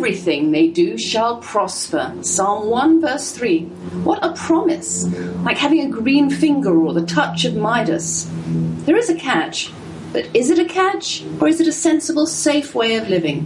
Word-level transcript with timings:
Everything 0.00 0.50
they 0.50 0.66
do 0.66 0.96
shall 0.96 1.36
prosper. 1.36 2.14
Psalm 2.22 2.70
1, 2.70 3.02
verse 3.02 3.32
3. 3.32 3.64
What 4.02 4.24
a 4.24 4.32
promise! 4.32 5.04
Like 5.44 5.58
having 5.58 5.80
a 5.80 5.90
green 5.90 6.30
finger 6.30 6.74
or 6.74 6.94
the 6.94 7.04
touch 7.04 7.44
of 7.44 7.54
Midas. 7.54 8.26
There 8.86 8.96
is 8.96 9.10
a 9.10 9.14
catch, 9.14 9.70
but 10.14 10.26
is 10.34 10.48
it 10.48 10.58
a 10.58 10.64
catch 10.64 11.22
or 11.38 11.48
is 11.48 11.60
it 11.60 11.68
a 11.68 11.72
sensible, 11.72 12.24
safe 12.24 12.74
way 12.74 12.94
of 12.94 13.10
living? 13.10 13.42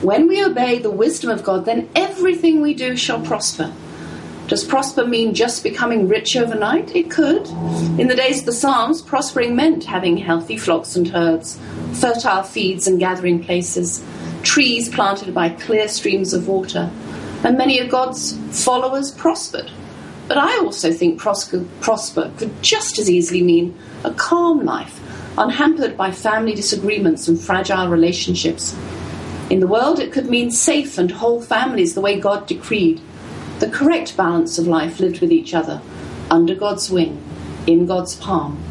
When 0.00 0.26
we 0.26 0.42
obey 0.42 0.78
the 0.78 0.90
wisdom 0.90 1.28
of 1.28 1.44
God, 1.44 1.66
then 1.66 1.90
everything 1.94 2.62
we 2.62 2.72
do 2.72 2.96
shall 2.96 3.20
prosper. 3.20 3.70
Does 4.46 4.64
prosper 4.64 5.06
mean 5.06 5.34
just 5.34 5.62
becoming 5.62 6.08
rich 6.08 6.34
overnight? 6.34 6.96
It 6.96 7.10
could. 7.10 7.46
In 8.00 8.08
the 8.08 8.16
days 8.16 8.40
of 8.40 8.46
the 8.46 8.52
Psalms, 8.52 9.02
prospering 9.02 9.54
meant 9.54 9.84
having 9.84 10.16
healthy 10.16 10.56
flocks 10.56 10.96
and 10.96 11.08
herds, 11.08 11.60
fertile 11.92 12.42
feeds 12.42 12.86
and 12.86 12.98
gathering 12.98 13.44
places, 13.44 14.02
trees 14.44 14.88
planted 14.88 15.34
by 15.34 15.48
clear 15.48 15.88
streams 15.88 16.32
of 16.32 16.46
water, 16.46 16.90
and 17.42 17.58
many 17.58 17.78
of 17.78 17.90
God's 17.90 18.36
followers 18.64 19.10
prospered. 19.10 19.70
But 20.28 20.38
I 20.38 20.56
also 20.58 20.92
think 20.92 21.18
prosper, 21.18 21.64
prosper 21.80 22.32
could 22.36 22.62
just 22.62 22.98
as 22.98 23.10
easily 23.10 23.42
mean 23.42 23.76
a 24.04 24.12
calm 24.12 24.64
life, 24.64 25.00
unhampered 25.36 25.96
by 25.96 26.10
family 26.12 26.54
disagreements 26.54 27.28
and 27.28 27.38
fragile 27.38 27.88
relationships. 27.88 28.76
In 29.50 29.60
the 29.60 29.66
world, 29.66 29.98
it 29.98 30.12
could 30.12 30.30
mean 30.30 30.50
safe 30.50 30.96
and 30.96 31.10
whole 31.10 31.42
families 31.42 31.94
the 31.94 32.00
way 32.00 32.18
God 32.18 32.46
decreed 32.46 33.00
the 33.60 33.70
correct 33.70 34.16
balance 34.16 34.58
of 34.58 34.66
life 34.66 34.98
lived 34.98 35.20
with 35.20 35.30
each 35.30 35.54
other, 35.54 35.80
under 36.30 36.54
God's 36.54 36.90
wing, 36.90 37.22
in 37.66 37.86
God's 37.86 38.16
palm. 38.16 38.62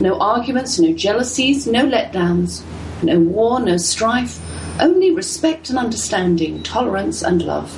No 0.00 0.18
arguments, 0.18 0.78
no 0.78 0.94
jealousies, 0.94 1.66
no 1.66 1.86
letdowns, 1.86 2.62
no 3.02 3.20
war, 3.20 3.60
no 3.60 3.76
strife, 3.76 4.40
only 4.80 5.12
respect 5.12 5.70
and 5.70 5.78
understanding, 5.78 6.62
tolerance 6.62 7.22
and 7.22 7.42
love. 7.42 7.70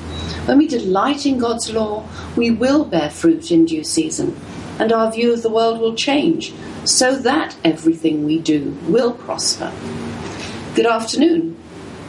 When 0.46 0.58
we 0.58 0.68
delight 0.68 1.26
in 1.26 1.38
God's 1.38 1.72
law, 1.72 2.08
we 2.36 2.50
will 2.50 2.84
bear 2.84 3.10
fruit 3.10 3.50
in 3.50 3.66
due 3.66 3.84
season, 3.84 4.40
and 4.78 4.92
our 4.92 5.12
view 5.12 5.32
of 5.32 5.42
the 5.42 5.50
world 5.50 5.80
will 5.80 5.94
change 5.94 6.54
so 6.84 7.16
that 7.16 7.56
everything 7.64 8.24
we 8.24 8.38
do 8.38 8.76
will 8.88 9.12
prosper. 9.12 9.72
Good 10.74 10.86
afternoon. 10.86 11.58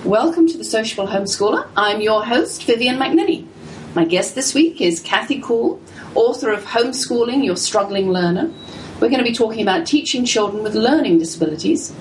Welcome 0.03 0.47
to 0.47 0.57
the 0.57 0.63
Sociable 0.63 1.07
Homeschooler. 1.07 1.67
I'm 1.75 2.01
your 2.01 2.25
host, 2.25 2.63
Vivian 2.63 2.97
McNinney. 2.97 3.47
My 3.95 4.05
guest 4.05 4.35
this 4.35 4.53
week 4.53 4.81
is 4.81 4.99
Kathy 4.99 5.39
Kuhl, 5.39 5.79
author 6.15 6.51
of 6.51 6.63
Homeschooling 6.65 7.45
Your 7.45 7.55
Struggling 7.55 8.09
Learner. 8.09 8.51
We're 8.99 9.09
going 9.09 9.23
to 9.23 9.29
be 9.29 9.35
talking 9.35 9.61
about 9.61 9.85
teaching 9.85 10.25
children 10.25 10.63
with 10.63 10.75
learning 10.75 11.19
disabilities. 11.19 11.93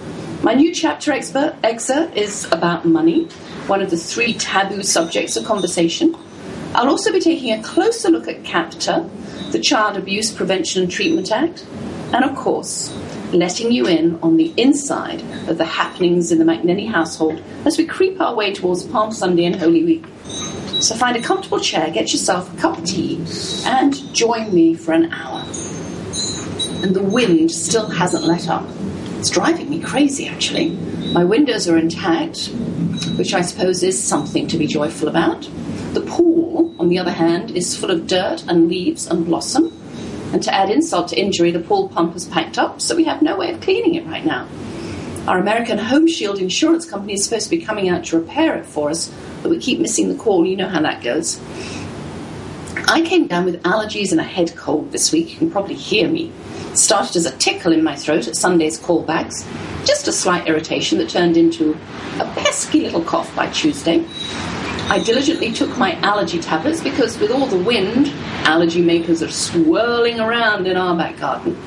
My 0.43 0.55
new 0.55 0.75
chapter 0.75 1.13
expert, 1.13 1.55
excerpt 1.63 2.17
is 2.17 2.51
about 2.51 2.85
money, 2.85 3.27
one 3.69 3.81
of 3.81 3.91
the 3.91 3.97
three 3.97 4.35
taboo 4.35 4.83
subjects 4.83 5.37
of 5.37 5.45
conversation. 5.45 6.17
I'll 6.75 6.89
also 6.89 7.13
be 7.13 7.21
taking 7.21 7.53
a 7.53 7.63
closer 7.63 8.11
look 8.11 8.27
at 8.27 8.43
CAPTA, 8.43 9.09
the 9.53 9.61
Child 9.61 9.99
Abuse 9.99 10.33
Prevention 10.33 10.83
and 10.83 10.91
Treatment 10.91 11.31
Act, 11.31 11.65
and 12.13 12.25
of 12.25 12.35
course, 12.35 12.93
letting 13.33 13.71
you 13.71 13.87
in 13.87 14.19
on 14.21 14.37
the 14.37 14.53
inside 14.57 15.21
of 15.49 15.59
the 15.59 15.65
happenings 15.65 16.33
in 16.33 16.41
the 16.41 16.45
McNinney 16.45 16.91
household 16.91 17.41
as 17.65 17.79
we 17.79 17.87
creep 17.87 18.21
our 18.21 18.35
way 18.35 18.53
towards 18.53 18.83
Palm 18.83 19.13
Sunday 19.13 19.45
and 19.45 19.55
Holy 19.55 19.85
Week. 19.85 20.05
So 20.81 20.97
find 20.97 21.17
a 21.17 21.23
comfortable 21.23 21.61
chair, 21.61 21.89
get 21.93 22.11
yourself 22.11 22.53
a 22.53 22.57
cup 22.61 22.79
of 22.79 22.85
tea, 22.85 23.25
and 23.65 23.95
join 24.13 24.53
me 24.53 24.75
for 24.75 24.91
an 24.91 25.13
hour. 25.13 25.45
And 26.83 26.97
the 26.97 27.09
wind 27.09 27.53
still 27.53 27.89
hasn't 27.89 28.25
let 28.25 28.49
up. 28.49 28.67
It's 29.23 29.31
driving 29.31 29.71
me 29.71 29.79
crazy, 29.79 30.27
actually. 30.27 30.71
My 31.13 31.23
windows 31.23 31.69
are 31.69 31.79
intact, 31.79 32.47
which 33.17 33.35
I 33.35 33.43
suppose 33.43 33.85
is 33.85 34.03
something 34.03 34.49
to 34.49 34.59
be 34.59 34.67
joyful 34.67 35.07
about. 35.07 35.49
The 35.93 36.01
pool, 36.01 36.75
on 36.81 36.89
the 36.89 36.99
other 36.99 37.13
hand, 37.13 37.53
is 37.53 37.77
full 37.77 37.93
of 37.93 38.09
dirt 38.09 38.43
and 38.49 38.67
leaves 38.67 39.07
and 39.07 39.25
blossom. 39.25 39.73
And 40.33 40.43
to 40.43 40.53
add 40.53 40.71
insult 40.71 41.07
to 41.11 41.21
injury, 41.21 41.53
the 41.53 41.61
pool 41.61 41.89
pump 41.89 42.15
has 42.15 42.27
packed 42.27 42.59
up, 42.59 42.81
so 42.81 42.97
we 42.97 43.05
have 43.05 43.23
no 43.23 43.37
way 43.37 43.55
of 43.55 43.61
cleaning 43.61 43.95
it 43.95 44.05
right 44.07 44.27
now. 44.27 44.49
Our 45.29 45.39
American 45.39 45.79
Home 45.79 46.09
Shield 46.09 46.41
insurance 46.41 46.85
company 46.85 47.13
is 47.13 47.23
supposed 47.25 47.45
to 47.45 47.57
be 47.57 47.65
coming 47.65 47.89
out 47.89 48.07
to 48.07 48.19
repair 48.19 48.57
it 48.57 48.67
for 48.67 48.91
us, 48.91 49.15
but 49.41 49.51
we 49.51 49.59
keep 49.59 49.79
missing 49.79 50.09
the 50.09 50.17
call. 50.17 50.45
You 50.45 50.57
know 50.57 50.69
how 50.69 50.83
that 50.83 51.01
goes. 51.01 51.41
I 52.89 53.03
came 53.03 53.27
down 53.27 53.45
with 53.45 53.63
allergies 53.63 54.13
and 54.13 54.21
a 54.21 54.25
head 54.25 54.57
cold 54.57 54.93
this 54.93 55.13
week. 55.13 55.33
You 55.33 55.39
can 55.39 55.51
probably 55.51 55.75
hear 55.75 56.09
me. 56.09 56.33
Started 56.75 57.17
as 57.17 57.27
a 57.27 57.37
tickle 57.37 57.73
in 57.73 57.85
my 57.85 57.95
throat 57.95 58.27
at 58.29 58.37
Sunday's 58.37 58.79
callbacks, 58.79 59.47
just 59.87 60.09
a 60.09 60.13
slight 60.13 60.49
irritation 60.49 60.99
that 60.99 61.11
turned 61.11 61.37
into 61.37 61.73
a 62.19 62.25
pesky 62.35 62.81
little 62.81 63.03
cough 63.05 63.35
by 63.37 63.47
Tuesday. 63.51 64.05
I 64.89 65.03
diligently 65.05 65.53
took 65.53 65.77
my 65.77 65.95
allergy 66.01 66.41
tablets 66.41 66.81
because, 66.81 67.19
with 67.19 67.31
all 67.31 67.47
the 67.47 67.59
wind, 67.59 68.09
allergy 68.47 68.83
makers 68.83 69.23
are 69.23 69.31
swirling 69.31 70.19
around 70.19 70.67
in 70.67 70.77
our 70.77 70.97
back 70.97 71.19
garden. 71.19 71.61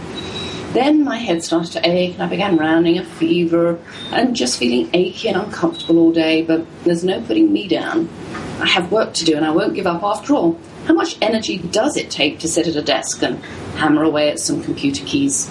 Then 0.74 1.04
my 1.04 1.18
head 1.18 1.44
started 1.44 1.72
to 1.74 1.88
ache 1.88 2.16
and 2.16 2.24
I 2.24 2.28
began 2.28 2.58
rounding 2.58 2.98
a 2.98 3.06
fever 3.06 3.80
and 4.12 4.36
just 4.36 4.58
feeling 4.58 4.90
achy 4.94 5.30
and 5.30 5.38
uncomfortable 5.38 6.00
all 6.00 6.12
day, 6.12 6.42
but 6.42 6.66
there's 6.84 7.04
no 7.04 7.22
putting 7.22 7.54
me 7.54 7.68
down. 7.68 8.10
I 8.60 8.68
have 8.68 8.92
work 8.92 9.14
to 9.14 9.26
do 9.26 9.38
and 9.38 9.46
I 9.46 9.52
won't 9.52 9.76
give 9.76 9.88
up 9.88 10.04
after 10.04 10.34
all. 10.34 10.60
How 10.86 10.94
much 10.94 11.18
energy 11.20 11.58
does 11.58 11.98
it 11.98 12.12
take 12.12 12.40
to 12.40 12.48
sit 12.48 12.68
at 12.68 12.76
a 12.76 12.82
desk 12.82 13.24
and 13.24 13.44
hammer 13.78 14.04
away 14.04 14.30
at 14.30 14.40
some 14.40 14.64
computer 14.64 15.04
keys? 15.04 15.50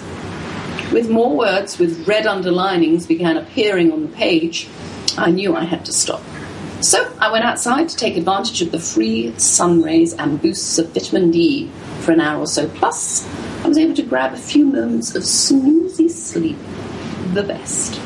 With 0.93 1.09
more 1.09 1.35
words 1.35 1.77
with 1.77 2.07
red 2.07 2.25
underlinings 2.25 3.05
began 3.05 3.35
appearing 3.35 3.91
on 3.91 4.03
the 4.03 4.07
page, 4.07 4.69
I 5.17 5.31
knew 5.31 5.53
I 5.53 5.65
had 5.65 5.83
to 5.85 5.93
stop. 5.93 6.21
So 6.79 7.11
I 7.19 7.31
went 7.31 7.43
outside 7.43 7.89
to 7.89 7.97
take 7.97 8.15
advantage 8.15 8.61
of 8.61 8.71
the 8.71 8.79
free 8.79 9.37
sun 9.37 9.81
rays 9.81 10.13
and 10.13 10.41
boosts 10.41 10.77
of 10.77 10.91
vitamin 10.91 11.31
D 11.31 11.69
for 11.99 12.13
an 12.13 12.21
hour 12.21 12.39
or 12.39 12.47
so. 12.47 12.69
Plus, 12.69 13.27
I 13.65 13.67
was 13.67 13.77
able 13.77 13.95
to 13.95 14.03
grab 14.03 14.33
a 14.33 14.37
few 14.37 14.65
moments 14.65 15.15
of 15.15 15.23
snoozy 15.23 16.09
sleep. 16.09 16.57
The 17.33 17.43
best. 17.43 17.99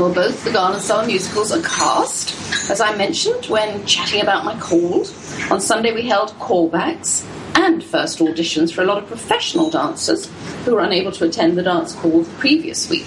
Both 0.00 0.44
the 0.44 0.50
Garland 0.50 0.82
Summer 0.82 1.06
musicals 1.06 1.52
are 1.52 1.60
cast, 1.60 2.70
as 2.70 2.80
I 2.80 2.96
mentioned 2.96 3.44
when 3.46 3.84
chatting 3.84 4.22
about 4.22 4.46
my 4.46 4.58
cold. 4.58 5.12
On 5.50 5.60
Sunday, 5.60 5.92
we 5.92 6.08
held 6.08 6.30
callbacks 6.38 7.22
and 7.54 7.84
first 7.84 8.18
auditions 8.18 8.72
for 8.72 8.80
a 8.80 8.86
lot 8.86 8.96
of 8.96 9.06
professional 9.06 9.68
dancers 9.68 10.32
who 10.64 10.74
were 10.74 10.80
unable 10.80 11.12
to 11.12 11.26
attend 11.26 11.58
the 11.58 11.62
dance 11.62 11.94
call 11.94 12.22
the 12.22 12.30
previous 12.38 12.88
week. 12.88 13.04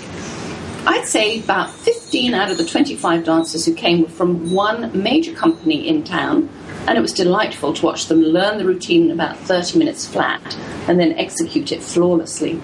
I'd 0.86 1.08
say 1.08 1.40
about 1.40 1.72
15 1.72 2.36
out 2.36 2.52
of 2.52 2.60
the 2.60 2.66
25 2.66 3.24
dancers 3.24 3.66
who 3.66 3.74
came 3.74 4.04
were 4.04 4.10
from 4.10 4.52
one 4.52 5.02
major 5.02 5.34
company 5.34 5.88
in 5.88 6.04
town 6.04 6.48
and 6.88 6.96
it 6.96 7.02
was 7.02 7.12
delightful 7.12 7.74
to 7.74 7.86
watch 7.86 8.06
them 8.06 8.22
learn 8.22 8.60
the 8.60 8.66
routine 8.66 9.06
in 9.06 9.12
about 9.12 9.38
30 9.40 9.80
minutes 9.80 10.06
flat 10.08 10.56
and 10.88 11.00
then 11.00 11.14
execute 11.14 11.72
it 11.72 11.82
flawlessly. 11.82 12.62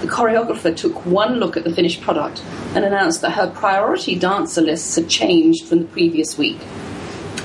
The 0.00 0.06
choreographer 0.06 0.76
took 0.76 1.04
one 1.04 1.40
look 1.40 1.56
at 1.56 1.64
the 1.64 1.74
finished 1.74 2.02
product 2.02 2.42
and 2.74 2.84
announced 2.84 3.20
that 3.22 3.32
her 3.32 3.50
priority 3.50 4.14
dancer 4.14 4.60
lists 4.60 4.94
had 4.94 5.08
changed 5.08 5.66
from 5.66 5.80
the 5.80 5.86
previous 5.86 6.38
week. 6.38 6.58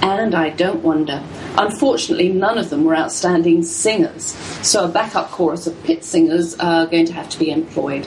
And 0.01 0.35
I 0.35 0.49
don't 0.49 0.83
wonder. 0.83 1.23
Unfortunately, 1.57 2.29
none 2.29 2.57
of 2.57 2.69
them 2.69 2.83
were 2.83 2.95
outstanding 2.95 3.63
singers, 3.63 4.35
so 4.61 4.85
a 4.85 4.87
backup 4.87 5.31
chorus 5.31 5.65
of 5.65 5.83
pit 5.83 6.03
singers 6.03 6.55
are 6.59 6.85
going 6.85 7.05
to 7.05 7.13
have 7.13 7.29
to 7.29 7.39
be 7.39 7.49
employed. 7.49 8.05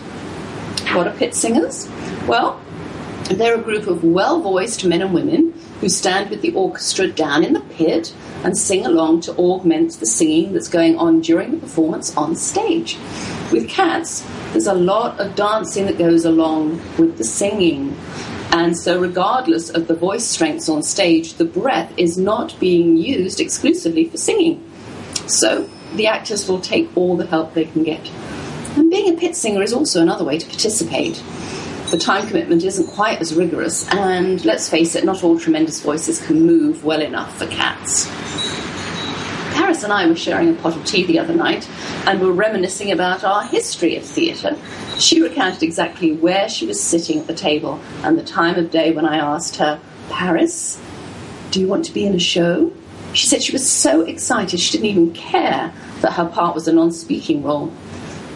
What 0.93 1.08
are 1.08 1.16
pit 1.16 1.34
singers? 1.34 1.88
Well, 2.28 2.60
they're 3.31 3.58
a 3.58 3.62
group 3.62 3.87
of 3.87 4.04
well 4.04 4.40
voiced 4.40 4.84
men 4.84 5.02
and 5.02 5.12
women 5.12 5.54
who 5.81 5.88
stand 5.88 6.31
with 6.31 6.43
the 6.43 6.52
orchestra 6.55 7.08
down 7.08 7.44
in 7.44 7.52
the 7.52 7.61
pit 7.61 8.14
and 8.44 8.56
sing 8.56 8.87
along 8.87 9.20
to 9.23 9.32
augment 9.37 9.93
the 9.94 10.06
singing 10.06 10.52
that's 10.52 10.69
going 10.69 10.96
on 10.99 11.20
during 11.20 11.50
the 11.50 11.56
performance 11.56 12.17
on 12.17 12.34
stage. 12.34 12.96
With 13.52 13.69
cats, 13.69 14.26
there's 14.52 14.67
a 14.67 14.75
lot 14.75 15.20
of 15.20 15.34
dancing 15.34 15.87
that 15.87 15.99
goes 15.99 16.25
along 16.25 16.81
with 16.96 17.19
the 17.19 17.25
singing. 17.25 17.96
And 18.52 18.76
so, 18.76 18.99
regardless 18.99 19.70
of 19.70 19.87
the 19.87 19.94
voice 19.94 20.25
strengths 20.25 20.69
on 20.69 20.82
stage, 20.82 21.34
the 21.34 21.44
breath 21.44 21.93
is 21.99 22.17
not 22.17 22.58
being 22.58 22.96
used 22.96 23.40
exclusively 23.40 24.08
for 24.08 24.17
singing. 24.17 24.62
So, 25.26 25.69
the 25.94 26.06
actors 26.06 26.49
will 26.49 26.61
take 26.61 26.96
all 26.96 27.17
the 27.17 27.26
help 27.26 27.55
they 27.55 27.64
can 27.64 27.82
get. 27.82 28.08
And 28.76 28.90
being 28.90 29.14
a 29.14 29.19
pit 29.19 29.37
singer 29.37 29.62
is 29.62 29.72
also 29.72 30.00
another 30.00 30.25
way 30.25 30.38
to 30.38 30.46
participate. 30.46 31.22
The 31.91 31.99
time 31.99 32.27
commitment 32.27 32.65
isn't 32.65 32.88
quite 32.88 33.21
as 33.21 33.33
rigorous, 33.33 33.88
and 33.93 34.44
let's 34.44 34.69
face 34.69 34.97
it, 34.97 35.05
not 35.05 35.23
all 35.23 35.38
tremendous 35.38 35.81
voices 35.81 36.21
can 36.21 36.44
move 36.44 36.85
well 36.85 37.00
enough 37.00 37.38
for 37.38 37.47
cats. 37.47 38.06
Paris 39.55 39.85
and 39.85 39.93
I 39.93 40.06
were 40.06 40.17
sharing 40.17 40.50
a 40.50 40.55
pot 40.55 40.77
of 40.77 40.85
tea 40.85 41.06
the 41.06 41.21
other 41.21 41.33
night 41.33 41.69
and 42.06 42.21
were 42.21 42.33
reminiscing 42.33 42.91
about 42.91 43.23
our 43.23 43.44
history 43.44 43.97
of 43.97 44.03
theatre. 44.05 44.59
She 44.99 45.23
recounted 45.23 45.62
exactly 45.62 46.12
where 46.12 46.49
she 46.49 46.67
was 46.67 46.83
sitting 46.83 47.21
at 47.21 47.29
the 47.29 47.35
table 47.35 47.81
and 48.03 48.19
the 48.19 48.25
time 48.25 48.56
of 48.56 48.73
day 48.73 48.93
when 48.93 49.06
I 49.06 49.19
asked 49.19 49.56
her, 49.56 49.81
Paris, 50.11 50.81
do 51.53 51.61
you 51.61 51.69
want 51.69 51.85
to 51.85 51.93
be 51.93 52.05
in 52.05 52.15
a 52.17 52.19
show? 52.19 52.73
She 53.12 53.29
said 53.29 53.43
she 53.43 53.53
was 53.53 53.69
so 53.71 54.00
excited 54.03 54.59
she 54.59 54.73
didn't 54.73 54.91
even 54.91 55.12
care 55.12 55.73
that 56.00 56.12
her 56.15 56.27
part 56.27 56.55
was 56.55 56.67
a 56.67 56.73
non 56.73 56.91
speaking 56.91 57.43
role. 57.43 57.73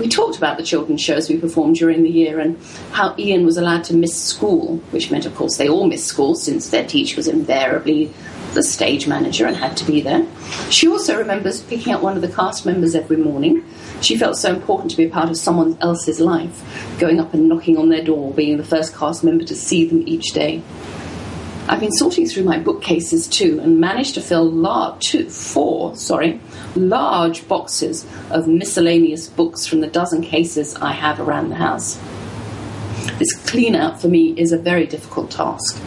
We 0.01 0.09
talked 0.09 0.39
about 0.39 0.57
the 0.57 0.63
children's 0.63 1.03
shows 1.03 1.29
we 1.29 1.37
performed 1.37 1.77
during 1.77 2.03
the 2.03 2.09
year 2.09 2.41
and 2.41 2.59
how 2.93 3.15
Ian 3.19 3.45
was 3.45 3.59
allowed 3.59 3.85
to 3.85 3.95
miss 3.95 4.19
school, 4.19 4.79
which 4.93 5.11
meant, 5.11 5.27
of 5.27 5.35
course, 5.35 5.59
they 5.59 5.69
all 5.69 5.87
missed 5.87 6.07
school 6.07 6.35
since 6.35 6.71
their 6.71 6.87
teacher 6.87 7.17
was 7.17 7.29
invariably 7.29 8.11
the 8.55 8.63
stage 8.63 9.07
manager 9.07 9.45
and 9.45 9.55
had 9.55 9.77
to 9.77 9.85
be 9.85 10.01
there. 10.01 10.27
She 10.71 10.89
also 10.89 11.19
remembers 11.19 11.61
picking 11.61 11.93
up 11.93 12.01
one 12.01 12.17
of 12.17 12.23
the 12.23 12.29
cast 12.29 12.65
members 12.65 12.95
every 12.95 13.19
morning. 13.19 13.63
She 14.01 14.17
felt 14.17 14.39
so 14.39 14.55
important 14.55 14.91
to 14.93 14.97
be 14.97 15.05
a 15.05 15.11
part 15.11 15.29
of 15.29 15.37
someone 15.37 15.77
else's 15.83 16.19
life, 16.19 16.97
going 16.99 17.21
up 17.21 17.35
and 17.35 17.47
knocking 17.47 17.77
on 17.77 17.91
their 17.91 18.03
door, 18.03 18.33
being 18.33 18.57
the 18.57 18.65
first 18.65 18.97
cast 18.97 19.23
member 19.23 19.45
to 19.45 19.55
see 19.55 19.85
them 19.85 20.03
each 20.09 20.33
day. 20.33 20.63
I've 21.71 21.79
been 21.79 21.93
sorting 21.93 22.27
through 22.27 22.43
my 22.43 22.59
bookcases 22.59 23.29
too 23.29 23.61
and 23.63 23.79
managed 23.79 24.15
to 24.15 24.21
fill 24.21 24.51
large, 24.51 25.07
two, 25.07 25.31
four, 25.31 25.95
sorry, 25.95 26.41
large 26.75 27.47
boxes 27.47 28.05
of 28.33 28.49
miscellaneous 28.49 29.29
books 29.29 29.67
from 29.67 29.81
the 29.81 29.87
dozen 29.87 30.21
cases 30.21 30.75
I 30.75 30.91
have 30.91 31.21
around 31.21 31.51
the 31.51 31.55
house. 31.55 31.95
This 33.21 33.33
clean 33.49 33.77
out 33.77 34.01
for 34.01 34.09
me 34.09 34.35
is 34.37 34.51
a 34.51 34.59
very 34.59 34.85
difficult 34.85 35.31
task. 35.31 35.81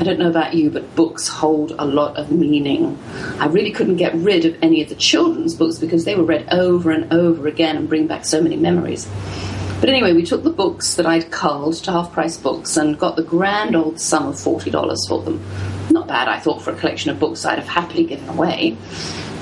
I 0.00 0.02
don't 0.02 0.18
know 0.18 0.28
about 0.28 0.54
you, 0.54 0.68
but 0.68 0.96
books 0.96 1.28
hold 1.28 1.76
a 1.78 1.84
lot 1.84 2.16
of 2.16 2.32
meaning. 2.32 2.98
I 3.38 3.46
really 3.46 3.70
couldn't 3.70 3.98
get 3.98 4.12
rid 4.16 4.44
of 4.44 4.58
any 4.60 4.82
of 4.82 4.88
the 4.88 4.96
children's 4.96 5.54
books 5.54 5.78
because 5.78 6.04
they 6.04 6.16
were 6.16 6.24
read 6.24 6.48
over 6.52 6.90
and 6.90 7.12
over 7.12 7.46
again 7.46 7.76
and 7.76 7.88
bring 7.88 8.08
back 8.08 8.24
so 8.24 8.42
many 8.42 8.56
memories. 8.56 9.08
But 9.80 9.88
anyway, 9.88 10.12
we 10.12 10.24
took 10.24 10.42
the 10.42 10.50
books 10.50 10.96
that 10.96 11.06
I'd 11.06 11.30
culled 11.30 11.76
to 11.84 11.92
half 11.92 12.12
price 12.12 12.36
books 12.36 12.76
and 12.76 12.98
got 12.98 13.16
the 13.16 13.22
grand 13.22 13.74
old 13.74 13.98
sum 13.98 14.26
of 14.26 14.34
$40 14.34 15.08
for 15.08 15.22
them. 15.22 15.42
Not 15.88 16.06
bad, 16.06 16.28
I 16.28 16.38
thought, 16.38 16.60
for 16.60 16.70
a 16.70 16.76
collection 16.76 17.10
of 17.10 17.18
books 17.18 17.46
I'd 17.46 17.58
have 17.58 17.66
happily 17.66 18.04
given 18.04 18.28
away. 18.28 18.76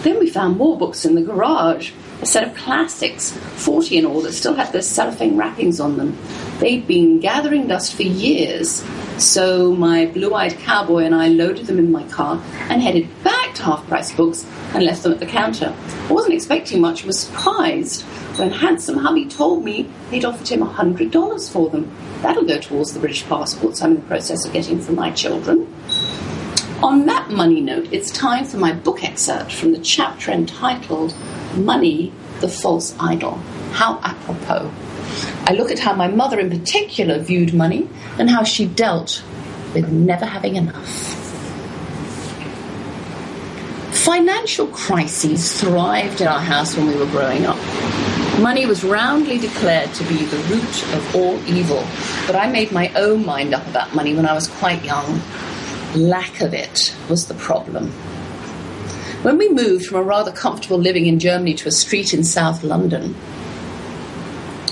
Then 0.02 0.20
we 0.20 0.30
found 0.30 0.56
more 0.56 0.78
books 0.78 1.04
in 1.04 1.16
the 1.16 1.22
garage 1.22 1.90
a 2.20 2.26
set 2.26 2.46
of 2.46 2.54
classics, 2.56 3.32
40 3.32 3.98
in 3.98 4.06
all, 4.06 4.20
that 4.22 4.32
still 4.32 4.54
had 4.54 4.72
their 4.72 4.82
cellophane 4.82 5.36
wrappings 5.36 5.80
on 5.80 5.96
them. 5.96 6.18
They'd 6.58 6.86
been 6.86 7.20
gathering 7.20 7.68
dust 7.68 7.94
for 7.94 8.02
years, 8.02 8.84
so 9.18 9.74
my 9.74 10.06
blue 10.06 10.34
eyed 10.34 10.58
cowboy 10.58 11.04
and 11.04 11.14
I 11.14 11.28
loaded 11.28 11.66
them 11.66 11.78
in 11.78 11.92
my 11.92 12.04
car 12.08 12.42
and 12.68 12.82
headed 12.82 13.08
back 13.22 13.54
to 13.56 13.62
Half 13.62 13.86
Price 13.86 14.12
Books 14.12 14.44
and 14.74 14.84
left 14.84 15.02
them 15.02 15.12
at 15.12 15.20
the 15.20 15.26
counter. 15.26 15.74
I 16.08 16.12
wasn't 16.12 16.34
expecting 16.34 16.80
much, 16.80 17.04
was 17.04 17.18
surprised 17.20 18.02
when 18.38 18.50
handsome 18.50 18.98
hubby 18.98 19.26
told 19.26 19.64
me 19.64 19.88
they'd 20.10 20.24
offered 20.24 20.48
him 20.48 20.60
$100 20.60 21.52
for 21.52 21.70
them. 21.70 21.90
That'll 22.22 22.44
go 22.44 22.58
towards 22.58 22.92
the 22.92 23.00
British 23.00 23.24
passports 23.24 23.82
I'm 23.82 23.92
in 23.92 23.96
the 23.96 24.02
process 24.02 24.44
of 24.44 24.52
getting 24.52 24.80
for 24.80 24.92
my 24.92 25.10
children. 25.12 25.72
On 26.82 27.06
that 27.06 27.28
money 27.30 27.60
note, 27.60 27.92
it's 27.92 28.08
time 28.12 28.44
for 28.44 28.56
my 28.56 28.72
book 28.72 29.02
excerpt 29.02 29.52
from 29.52 29.72
the 29.72 29.80
chapter 29.80 30.30
entitled 30.30 31.12
Money, 31.56 32.12
the 32.40 32.48
False 32.48 32.94
Idol. 33.00 33.32
How 33.72 33.98
apropos. 34.04 34.70
I 35.48 35.54
look 35.54 35.72
at 35.72 35.80
how 35.80 35.94
my 35.94 36.06
mother 36.06 36.38
in 36.38 36.50
particular 36.50 37.18
viewed 37.18 37.52
money 37.52 37.88
and 38.16 38.30
how 38.30 38.44
she 38.44 38.64
dealt 38.64 39.24
with 39.74 39.90
never 39.90 40.24
having 40.24 40.54
enough. 40.54 40.86
Financial 44.04 44.68
crises 44.68 45.60
thrived 45.60 46.20
in 46.20 46.28
our 46.28 46.38
house 46.38 46.76
when 46.76 46.86
we 46.86 46.94
were 46.94 47.06
growing 47.06 47.44
up. 47.44 47.58
Money 48.38 48.66
was 48.66 48.84
roundly 48.84 49.38
declared 49.38 49.92
to 49.94 50.04
be 50.04 50.24
the 50.26 50.36
root 50.44 50.94
of 50.94 51.16
all 51.16 51.44
evil, 51.48 51.84
but 52.24 52.36
I 52.36 52.46
made 52.48 52.70
my 52.70 52.92
own 52.94 53.26
mind 53.26 53.52
up 53.52 53.66
about 53.66 53.96
money 53.96 54.14
when 54.14 54.26
I 54.26 54.32
was 54.32 54.46
quite 54.46 54.84
young 54.84 55.20
lack 55.94 56.40
of 56.40 56.54
it 56.54 56.94
was 57.08 57.26
the 57.26 57.34
problem. 57.34 57.90
When 59.22 59.36
we 59.36 59.48
moved 59.48 59.86
from 59.86 59.98
a 59.98 60.02
rather 60.02 60.30
comfortable 60.30 60.78
living 60.78 61.06
in 61.06 61.18
Germany 61.18 61.54
to 61.54 61.68
a 61.68 61.72
street 61.72 62.14
in 62.14 62.22
South 62.22 62.62
London 62.62 63.16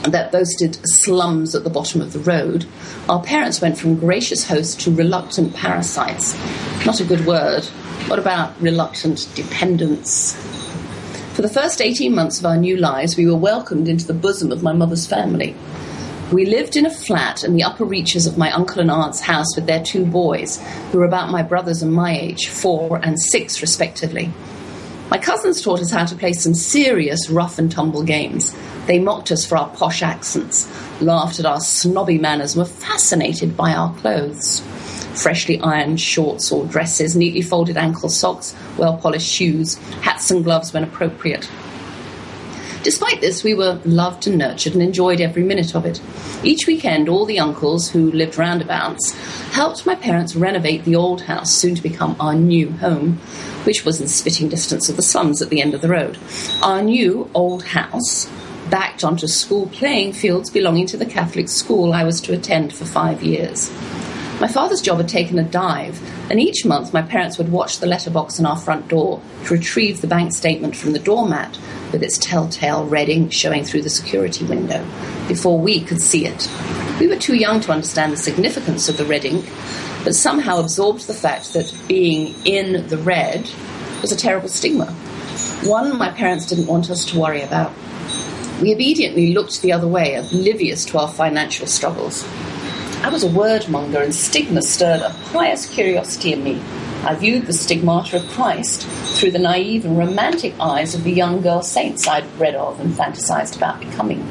that 0.04 0.30
boasted 0.30 0.78
slums 0.84 1.54
at 1.54 1.64
the 1.64 1.70
bottom 1.70 2.00
of 2.00 2.12
the 2.12 2.20
road, 2.20 2.64
our 3.08 3.22
parents 3.22 3.60
went 3.60 3.76
from 3.76 3.98
gracious 3.98 4.46
hosts 4.46 4.84
to 4.84 4.94
reluctant 4.94 5.54
parasites. 5.54 6.36
Not 6.86 7.00
a 7.00 7.04
good 7.04 7.26
word. 7.26 7.64
What 8.06 8.20
about 8.20 8.60
reluctant 8.60 9.28
dependents? 9.34 10.34
For 11.34 11.42
the 11.42 11.48
first 11.48 11.80
18 11.82 12.14
months 12.14 12.38
of 12.38 12.46
our 12.46 12.56
new 12.56 12.76
lives, 12.76 13.16
we 13.16 13.26
were 13.26 13.36
welcomed 13.36 13.88
into 13.88 14.06
the 14.06 14.14
bosom 14.14 14.52
of 14.52 14.62
my 14.62 14.72
mother's 14.72 15.06
family. 15.06 15.56
We 16.32 16.44
lived 16.44 16.74
in 16.74 16.86
a 16.86 16.90
flat 16.90 17.44
in 17.44 17.54
the 17.54 17.62
upper 17.62 17.84
reaches 17.84 18.26
of 18.26 18.36
my 18.36 18.50
uncle 18.50 18.80
and 18.80 18.90
aunt's 18.90 19.20
house 19.20 19.54
with 19.54 19.66
their 19.66 19.80
two 19.80 20.04
boys, 20.04 20.60
who 20.90 20.98
were 20.98 21.04
about 21.04 21.30
my 21.30 21.44
brothers 21.44 21.82
and 21.82 21.92
my 21.92 22.18
age, 22.18 22.48
four 22.48 22.98
and 23.00 23.16
six 23.16 23.62
respectively. 23.62 24.32
My 25.08 25.18
cousins 25.18 25.62
taught 25.62 25.80
us 25.80 25.92
how 25.92 26.04
to 26.04 26.16
play 26.16 26.32
some 26.32 26.54
serious 26.54 27.30
rough 27.30 27.60
and 27.60 27.70
tumble 27.70 28.02
games. 28.02 28.56
They 28.88 28.98
mocked 28.98 29.30
us 29.30 29.46
for 29.46 29.56
our 29.56 29.68
posh 29.68 30.02
accents, 30.02 30.68
laughed 31.00 31.38
at 31.38 31.46
our 31.46 31.60
snobby 31.60 32.18
manners, 32.18 32.56
were 32.56 32.64
fascinated 32.64 33.56
by 33.56 33.72
our 33.72 33.94
clothes. 33.94 34.64
Freshly 35.14 35.60
ironed 35.60 36.00
shorts 36.00 36.50
or 36.50 36.66
dresses, 36.66 37.14
neatly 37.14 37.40
folded 37.40 37.76
ankle 37.76 38.08
socks, 38.08 38.52
well 38.76 38.96
polished 38.96 39.32
shoes, 39.32 39.76
hats 40.02 40.32
and 40.32 40.42
gloves 40.42 40.72
when 40.72 40.82
appropriate. 40.82 41.48
Despite 42.82 43.20
this, 43.20 43.42
we 43.42 43.54
were 43.54 43.80
loved 43.84 44.26
and 44.26 44.38
nurtured 44.38 44.74
and 44.74 44.82
enjoyed 44.82 45.20
every 45.20 45.42
minute 45.42 45.74
of 45.74 45.84
it. 45.84 46.00
Each 46.44 46.66
weekend, 46.66 47.08
all 47.08 47.24
the 47.24 47.40
uncles 47.40 47.90
who 47.90 48.12
lived 48.12 48.38
roundabouts 48.38 49.12
helped 49.52 49.86
my 49.86 49.94
parents 49.94 50.36
renovate 50.36 50.84
the 50.84 50.96
old 50.96 51.22
house, 51.22 51.52
soon 51.52 51.74
to 51.74 51.82
become 51.82 52.16
our 52.20 52.34
new 52.34 52.70
home, 52.70 53.14
which 53.64 53.84
was 53.84 54.00
in 54.00 54.08
spitting 54.08 54.48
distance 54.48 54.88
of 54.88 54.96
the 54.96 55.02
slums 55.02 55.42
at 55.42 55.48
the 55.48 55.60
end 55.60 55.74
of 55.74 55.80
the 55.80 55.88
road. 55.88 56.18
Our 56.62 56.82
new 56.82 57.28
old 57.34 57.64
house 57.64 58.30
backed 58.70 59.04
onto 59.04 59.26
school 59.26 59.68
playing 59.68 60.12
fields 60.12 60.50
belonging 60.50 60.86
to 60.86 60.96
the 60.96 61.06
Catholic 61.06 61.48
school 61.48 61.92
I 61.92 62.04
was 62.04 62.20
to 62.22 62.34
attend 62.34 62.72
for 62.72 62.84
five 62.84 63.22
years. 63.22 63.70
My 64.40 64.48
father's 64.48 64.82
job 64.82 64.98
had 64.98 65.08
taken 65.08 65.38
a 65.38 65.44
dive, 65.44 65.98
and 66.30 66.38
each 66.38 66.66
month 66.66 66.92
my 66.92 67.00
parents 67.00 67.38
would 67.38 67.50
watch 67.50 67.78
the 67.78 67.86
letterbox 67.86 68.38
on 68.38 68.44
our 68.44 68.56
front 68.56 68.86
door 68.88 69.22
to 69.46 69.54
retrieve 69.54 70.02
the 70.02 70.06
bank 70.06 70.32
statement 70.32 70.76
from 70.76 70.92
the 70.92 70.98
doormat 70.98 71.58
with 71.92 72.02
its 72.02 72.18
telltale 72.18 72.86
red 72.86 73.08
ink 73.08 73.32
showing 73.32 73.64
through 73.64 73.82
the 73.82 73.90
security 73.90 74.44
window 74.44 74.84
before 75.28 75.58
we 75.58 75.80
could 75.80 76.00
see 76.00 76.26
it. 76.26 76.50
We 76.98 77.06
were 77.06 77.16
too 77.16 77.36
young 77.36 77.60
to 77.60 77.72
understand 77.72 78.12
the 78.12 78.16
significance 78.16 78.88
of 78.88 78.96
the 78.96 79.04
red 79.04 79.24
ink, 79.24 79.44
but 80.04 80.14
somehow 80.14 80.58
absorbed 80.58 81.06
the 81.06 81.14
fact 81.14 81.52
that 81.54 81.72
being 81.88 82.34
in 82.44 82.86
the 82.88 82.98
red 82.98 83.50
was 84.02 84.12
a 84.12 84.16
terrible 84.16 84.48
stigma. 84.48 84.86
One 85.64 85.96
my 85.98 86.10
parents 86.10 86.46
didn't 86.46 86.66
want 86.66 86.90
us 86.90 87.04
to 87.06 87.18
worry 87.18 87.42
about. 87.42 87.72
We 88.60 88.74
obediently 88.74 89.34
looked 89.34 89.60
the 89.60 89.72
other 89.72 89.88
way, 89.88 90.14
oblivious 90.14 90.84
to 90.86 90.98
our 90.98 91.08
financial 91.08 91.66
struggles. 91.66 92.26
I 93.02 93.10
was 93.10 93.22
a 93.22 93.28
wordmonger, 93.28 94.02
and 94.02 94.14
stigma 94.14 94.62
stirred 94.62 95.02
a 95.02 95.14
pious 95.32 95.68
curiosity 95.68 96.32
in 96.32 96.42
me 96.42 96.62
I 97.06 97.14
viewed 97.14 97.46
the 97.46 97.52
stigmata 97.52 98.16
of 98.16 98.28
Christ 98.30 98.84
through 99.16 99.30
the 99.30 99.38
naive 99.38 99.84
and 99.84 99.96
romantic 99.96 100.58
eyes 100.58 100.92
of 100.92 101.04
the 101.04 101.12
young 101.12 101.40
girl 101.40 101.62
saints 101.62 102.08
I'd 102.08 102.26
read 102.36 102.56
of 102.56 102.80
and 102.80 102.92
fantasized 102.92 103.56
about 103.56 103.78
becoming. 103.78 104.26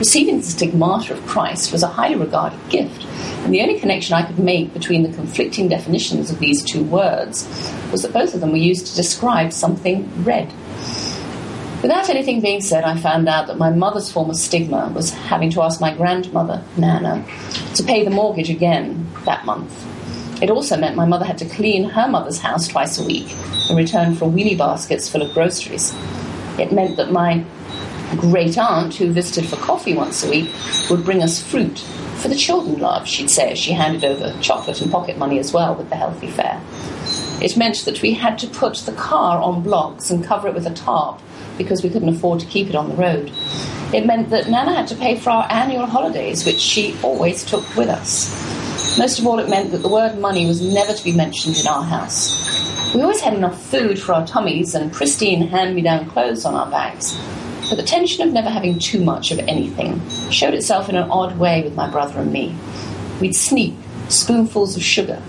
Receiving 0.00 0.38
the 0.38 0.42
stigmata 0.42 1.14
of 1.14 1.24
Christ 1.28 1.70
was 1.70 1.84
a 1.84 1.86
highly 1.86 2.16
regarded 2.16 2.58
gift, 2.68 3.04
and 3.44 3.54
the 3.54 3.60
only 3.60 3.78
connection 3.78 4.14
I 4.14 4.26
could 4.26 4.40
make 4.40 4.74
between 4.74 5.04
the 5.04 5.12
conflicting 5.12 5.68
definitions 5.68 6.32
of 6.32 6.40
these 6.40 6.64
two 6.64 6.82
words 6.82 7.46
was 7.92 8.02
that 8.02 8.12
both 8.12 8.34
of 8.34 8.40
them 8.40 8.50
were 8.50 8.56
used 8.56 8.88
to 8.88 8.96
describe 8.96 9.52
something 9.52 10.10
red. 10.24 10.52
Without 11.80 12.10
anything 12.10 12.40
being 12.40 12.60
said, 12.60 12.82
I 12.82 12.96
found 12.96 13.28
out 13.28 13.46
that 13.46 13.56
my 13.56 13.70
mother's 13.70 14.10
form 14.10 14.30
of 14.30 14.36
stigma 14.36 14.90
was 14.92 15.10
having 15.10 15.50
to 15.50 15.62
ask 15.62 15.80
my 15.80 15.94
grandmother, 15.94 16.64
Nana, 16.76 17.24
to 17.76 17.84
pay 17.84 18.04
the 18.04 18.10
mortgage 18.10 18.50
again 18.50 19.08
that 19.26 19.44
month. 19.46 19.86
It 20.42 20.50
also 20.50 20.76
meant 20.76 20.96
my 20.96 21.06
mother 21.06 21.24
had 21.24 21.38
to 21.38 21.48
clean 21.48 21.84
her 21.90 22.08
mother's 22.08 22.38
house 22.38 22.68
twice 22.68 22.98
a 22.98 23.04
week 23.04 23.34
in 23.68 23.76
return 23.76 24.14
for 24.14 24.28
wheelie 24.28 24.56
baskets 24.56 25.08
full 25.08 25.22
of 25.22 25.34
groceries. 25.34 25.94
It 26.58 26.72
meant 26.72 26.96
that 26.96 27.12
my 27.12 27.44
Great 28.16 28.58
aunt, 28.58 28.96
who 28.96 29.12
visited 29.12 29.48
for 29.48 29.54
coffee 29.56 29.94
once 29.94 30.24
a 30.24 30.30
week, 30.30 30.50
would 30.90 31.04
bring 31.04 31.22
us 31.22 31.40
fruit 31.40 31.78
for 32.16 32.26
the 32.26 32.34
children 32.34 32.80
love, 32.80 33.06
she'd 33.06 33.30
say, 33.30 33.52
as 33.52 33.58
she 33.58 33.72
handed 33.72 34.04
over 34.04 34.36
chocolate 34.40 34.80
and 34.80 34.90
pocket 34.90 35.16
money 35.16 35.38
as 35.38 35.52
well 35.52 35.76
with 35.76 35.88
the 35.90 35.96
healthy 35.96 36.26
fare. 36.26 36.60
It 37.40 37.56
meant 37.56 37.84
that 37.84 38.02
we 38.02 38.14
had 38.14 38.36
to 38.40 38.48
put 38.48 38.78
the 38.78 38.92
car 38.92 39.40
on 39.40 39.62
blocks 39.62 40.10
and 40.10 40.24
cover 40.24 40.48
it 40.48 40.54
with 40.54 40.66
a 40.66 40.74
tarp 40.74 41.20
because 41.56 41.84
we 41.84 41.88
couldn't 41.88 42.08
afford 42.08 42.40
to 42.40 42.46
keep 42.46 42.68
it 42.68 42.74
on 42.74 42.88
the 42.88 42.96
road. 42.96 43.30
It 43.94 44.06
meant 44.06 44.30
that 44.30 44.50
Nana 44.50 44.74
had 44.74 44.88
to 44.88 44.96
pay 44.96 45.16
for 45.16 45.30
our 45.30 45.46
annual 45.48 45.86
holidays, 45.86 46.44
which 46.44 46.58
she 46.58 46.96
always 47.02 47.44
took 47.44 47.76
with 47.76 47.88
us. 47.88 48.59
Most 49.00 49.18
of 49.18 49.26
all, 49.26 49.38
it 49.38 49.48
meant 49.48 49.70
that 49.70 49.78
the 49.78 49.88
word 49.88 50.18
money 50.18 50.44
was 50.44 50.60
never 50.60 50.92
to 50.92 51.02
be 51.02 51.12
mentioned 51.12 51.56
in 51.56 51.66
our 51.66 51.82
house. 51.82 52.94
We 52.94 53.00
always 53.00 53.22
had 53.22 53.32
enough 53.32 53.58
food 53.58 53.98
for 53.98 54.12
our 54.12 54.26
tummies 54.26 54.74
and 54.74 54.92
pristine 54.92 55.40
hand 55.48 55.74
me 55.74 55.80
down 55.80 56.10
clothes 56.10 56.44
on 56.44 56.54
our 56.54 56.70
backs, 56.70 57.18
but 57.70 57.76
the 57.76 57.82
tension 57.82 58.28
of 58.28 58.34
never 58.34 58.50
having 58.50 58.78
too 58.78 59.02
much 59.02 59.30
of 59.30 59.38
anything 59.38 60.06
showed 60.30 60.52
itself 60.52 60.90
in 60.90 60.96
an 60.96 61.10
odd 61.10 61.38
way 61.38 61.62
with 61.62 61.74
my 61.74 61.88
brother 61.88 62.20
and 62.20 62.30
me. 62.30 62.54
We'd 63.22 63.34
sneak 63.34 63.74
spoonfuls 64.10 64.76
of 64.76 64.82
sugar, 64.82 65.22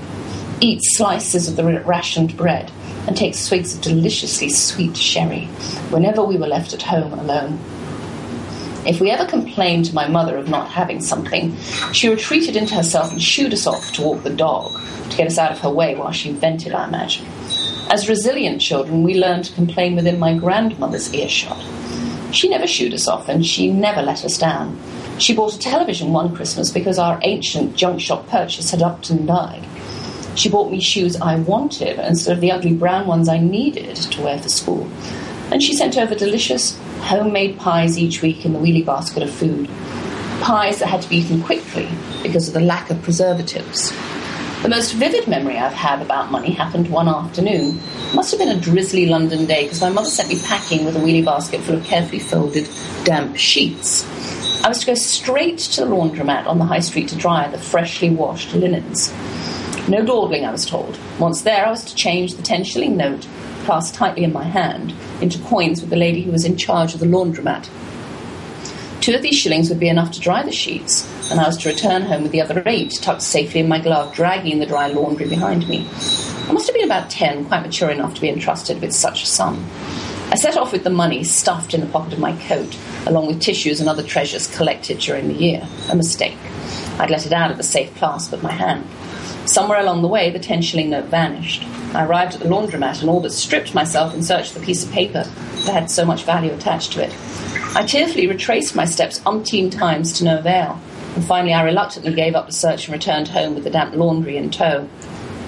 eat 0.59 0.81
slices 0.83 1.47
of 1.47 1.55
the 1.55 1.63
rationed 1.63 2.35
bread, 2.35 2.69
and 3.07 3.15
take 3.15 3.35
swigs 3.35 3.73
of 3.73 3.79
deliciously 3.79 4.49
sweet 4.49 4.97
sherry 4.97 5.45
whenever 5.91 6.21
we 6.21 6.35
were 6.35 6.47
left 6.47 6.73
at 6.73 6.81
home 6.81 7.13
alone. 7.13 7.57
If 8.83 8.99
we 8.99 9.11
ever 9.11 9.25
complained 9.25 9.85
to 9.85 9.95
my 9.95 10.07
mother 10.07 10.37
of 10.37 10.49
not 10.49 10.67
having 10.67 11.01
something, 11.01 11.55
she 11.93 12.09
retreated 12.09 12.55
into 12.55 12.73
herself 12.73 13.11
and 13.11 13.21
shooed 13.21 13.53
us 13.53 13.67
off 13.67 13.93
to 13.93 14.01
walk 14.01 14.23
the 14.23 14.31
dog, 14.31 14.71
to 15.11 15.17
get 15.17 15.27
us 15.27 15.37
out 15.37 15.51
of 15.51 15.59
her 15.59 15.69
way 15.69 15.93
while 15.95 16.11
she 16.11 16.31
vented, 16.31 16.73
I 16.73 16.87
imagine. 16.87 17.27
As 17.91 18.09
resilient 18.09 18.59
children, 18.59 19.03
we 19.03 19.19
learned 19.19 19.45
to 19.45 19.53
complain 19.53 19.95
within 19.95 20.17
my 20.17 20.35
grandmother's 20.35 21.13
earshot. 21.13 21.63
She 22.33 22.49
never 22.49 22.65
shooed 22.65 22.95
us 22.95 23.07
off 23.07 23.29
and 23.29 23.45
she 23.45 23.71
never 23.71 24.01
let 24.01 24.25
us 24.25 24.39
down. 24.39 24.79
She 25.19 25.35
bought 25.35 25.55
a 25.55 25.59
television 25.59 26.11
one 26.11 26.35
Christmas 26.35 26.71
because 26.71 26.97
our 26.97 27.19
ancient 27.21 27.75
junk 27.75 28.01
shop 28.01 28.27
purchase 28.29 28.71
had 28.71 28.81
upped 28.81 29.11
and 29.11 29.27
died. 29.27 29.63
She 30.35 30.49
bought 30.49 30.71
me 30.71 30.79
shoes 30.79 31.15
I 31.21 31.35
wanted 31.35 31.99
instead 31.99 32.33
of 32.33 32.41
the 32.41 32.51
ugly 32.51 32.73
brown 32.73 33.05
ones 33.05 33.29
I 33.29 33.37
needed 33.37 33.97
to 33.97 34.21
wear 34.23 34.39
for 34.39 34.49
school. 34.49 34.89
And 35.51 35.61
she 35.61 35.75
sent 35.75 35.97
over 35.97 36.15
delicious 36.15 36.79
homemade 37.01 37.57
pies 37.57 37.97
each 37.97 38.21
week 38.21 38.45
in 38.45 38.53
the 38.53 38.59
wheelie 38.59 38.85
basket 38.85 39.23
of 39.23 39.31
food. 39.31 39.67
Pies 40.41 40.79
that 40.79 40.87
had 40.87 41.01
to 41.01 41.09
be 41.09 41.17
eaten 41.17 41.41
quickly 41.41 41.89
because 42.23 42.47
of 42.47 42.53
the 42.53 42.59
lack 42.59 42.89
of 42.89 43.01
preservatives. 43.01 43.91
The 44.61 44.69
most 44.69 44.93
vivid 44.93 45.27
memory 45.27 45.57
I've 45.57 45.73
had 45.73 46.03
about 46.03 46.31
money 46.31 46.51
happened 46.51 46.89
one 46.89 47.07
afternoon. 47.07 47.79
It 47.79 48.15
must 48.15 48.29
have 48.29 48.39
been 48.39 48.55
a 48.55 48.59
drizzly 48.59 49.07
London 49.07 49.45
day 49.47 49.63
because 49.63 49.81
my 49.81 49.89
mother 49.89 50.09
sent 50.09 50.29
me 50.29 50.39
packing 50.39 50.85
with 50.85 50.95
a 50.95 50.99
wheelie 50.99 51.25
basket 51.25 51.61
full 51.61 51.77
of 51.77 51.83
carefully 51.83 52.19
folded, 52.19 52.69
damp 53.03 53.35
sheets. 53.35 54.05
I 54.63 54.69
was 54.69 54.79
to 54.81 54.85
go 54.85 54.93
straight 54.93 55.57
to 55.57 55.81
the 55.81 55.87
laundromat 55.87 56.45
on 56.45 56.59
the 56.59 56.65
high 56.65 56.79
street 56.79 57.07
to 57.09 57.15
dry 57.15 57.47
the 57.47 57.57
freshly 57.57 58.11
washed 58.11 58.53
linens. 58.53 59.11
No 59.89 60.05
dawdling, 60.05 60.45
I 60.45 60.51
was 60.51 60.67
told. 60.67 60.99
Once 61.17 61.41
there, 61.41 61.65
I 61.65 61.71
was 61.71 61.83
to 61.85 61.95
change 61.95 62.35
the 62.35 62.43
ten 62.43 62.63
shilling 62.63 62.95
note, 62.95 63.27
clasped 63.63 63.95
tightly 63.95 64.23
in 64.23 64.31
my 64.31 64.43
hand, 64.43 64.93
into 65.21 65.39
coins 65.39 65.81
with 65.81 65.89
the 65.89 65.95
lady 65.95 66.21
who 66.21 66.31
was 66.31 66.45
in 66.45 66.57
charge 66.57 66.93
of 66.93 66.99
the 66.99 67.05
laundromat. 67.05 67.69
Two 69.01 69.15
of 69.15 69.21
these 69.23 69.37
shillings 69.37 69.69
would 69.69 69.79
be 69.79 69.89
enough 69.89 70.11
to 70.11 70.19
dry 70.19 70.43
the 70.43 70.51
sheets, 70.51 71.09
and 71.31 71.39
I 71.39 71.47
was 71.47 71.57
to 71.57 71.69
return 71.69 72.03
home 72.03 72.21
with 72.23 72.31
the 72.31 72.41
other 72.41 72.61
eight 72.67 72.99
tucked 73.01 73.23
safely 73.23 73.59
in 73.59 73.67
my 73.67 73.79
glove, 73.79 74.13
dragging 74.13 74.59
the 74.59 74.65
dry 74.67 74.87
laundry 74.87 75.27
behind 75.27 75.67
me. 75.67 75.87
I 76.47 76.51
must 76.51 76.67
have 76.67 76.75
been 76.75 76.85
about 76.85 77.09
ten, 77.09 77.45
quite 77.45 77.63
mature 77.63 77.89
enough 77.89 78.13
to 78.15 78.21
be 78.21 78.29
entrusted 78.29 78.79
with 78.79 78.93
such 78.93 79.23
a 79.23 79.25
sum. 79.25 79.67
I 80.29 80.35
set 80.35 80.55
off 80.55 80.71
with 80.71 80.83
the 80.83 80.89
money 80.89 81.23
stuffed 81.23 81.73
in 81.73 81.81
the 81.81 81.87
pocket 81.87 82.13
of 82.13 82.19
my 82.19 82.37
coat, 82.47 82.77
along 83.07 83.27
with 83.27 83.41
tissues 83.41 83.79
and 83.79 83.89
other 83.89 84.03
treasures 84.03 84.47
collected 84.55 84.99
during 84.99 85.27
the 85.27 85.33
year. 85.33 85.67
A 85.89 85.95
mistake. 85.95 86.37
I'd 86.99 87.09
let 87.09 87.25
it 87.25 87.33
out 87.33 87.51
of 87.51 87.57
the 87.57 87.63
safe 87.63 87.93
clasp 87.95 88.33
of 88.33 88.43
my 88.43 88.51
hand. 88.51 88.87
Somewhere 89.45 89.79
along 89.79 90.01
the 90.01 90.07
way, 90.07 90.29
the 90.29 90.39
ten 90.39 90.61
shilling 90.61 90.89
note 90.89 91.05
vanished. 91.05 91.63
I 91.93 92.05
arrived 92.05 92.35
at 92.35 92.39
the 92.39 92.49
laundromat 92.49 93.01
and 93.01 93.09
all 93.09 93.19
but 93.19 93.31
stripped 93.31 93.73
myself 93.75 94.13
in 94.13 94.23
search 94.23 94.49
of 94.49 94.53
the 94.55 94.65
piece 94.65 94.85
of 94.85 94.91
paper 94.91 95.23
that 95.23 95.73
had 95.73 95.91
so 95.91 96.05
much 96.05 96.23
value 96.23 96.53
attached 96.53 96.93
to 96.93 97.03
it. 97.03 97.13
I 97.75 97.85
tearfully 97.85 98.27
retraced 98.27 98.75
my 98.75 98.85
steps 98.85 99.19
umpteen 99.21 99.71
times 99.71 100.13
to 100.13 100.25
no 100.25 100.39
avail, 100.39 100.79
and 101.15 101.23
finally 101.23 101.53
I 101.53 101.63
reluctantly 101.63 102.13
gave 102.13 102.35
up 102.35 102.47
the 102.47 102.53
search 102.53 102.85
and 102.85 102.93
returned 102.93 103.29
home 103.29 103.55
with 103.55 103.63
the 103.63 103.69
damp 103.69 103.95
laundry 103.95 104.37
in 104.37 104.51
tow. 104.51 104.87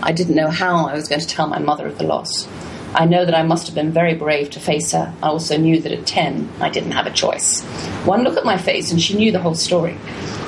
I 0.01 0.11
didn't 0.11 0.35
know 0.35 0.49
how 0.49 0.87
I 0.87 0.93
was 0.93 1.07
going 1.07 1.21
to 1.21 1.27
tell 1.27 1.47
my 1.47 1.59
mother 1.59 1.87
of 1.87 1.97
the 1.97 2.05
loss. 2.05 2.47
I 2.95 3.05
know 3.05 3.25
that 3.25 3.35
I 3.35 3.41
must 3.41 3.65
have 3.67 3.75
been 3.75 3.91
very 3.91 4.13
brave 4.13 4.51
to 4.51 4.59
face 4.59 4.91
her. 4.91 5.13
I 5.23 5.27
also 5.27 5.57
knew 5.57 5.81
that 5.81 5.91
at 5.91 6.05
10, 6.05 6.49
I 6.59 6.69
didn't 6.69 6.91
have 6.91 7.07
a 7.07 7.11
choice. 7.11 7.63
One 8.05 8.23
look 8.23 8.37
at 8.37 8.45
my 8.45 8.57
face 8.57 8.91
and 8.91 9.01
she 9.01 9.15
knew 9.15 9.31
the 9.31 9.39
whole 9.39 9.55
story. 9.55 9.97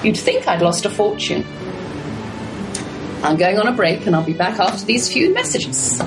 You'd 0.04 0.18
think 0.18 0.48
I'd 0.48 0.62
lost 0.62 0.86
a 0.86 0.90
fortune. 0.90 1.44
I'm 3.26 3.38
going 3.38 3.58
on 3.58 3.68
a 3.68 3.72
break 3.72 4.06
and 4.06 4.16
I'll 4.16 4.24
be 4.24 4.34
back 4.34 4.60
after 4.60 4.86
these 4.86 5.12
few 5.12 5.34
messages. 5.34 6.00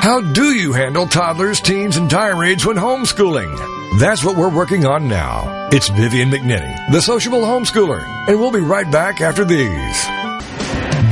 How 0.00 0.20
do 0.20 0.54
you 0.54 0.72
handle 0.72 1.08
toddlers, 1.08 1.60
teens, 1.60 1.96
and 1.96 2.08
tirades 2.08 2.64
when 2.64 2.76
homeschooling? 2.76 3.98
That's 3.98 4.22
what 4.22 4.36
we're 4.36 4.54
working 4.54 4.86
on 4.86 5.08
now. 5.08 5.68
It's 5.72 5.88
Vivian 5.88 6.30
McNinney, 6.30 6.92
the 6.92 7.00
sociable 7.02 7.40
homeschooler, 7.40 8.04
and 8.28 8.38
we'll 8.38 8.52
be 8.52 8.60
right 8.60 8.90
back 8.92 9.20
after 9.20 9.44
these. 9.44 10.21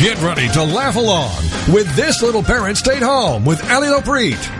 Get 0.00 0.18
ready 0.22 0.48
to 0.54 0.62
laugh 0.62 0.96
along 0.96 1.36
with 1.68 1.94
This 1.94 2.22
Little 2.22 2.42
Parent 2.42 2.78
Stayed 2.78 3.02
Home 3.02 3.44
with 3.44 3.62
Ali 3.70 3.88
Lopreet. 3.88 4.59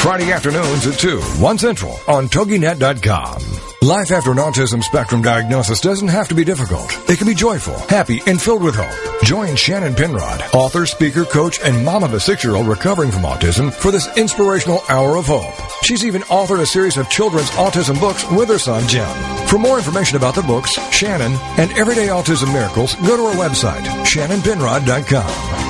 Friday 0.00 0.32
afternoons 0.32 0.86
at 0.86 0.98
2, 0.98 1.20
1 1.20 1.58
Central 1.58 1.92
on 2.08 2.26
TogiNet.com. 2.26 3.42
Life 3.82 4.10
after 4.10 4.30
an 4.30 4.38
autism 4.38 4.82
spectrum 4.82 5.20
diagnosis 5.20 5.82
doesn't 5.82 6.08
have 6.08 6.26
to 6.28 6.34
be 6.34 6.42
difficult. 6.42 6.90
It 7.08 7.18
can 7.18 7.26
be 7.26 7.34
joyful, 7.34 7.78
happy, 7.80 8.22
and 8.26 8.40
filled 8.40 8.62
with 8.62 8.76
hope. 8.76 9.22
Join 9.24 9.56
Shannon 9.56 9.94
Penrod, 9.94 10.42
author, 10.54 10.86
speaker, 10.86 11.26
coach, 11.26 11.60
and 11.60 11.84
mom 11.84 12.02
of 12.02 12.14
a 12.14 12.20
six-year-old 12.20 12.66
recovering 12.66 13.10
from 13.10 13.22
autism 13.22 13.70
for 13.72 13.90
this 13.90 14.08
inspirational 14.16 14.82
hour 14.88 15.16
of 15.16 15.26
hope. 15.26 15.52
She's 15.82 16.04
even 16.06 16.22
authored 16.22 16.60
a 16.60 16.66
series 16.66 16.96
of 16.96 17.10
children's 17.10 17.50
autism 17.50 18.00
books 18.00 18.24
with 18.30 18.48
her 18.48 18.58
son, 18.58 18.88
Jim. 18.88 19.06
For 19.48 19.58
more 19.58 19.76
information 19.76 20.16
about 20.16 20.34
the 20.34 20.42
books, 20.42 20.72
Shannon, 20.90 21.32
and 21.58 21.70
Everyday 21.72 22.08
Autism 22.08 22.52
Miracles, 22.54 22.94
go 22.96 23.16
to 23.18 23.28
her 23.28 23.48
website, 23.48 23.84
shannonpenrod.com. 24.06 25.69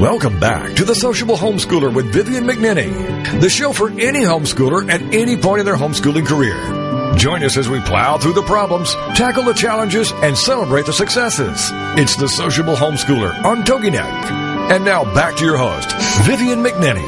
Welcome 0.00 0.38
back 0.38 0.76
to 0.76 0.84
The 0.84 0.94
Sociable 0.94 1.36
Homeschooler 1.36 1.92
with 1.92 2.12
Vivian 2.12 2.44
McNinney, 2.44 3.40
the 3.40 3.50
show 3.50 3.72
for 3.72 3.90
any 3.90 4.20
homeschooler 4.20 4.88
at 4.88 5.02
any 5.12 5.36
point 5.36 5.58
in 5.58 5.66
their 5.66 5.74
homeschooling 5.74 6.24
career. 6.24 6.54
Join 7.16 7.42
us 7.42 7.56
as 7.56 7.68
we 7.68 7.80
plow 7.80 8.16
through 8.16 8.34
the 8.34 8.42
problems, 8.42 8.94
tackle 9.16 9.42
the 9.42 9.54
challenges, 9.54 10.12
and 10.12 10.38
celebrate 10.38 10.86
the 10.86 10.92
successes. 10.92 11.70
It's 11.98 12.14
The 12.14 12.28
Sociable 12.28 12.76
Homeschooler 12.76 13.44
on 13.44 13.64
TogiNet. 13.64 14.70
And 14.70 14.84
now 14.84 15.02
back 15.14 15.34
to 15.38 15.44
your 15.44 15.56
host, 15.56 15.90
Vivian 16.24 16.62
McNinney. 16.62 17.02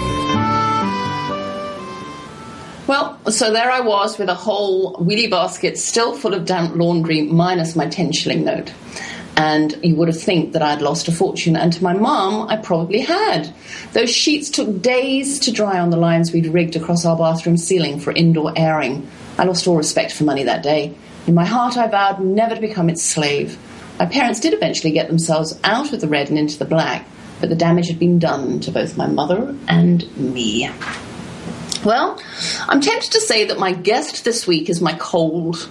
Well, 2.88 3.20
so 3.30 3.52
there 3.52 3.70
I 3.70 3.82
was 3.82 4.18
with 4.18 4.28
a 4.28 4.34
whole 4.34 4.96
wheelie 4.96 5.30
basket 5.30 5.78
still 5.78 6.16
full 6.16 6.34
of 6.34 6.44
damp 6.44 6.74
laundry 6.74 7.22
minus 7.22 7.76
my 7.76 7.86
10 7.86 8.10
shilling 8.10 8.42
note 8.42 8.72
and 9.36 9.78
you 9.82 9.96
would 9.96 10.08
have 10.08 10.20
think 10.20 10.52
that 10.52 10.62
I'd 10.62 10.82
lost 10.82 11.08
a 11.08 11.12
fortune. 11.12 11.56
And 11.56 11.72
to 11.72 11.82
my 11.82 11.92
mum, 11.92 12.48
I 12.48 12.56
probably 12.56 13.00
had. 13.00 13.52
Those 13.92 14.10
sheets 14.10 14.50
took 14.50 14.82
days 14.82 15.38
to 15.40 15.52
dry 15.52 15.78
on 15.78 15.90
the 15.90 15.96
lines 15.96 16.32
we'd 16.32 16.46
rigged 16.46 16.76
across 16.76 17.04
our 17.04 17.16
bathroom 17.16 17.56
ceiling 17.56 18.00
for 18.00 18.12
indoor 18.12 18.52
airing. 18.56 19.08
I 19.38 19.44
lost 19.44 19.66
all 19.66 19.76
respect 19.76 20.12
for 20.12 20.24
money 20.24 20.44
that 20.44 20.62
day. 20.62 20.94
In 21.26 21.34
my 21.34 21.44
heart, 21.44 21.76
I 21.76 21.86
vowed 21.86 22.20
never 22.20 22.54
to 22.54 22.60
become 22.60 22.90
its 22.90 23.02
slave. 23.02 23.58
My 23.98 24.06
parents 24.06 24.40
did 24.40 24.54
eventually 24.54 24.92
get 24.92 25.08
themselves 25.08 25.58
out 25.62 25.92
of 25.92 26.00
the 26.00 26.08
red 26.08 26.30
and 26.30 26.38
into 26.38 26.58
the 26.58 26.64
black, 26.64 27.06
but 27.40 27.50
the 27.50 27.56
damage 27.56 27.88
had 27.88 27.98
been 27.98 28.18
done 28.18 28.60
to 28.60 28.70
both 28.70 28.96
my 28.96 29.06
mother 29.06 29.54
and 29.68 30.16
me. 30.16 30.70
Well, 31.84 32.20
I'm 32.68 32.80
tempted 32.80 33.12
to 33.12 33.20
say 33.20 33.46
that 33.46 33.58
my 33.58 33.72
guest 33.72 34.24
this 34.24 34.46
week 34.46 34.68
is 34.68 34.82
my 34.82 34.94
cold. 34.94 35.68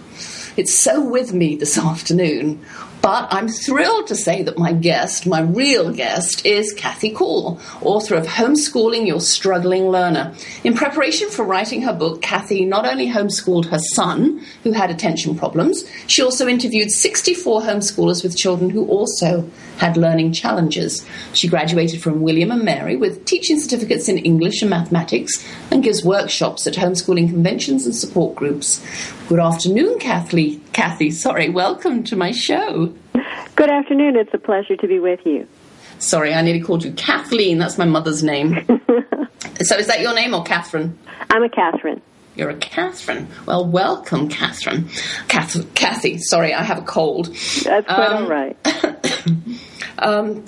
It's 0.58 0.74
so 0.74 1.08
with 1.08 1.34
me 1.34 1.56
this 1.56 1.78
afternoon. 1.80 2.66
But 3.02 3.30
I'm 3.32 3.48
thrilled 3.48 4.08
to 4.08 4.16
say 4.16 4.44
that 4.44 4.58
my 4.58 4.74
guest, 4.74 5.26
my 5.26 5.40
real 5.40 5.94
guest, 5.94 6.46
is 6.46 6.74
Kathy 6.74 7.12
Kuhl, 7.12 7.58
author 7.82 8.16
of 8.16 8.26
Homeschooling 8.26 9.08
Your 9.08 9.22
Struggling 9.22 9.90
Learner. 9.90 10.34
In 10.66 10.74
preparation 10.74 11.30
for 11.30 11.46
writing 11.46 11.82
her 11.84 11.94
book, 11.94 12.22
Kathy 12.22 12.66
not 12.66 12.86
only 12.86 13.08
homeschooled 13.08 13.68
her 13.68 13.80
son, 13.80 14.46
who 14.64 14.74
had 14.74 14.92
attention 14.92 15.38
problems, 15.38 15.90
she 16.08 16.22
also 16.22 16.46
interviewed 16.46 16.92
64 16.92 17.62
homeschoolers 17.62 18.22
with 18.22 18.38
children 18.38 18.70
who 18.70 18.86
also 18.88 19.50
had 19.78 19.96
learning 19.96 20.34
challenges. 20.34 21.06
She 21.32 21.48
graduated 21.48 22.02
from 22.02 22.22
William 22.22 22.52
and 22.52 22.64
Mary 22.64 22.98
with 22.98 23.24
teaching 23.24 23.62
certificates 23.62 24.10
in 24.10 24.18
English 24.18 24.62
and 24.62 24.70
mathematics 24.70 25.42
and 25.72 25.84
gives 25.84 26.04
workshops 26.04 26.68
at 26.68 26.74
homeschooling 26.74 27.30
conventions 27.30 27.86
and 27.86 27.96
support 27.96 28.36
groups. 28.36 28.86
Good 29.30 29.40
afternoon, 29.40 30.00
Kathy. 30.00 30.60
Kathy, 30.74 31.12
sorry, 31.12 31.50
welcome 31.50 32.04
to 32.06 32.16
my 32.16 32.32
show. 32.32 32.89
Good 33.56 33.70
afternoon. 33.70 34.16
It's 34.16 34.34
a 34.34 34.38
pleasure 34.38 34.76
to 34.78 34.88
be 34.88 35.00
with 35.00 35.20
you. 35.26 35.48
Sorry, 36.00 36.34
I 36.34 36.42
nearly 36.42 36.62
called 36.62 36.84
you 36.84 36.94
Kathleen. 36.94 37.58
That's 37.58 37.78
my 37.78 37.86
mother's 37.86 38.24
name. 38.24 38.56
so 39.62 39.76
is 39.76 39.88
that 39.88 40.00
your 40.00 40.14
name 40.14 40.34
or 40.34 40.44
Catherine? 40.44 40.98
I'm 41.30 41.44
a 41.44 41.50
Catherine. 41.50 42.02
You're 42.36 42.52
a 42.52 42.56
Catherine. 42.56 43.28
Well, 43.46 43.66
welcome, 43.66 44.30
Catherine. 44.30 44.88
Kath- 45.28 45.74
Kathy, 45.76 46.18
sorry, 46.20 46.54
I 46.54 46.64
have 46.64 46.78
a 46.78 46.84
cold. 46.84 47.26
That's 47.26 47.86
quite 47.86 48.12
um, 48.12 48.24
all 48.24 48.30
right. 48.30 48.58
um, 49.98 50.46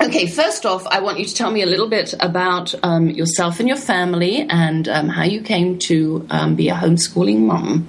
okay, 0.00 0.26
first 0.28 0.64
off, 0.64 0.86
I 0.86 1.00
want 1.00 1.18
you 1.18 1.24
to 1.24 1.34
tell 1.34 1.50
me 1.50 1.62
a 1.62 1.66
little 1.66 1.88
bit 1.88 2.14
about 2.20 2.74
um, 2.84 3.10
yourself 3.10 3.58
and 3.58 3.68
your 3.68 3.76
family 3.76 4.46
and 4.48 4.88
um, 4.88 5.08
how 5.08 5.24
you 5.24 5.42
came 5.42 5.80
to 5.80 6.24
um, 6.30 6.54
be 6.54 6.68
a 6.68 6.74
homeschooling 6.74 7.40
mom. 7.40 7.88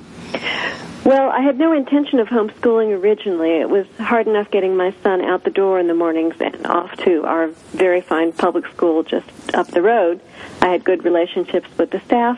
Well, 1.07 1.29
I 1.29 1.39
had 1.39 1.57
no 1.57 1.71
intention 1.71 2.19
of 2.19 2.27
homeschooling 2.27 2.89
originally. 3.01 3.61
It 3.61 3.69
was 3.69 3.87
hard 3.97 4.27
enough 4.27 4.51
getting 4.51 4.75
my 4.75 4.93
son 5.03 5.21
out 5.21 5.45
the 5.45 5.49
door 5.49 5.79
in 5.79 5.87
the 5.87 5.93
mornings 5.93 6.35
and 6.41 6.67
off 6.67 6.97
to 7.05 7.23
our 7.23 7.47
very 7.71 8.01
fine 8.01 8.33
public 8.33 8.67
school 8.67 9.03
just 9.03 9.25
up 9.53 9.67
the 9.67 9.81
road. 9.81 10.19
I 10.61 10.67
had 10.67 10.83
good 10.83 11.05
relationships 11.05 11.69
with 11.77 11.91
the 11.91 12.01
staff, 12.01 12.37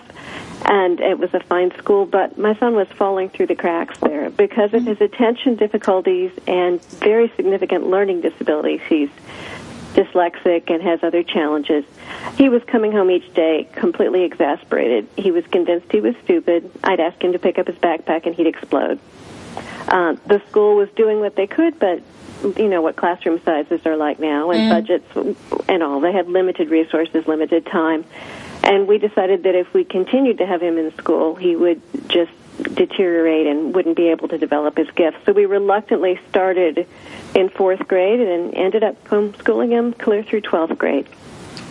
and 0.65 0.99
it 0.99 1.17
was 1.17 1.33
a 1.33 1.39
fine 1.39 1.75
school, 1.79 2.05
but 2.05 2.37
my 2.37 2.53
son 2.59 2.75
was 2.75 2.87
falling 2.89 3.29
through 3.29 3.47
the 3.47 3.55
cracks 3.55 3.97
there 4.01 4.29
because 4.29 4.71
of 4.75 4.85
his 4.85 5.01
attention 5.01 5.55
difficulties 5.55 6.29
and 6.45 6.79
very 6.83 7.33
significant 7.35 7.87
learning 7.87 8.21
disabilities. 8.21 8.81
He's 8.87 9.09
dyslexic 9.93 10.69
and 10.69 10.81
has 10.81 11.03
other 11.03 11.23
challenges. 11.23 11.83
He 12.35 12.49
was 12.49 12.63
coming 12.63 12.91
home 12.91 13.09
each 13.11 13.33
day 13.33 13.67
completely 13.73 14.23
exasperated. 14.23 15.07
He 15.17 15.31
was 15.31 15.45
convinced 15.47 15.91
he 15.91 16.01
was 16.01 16.15
stupid. 16.23 16.69
I'd 16.83 16.99
ask 16.99 17.21
him 17.23 17.33
to 17.33 17.39
pick 17.39 17.59
up 17.59 17.67
his 17.67 17.77
backpack 17.77 18.25
and 18.25 18.35
he'd 18.35 18.47
explode. 18.47 18.99
Uh, 19.87 20.15
the 20.27 20.41
school 20.49 20.75
was 20.75 20.89
doing 20.95 21.19
what 21.19 21.35
they 21.35 21.47
could, 21.47 21.79
but 21.79 22.01
you 22.57 22.69
know 22.69 22.81
what 22.81 22.95
classroom 22.95 23.41
sizes 23.43 23.85
are 23.85 23.97
like 23.97 24.19
now 24.19 24.51
and 24.51 24.61
mm. 24.61 24.69
budgets 24.69 25.67
and 25.67 25.83
all. 25.83 25.99
They 25.99 26.13
had 26.13 26.27
limited 26.27 26.69
resources, 26.69 27.27
limited 27.27 27.65
time. 27.65 28.05
And 28.63 28.87
we 28.87 28.97
decided 28.97 29.43
that 29.43 29.55
if 29.55 29.73
we 29.73 29.83
continued 29.83 30.37
to 30.39 30.45
have 30.45 30.61
him 30.61 30.77
in 30.77 30.95
school, 30.97 31.35
he 31.35 31.55
would 31.55 31.81
just 32.07 32.31
deteriorate 32.63 33.47
and 33.47 33.73
wouldn't 33.73 33.97
be 33.97 34.09
able 34.09 34.27
to 34.27 34.37
develop 34.37 34.77
his 34.77 34.89
gifts. 34.91 35.17
So 35.25 35.33
we 35.33 35.45
reluctantly 35.45 36.19
started 36.29 36.87
in 37.35 37.49
fourth 37.49 37.87
grade 37.87 38.19
and 38.19 38.53
ended 38.53 38.83
up 38.83 39.03
homeschooling 39.05 39.69
him 39.69 39.93
clear 39.93 40.23
through 40.23 40.41
12th 40.41 40.77
grade. 40.77 41.07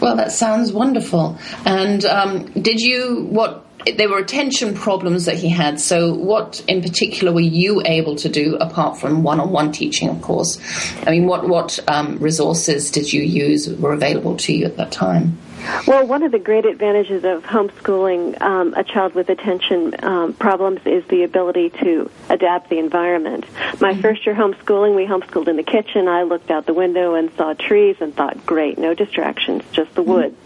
Well, 0.00 0.16
that 0.16 0.32
sounds 0.32 0.72
wonderful. 0.72 1.38
And 1.64 2.04
um, 2.04 2.44
did 2.52 2.80
you, 2.80 3.26
what, 3.30 3.64
there 3.96 4.08
were 4.08 4.18
attention 4.18 4.74
problems 4.74 5.24
that 5.26 5.36
he 5.36 5.48
had. 5.48 5.80
So, 5.80 6.12
what 6.12 6.62
in 6.66 6.82
particular 6.82 7.32
were 7.32 7.40
you 7.40 7.82
able 7.84 8.16
to 8.16 8.28
do 8.28 8.56
apart 8.56 8.98
from 8.98 9.22
one 9.22 9.40
on 9.40 9.50
one 9.50 9.72
teaching, 9.72 10.08
of 10.08 10.20
course? 10.20 10.58
I 11.06 11.10
mean, 11.12 11.26
what, 11.26 11.48
what 11.48 11.78
um, 11.88 12.18
resources 12.18 12.90
did 12.90 13.12
you 13.12 13.22
use 13.22 13.68
were 13.68 13.92
available 13.92 14.36
to 14.38 14.52
you 14.52 14.66
at 14.66 14.76
that 14.76 14.92
time? 14.92 15.38
Well, 15.86 16.06
one 16.06 16.22
of 16.22 16.32
the 16.32 16.38
great 16.38 16.64
advantages 16.64 17.24
of 17.24 17.44
homeschooling 17.44 18.40
um, 18.40 18.74
a 18.74 18.84
child 18.84 19.14
with 19.14 19.28
attention 19.28 19.94
um, 20.04 20.32
problems 20.34 20.80
is 20.84 21.04
the 21.06 21.22
ability 21.22 21.70
to 21.70 22.10
adapt 22.28 22.70
the 22.70 22.78
environment. 22.78 23.44
My 23.80 23.92
mm-hmm. 23.92 24.00
first 24.00 24.26
year 24.26 24.34
homeschooling, 24.34 24.94
we 24.94 25.06
homeschooled 25.06 25.48
in 25.48 25.56
the 25.56 25.62
kitchen. 25.62 26.08
I 26.08 26.22
looked 26.22 26.50
out 26.50 26.66
the 26.66 26.74
window 26.74 27.14
and 27.14 27.34
saw 27.36 27.54
trees 27.54 27.96
and 28.00 28.14
thought, 28.14 28.44
great, 28.46 28.78
no 28.78 28.94
distractions, 28.94 29.62
just 29.72 29.94
the 29.94 30.02
mm-hmm. 30.02 30.12
woods. 30.12 30.36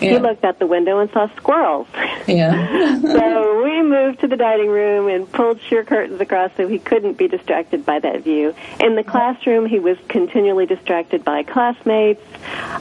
Yeah. 0.00 0.12
He 0.12 0.18
looked 0.18 0.44
out 0.44 0.58
the 0.58 0.66
window 0.66 0.98
and 0.98 1.10
saw 1.10 1.28
squirrels. 1.36 1.86
Yeah. 2.26 3.00
so 3.00 3.64
we 3.64 3.69
moved 3.90 4.20
to 4.20 4.28
the 4.28 4.36
dining 4.36 4.70
room 4.70 5.08
and 5.08 5.30
pulled 5.30 5.60
sheer 5.62 5.84
curtains 5.84 6.20
across 6.20 6.50
so 6.56 6.66
he 6.66 6.78
couldn't 6.78 7.18
be 7.18 7.28
distracted 7.28 7.84
by 7.84 7.98
that 7.98 8.22
view. 8.22 8.54
In 8.78 8.94
the 8.94 9.04
classroom, 9.04 9.66
he 9.66 9.78
was 9.78 9.98
continually 10.08 10.64
distracted 10.64 11.24
by 11.24 11.42
classmates. 11.42 12.22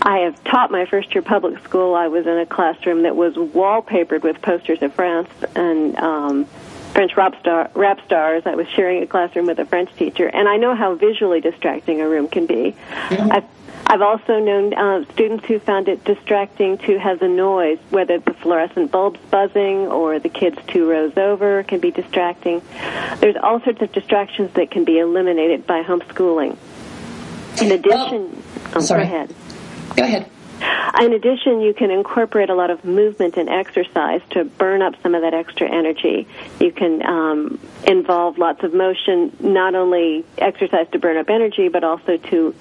I 0.02 0.19
have 0.19 0.41
taught 0.45 0.72
my 0.72 0.86
first 0.86 1.13
year 1.13 1.22
public 1.22 1.62
school. 1.63 1.95
I 1.95 2.08
was 2.08 2.26
in 2.26 2.38
a 2.38 2.45
classroom 2.45 3.04
that 3.04 3.15
was 3.15 3.36
wallpapered 3.36 4.24
with 4.24 4.41
posters 4.41 4.82
of 4.82 4.93
France 4.93 5.30
and 5.56 5.98
um, 5.98 6.45
French 6.93 7.15
rap, 7.17 7.39
star, 7.39 7.69
rap 7.74 8.00
stars. 8.06 8.43
I 8.45 8.56
was 8.56 8.67
sharing 8.69 9.04
a 9.04 9.08
classroom 9.08 9.48
with 9.48 9.60
a 9.60 9.65
French 9.65 9.93
teacher, 9.95 10.28
and 10.28 10.48
I 10.48 10.58
know 10.58 10.76
how 10.76 10.95
visually 10.95 11.41
distracting 11.41 12.02
a 12.02 12.08
room 12.08 12.28
can 12.28 12.45
be. 12.45 12.76
Mm-hmm. 12.91 13.32
I've 13.32 13.45
I've 13.91 14.04
also 14.04 14.38
known 14.39 14.75
uh, 14.75 15.04
students 15.13 15.45
who 15.45 15.58
found 15.58 15.88
it 15.88 16.04
distracting 16.04 16.78
to 16.80 16.99
have 16.99 17.19
the 17.19 17.28
noise, 17.28 17.80
whether 17.89 18.19
the 18.19 18.36
fluorescent 18.36 18.91
bulbs 18.91 19.19
buzzing 19.32 19.88
or 19.88 20.19
the 20.19 20.30
kids 20.30 20.60
two 20.67 20.88
rows 20.88 21.17
over 21.17 21.63
can 21.63 21.80
be 21.80 21.89
distracting. 21.89 22.62
There's 23.19 23.36
all 23.41 23.60
sorts 23.62 23.82
of 23.82 23.91
distractions 23.91 24.54
that 24.54 24.69
can 24.69 24.86
be 24.86 24.99
eliminated 24.99 25.65
by 25.65 25.82
homeschooling. 25.82 26.56
In 27.63 27.71
addition, 27.71 28.43
oh, 28.75 28.80
sorry. 28.80 29.06
go 29.06 29.08
ahead. 29.08 29.36
Go 29.95 30.04
ahead. 30.04 30.30
In 31.02 31.13
addition, 31.13 31.62
you 31.62 31.73
can 31.73 31.89
incorporate 31.89 32.49
a 32.49 32.56
lot 32.56 32.69
of 32.69 32.84
movement 32.84 33.38
and 33.38 33.49
exercise 33.49 34.21
to 34.32 34.43
burn 34.43 34.82
up 34.82 35.02
some 35.02 35.15
of 35.15 35.21
that 35.21 35.34
extra 35.34 35.67
energy. 35.67 36.28
You 36.60 36.71
can 36.71 37.06
um, 37.06 37.60
involve 37.88 38.38
lots 38.38 38.63
of 38.63 38.73
motion, 38.73 39.36
not 39.39 39.75
only 39.75 40.25
exercise 40.38 40.88
to 40.91 40.99
burn 40.99 41.17
up 41.17 41.30
energy, 41.30 41.69
but 41.69 41.84
also 41.84 42.17
to 42.17 42.54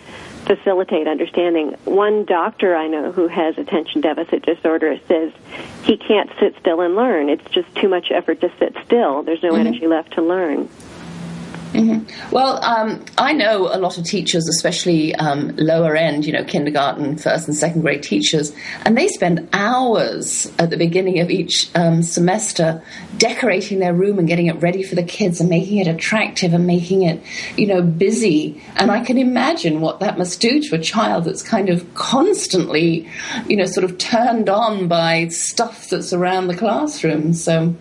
facilitate 0.48 1.06
understanding. 1.06 1.76
One 1.84 2.24
doctor 2.24 2.74
I 2.74 2.88
know 2.88 3.12
who 3.12 3.28
has 3.28 3.58
attention 3.58 4.00
deficit 4.00 4.44
disorder 4.44 4.98
says 5.06 5.32
he 5.84 5.96
can't 5.96 6.30
sit 6.40 6.56
still 6.58 6.80
and 6.80 6.96
learn. 6.96 7.28
It's 7.28 7.48
just 7.50 7.72
too 7.76 7.88
much 7.88 8.10
effort 8.10 8.40
to 8.40 8.50
sit 8.58 8.74
still. 8.84 9.22
There's 9.22 9.42
no 9.42 9.52
mm-hmm. 9.52 9.66
energy 9.66 9.86
left 9.86 10.14
to 10.14 10.22
learn. 10.22 10.68
Mm-hmm. 11.72 12.34
Well, 12.34 12.64
um, 12.64 13.04
I 13.18 13.32
know 13.32 13.68
a 13.72 13.78
lot 13.78 13.98
of 13.98 14.04
teachers, 14.04 14.48
especially 14.48 15.14
um, 15.14 15.54
lower 15.56 15.94
end, 15.96 16.24
you 16.24 16.32
know, 16.32 16.44
kindergarten, 16.44 17.18
first 17.18 17.46
and 17.46 17.56
second 17.56 17.82
grade 17.82 18.02
teachers, 18.02 18.52
and 18.84 18.96
they 18.96 19.08
spend 19.08 19.48
hours 19.52 20.50
at 20.58 20.70
the 20.70 20.76
beginning 20.76 21.20
of 21.20 21.30
each 21.30 21.70
um, 21.74 22.02
semester 22.02 22.82
decorating 23.18 23.80
their 23.80 23.92
room 23.92 24.18
and 24.18 24.26
getting 24.28 24.46
it 24.46 24.60
ready 24.62 24.82
for 24.82 24.94
the 24.94 25.02
kids 25.02 25.40
and 25.40 25.50
making 25.50 25.78
it 25.78 25.86
attractive 25.86 26.54
and 26.54 26.66
making 26.66 27.02
it, 27.02 27.22
you 27.56 27.66
know, 27.66 27.82
busy. 27.82 28.62
And 28.76 28.90
I 28.90 29.04
can 29.04 29.18
imagine 29.18 29.80
what 29.80 30.00
that 30.00 30.16
must 30.16 30.40
do 30.40 30.60
to 30.60 30.76
a 30.76 30.78
child 30.78 31.24
that's 31.24 31.42
kind 31.42 31.68
of 31.68 31.94
constantly, 31.94 33.08
you 33.46 33.56
know, 33.56 33.66
sort 33.66 33.84
of 33.84 33.98
turned 33.98 34.48
on 34.48 34.88
by 34.88 35.28
stuff 35.28 35.90
that's 35.90 36.12
around 36.12 36.46
the 36.46 36.56
classroom. 36.56 37.34
So. 37.34 37.76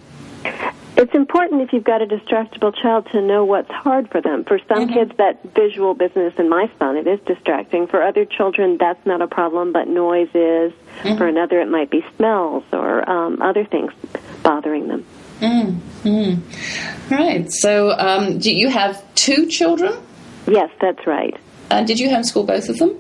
It's 0.97 1.13
important 1.13 1.61
if 1.61 1.73
you've 1.73 1.83
got 1.83 2.01
a 2.01 2.07
distractible 2.07 2.75
child 2.75 3.07
to 3.11 3.21
know 3.21 3.45
what's 3.45 3.69
hard 3.69 4.09
for 4.09 4.19
them. 4.19 4.43
For 4.43 4.57
some 4.67 4.85
mm-hmm. 4.85 4.93
kids, 4.93 5.11
that 5.17 5.43
visual 5.53 5.93
business, 5.93 6.33
and 6.39 6.49
my 6.49 6.71
son, 6.79 6.97
it 6.97 7.05
is 7.05 7.19
distracting. 7.27 7.85
For 7.85 8.01
other 8.01 8.25
children, 8.25 8.77
that's 8.79 9.05
not 9.05 9.21
a 9.21 9.27
problem, 9.27 9.71
but 9.73 9.87
noise 9.87 10.29
is. 10.29 10.73
Mm-hmm. 10.73 11.17
For 11.17 11.27
another, 11.27 11.61
it 11.61 11.69
might 11.69 11.91
be 11.91 12.03
smells 12.15 12.63
or 12.73 13.07
um, 13.07 13.43
other 13.43 13.63
things 13.63 13.93
bothering 14.41 14.87
them. 14.87 15.05
Mm-hmm. 15.39 17.13
Right. 17.13 17.51
So, 17.51 17.91
um, 17.91 18.39
do 18.39 18.51
you 18.51 18.69
have 18.69 19.03
two 19.13 19.45
children? 19.45 20.01
Yes, 20.47 20.71
that's 20.81 21.05
right. 21.05 21.37
And 21.69 21.85
did 21.85 21.99
you 21.99 22.09
homeschool 22.09 22.47
both 22.47 22.69
of 22.69 22.79
them? 22.79 22.99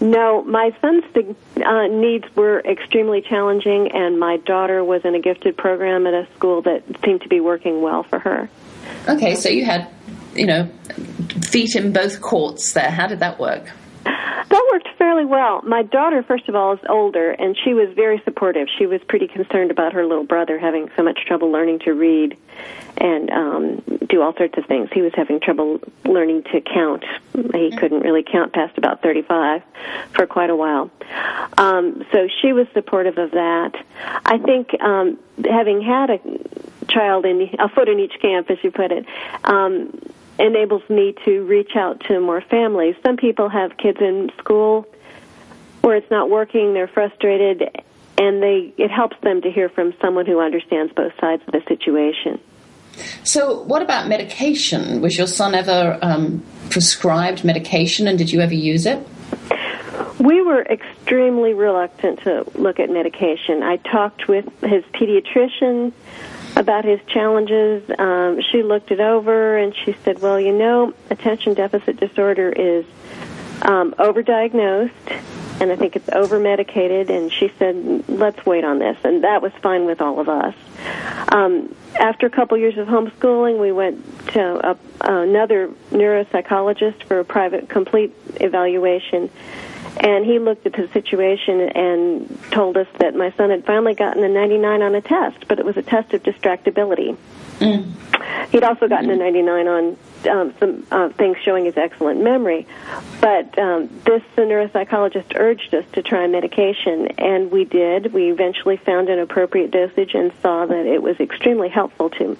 No, 0.00 0.42
my 0.44 0.74
son's 0.80 1.04
uh, 1.14 1.86
needs 1.88 2.24
were 2.34 2.60
extremely 2.60 3.20
challenging, 3.20 3.90
and 3.92 4.18
my 4.18 4.38
daughter 4.38 4.82
was 4.82 5.04
in 5.04 5.14
a 5.14 5.20
gifted 5.20 5.56
program 5.56 6.06
at 6.06 6.14
a 6.14 6.26
school 6.36 6.62
that 6.62 6.82
seemed 7.04 7.20
to 7.22 7.28
be 7.28 7.40
working 7.40 7.82
well 7.82 8.02
for 8.02 8.18
her. 8.18 8.48
Okay, 9.08 9.34
so 9.34 9.48
you 9.48 9.64
had, 9.64 9.88
you 10.34 10.46
know, 10.46 10.70
feet 11.42 11.76
in 11.76 11.92
both 11.92 12.20
courts 12.20 12.72
there. 12.72 12.90
How 12.90 13.06
did 13.06 13.20
that 13.20 13.38
work? 13.38 13.70
That 14.04 14.68
worked 14.72 14.88
fairly 14.98 15.24
well. 15.24 15.62
My 15.62 15.82
daughter, 15.82 16.24
first 16.24 16.48
of 16.48 16.56
all, 16.56 16.72
is 16.72 16.80
older, 16.88 17.30
and 17.30 17.56
she 17.62 17.72
was 17.72 17.88
very 17.94 18.20
supportive. 18.24 18.66
She 18.78 18.86
was 18.86 19.00
pretty 19.06 19.28
concerned 19.28 19.70
about 19.70 19.92
her 19.92 20.04
little 20.04 20.24
brother 20.24 20.58
having 20.58 20.88
so 20.96 21.04
much 21.04 21.20
trouble 21.26 21.52
learning 21.52 21.80
to 21.84 21.92
read 21.92 22.36
and 22.96 23.30
um, 23.30 23.82
do 24.08 24.20
all 24.20 24.34
sorts 24.36 24.58
of 24.58 24.66
things. 24.66 24.90
He 24.92 25.00
was 25.00 25.12
having 25.14 25.40
trouble 25.40 25.80
learning 26.04 26.44
to 26.52 26.60
count. 26.60 27.04
He 27.32 27.40
mm-hmm. 27.40 27.78
couldn't 27.78 28.00
really 28.00 28.22
count 28.22 28.52
past 28.52 28.76
about 28.76 29.02
35 29.02 29.62
for 30.14 30.26
quite 30.26 30.50
a 30.50 30.56
while. 30.56 30.90
Um, 31.56 32.04
so 32.12 32.28
she 32.40 32.52
was 32.52 32.66
supportive 32.74 33.18
of 33.18 33.30
that. 33.32 33.72
I 34.26 34.38
think 34.38 34.80
um, 34.82 35.18
having 35.48 35.80
had 35.80 36.10
a 36.10 36.20
child 36.88 37.24
in 37.24 37.48
a 37.58 37.68
foot 37.68 37.88
in 37.88 37.98
each 37.98 38.20
camp, 38.20 38.50
as 38.50 38.58
you 38.62 38.70
put 38.70 38.92
it, 38.92 39.06
um, 39.44 39.98
enables 40.38 40.88
me 40.90 41.14
to 41.24 41.44
reach 41.44 41.76
out 41.76 42.00
to 42.08 42.20
more 42.20 42.40
families. 42.40 42.96
Some 43.02 43.16
people 43.16 43.48
have 43.48 43.76
kids 43.76 43.98
in 44.00 44.30
school 44.38 44.86
where 45.80 45.96
it's 45.96 46.10
not 46.10 46.28
working, 46.28 46.74
they're 46.74 46.88
frustrated, 46.88 47.82
and 48.18 48.42
they 48.42 48.72
it 48.76 48.90
helps 48.90 49.16
them 49.22 49.40
to 49.42 49.50
hear 49.50 49.68
from 49.68 49.94
someone 50.00 50.26
who 50.26 50.40
understands 50.40 50.92
both 50.92 51.12
sides 51.18 51.42
of 51.46 51.52
the 51.52 51.62
situation. 51.68 52.38
So, 53.24 53.62
what 53.62 53.82
about 53.82 54.08
medication? 54.08 55.00
Was 55.00 55.16
your 55.16 55.26
son 55.26 55.54
ever 55.54 55.98
um, 56.02 56.44
prescribed 56.70 57.44
medication, 57.44 58.08
and 58.08 58.18
did 58.18 58.32
you 58.32 58.40
ever 58.40 58.54
use 58.54 58.86
it? 58.86 59.06
We 60.18 60.42
were 60.42 60.62
extremely 60.62 61.54
reluctant 61.54 62.20
to 62.24 62.44
look 62.54 62.78
at 62.78 62.90
medication. 62.90 63.62
I 63.62 63.76
talked 63.76 64.28
with 64.28 64.46
his 64.60 64.84
pediatrician 64.92 65.92
about 66.56 66.84
his 66.84 67.00
challenges. 67.06 67.90
Um, 67.98 68.40
she 68.42 68.62
looked 68.62 68.90
it 68.90 69.00
over 69.00 69.56
and 69.56 69.74
she 69.74 69.96
said, 70.04 70.20
"Well, 70.20 70.38
you 70.38 70.52
know, 70.52 70.94
attention 71.08 71.54
deficit 71.54 71.98
disorder 71.98 72.50
is 72.50 72.84
um, 73.62 73.92
overdiagnosed, 73.92 74.90
and 75.60 75.70
I 75.70 75.76
think 75.76 75.96
it's 75.96 76.08
over 76.10 76.38
medicated." 76.38 77.10
And 77.10 77.32
she 77.32 77.52
said, 77.58 78.04
"Let's 78.08 78.44
wait 78.46 78.64
on 78.64 78.78
this," 78.78 78.96
and 79.04 79.24
that 79.24 79.42
was 79.42 79.52
fine 79.62 79.86
with 79.86 80.00
all 80.00 80.20
of 80.20 80.28
us. 80.28 80.54
Um, 81.32 81.74
after 81.98 82.26
a 82.26 82.30
couple 82.30 82.56
years 82.56 82.78
of 82.78 82.88
homeschooling, 82.88 83.60
we 83.60 83.72
went 83.72 84.28
to 84.28 84.70
a, 84.70 84.76
another 85.00 85.70
neuropsychologist 85.90 87.02
for 87.04 87.20
a 87.20 87.24
private 87.24 87.68
complete 87.68 88.14
evaluation 88.40 89.30
and 89.96 90.24
he 90.24 90.38
looked 90.38 90.66
at 90.66 90.72
the 90.72 90.88
situation 90.92 91.60
and 91.60 92.38
told 92.50 92.76
us 92.76 92.86
that 92.98 93.14
my 93.14 93.30
son 93.32 93.50
had 93.50 93.64
finally 93.64 93.94
gotten 93.94 94.24
a 94.24 94.28
99 94.28 94.82
on 94.82 94.94
a 94.94 95.00
test, 95.00 95.46
but 95.48 95.58
it 95.58 95.64
was 95.64 95.76
a 95.76 95.82
test 95.82 96.14
of 96.14 96.22
distractibility. 96.22 97.16
Mm. 97.58 98.48
He'd 98.50 98.62
also 98.62 98.88
gotten 98.88 99.10
a 99.10 99.16
99 99.16 99.68
on 99.68 99.96
um, 100.26 100.54
some 100.58 100.86
uh, 100.90 101.08
things 101.10 101.36
showing 101.42 101.64
his 101.64 101.76
excellent 101.76 102.22
memory. 102.22 102.66
But 103.20 103.58
um, 103.58 103.88
this 104.04 104.22
the 104.36 104.42
neuropsychologist 104.42 105.36
urged 105.36 105.74
us 105.74 105.84
to 105.92 106.02
try 106.02 106.26
medication, 106.26 107.08
and 107.18 107.50
we 107.50 107.64
did. 107.64 108.12
We 108.12 108.30
eventually 108.30 108.76
found 108.76 109.08
an 109.08 109.18
appropriate 109.18 109.70
dosage 109.70 110.14
and 110.14 110.32
saw 110.42 110.66
that 110.66 110.86
it 110.86 111.02
was 111.02 111.18
extremely 111.20 111.68
helpful 111.68 112.10
to 112.10 112.36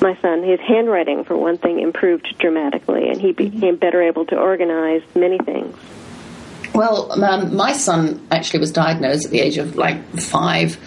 my 0.00 0.16
son. 0.20 0.42
His 0.42 0.60
handwriting, 0.60 1.24
for 1.24 1.36
one 1.36 1.58
thing, 1.58 1.80
improved 1.80 2.36
dramatically, 2.38 3.08
and 3.08 3.20
he 3.20 3.32
became 3.32 3.76
better 3.76 4.02
able 4.02 4.26
to 4.26 4.38
organize 4.38 5.02
many 5.14 5.38
things. 5.38 5.76
Well, 6.74 7.10
um, 7.22 7.56
my 7.56 7.72
son 7.72 8.24
actually 8.30 8.60
was 8.60 8.70
diagnosed 8.70 9.26
at 9.26 9.30
the 9.30 9.40
age 9.40 9.58
of 9.58 9.76
like 9.76 10.02
five 10.18 10.78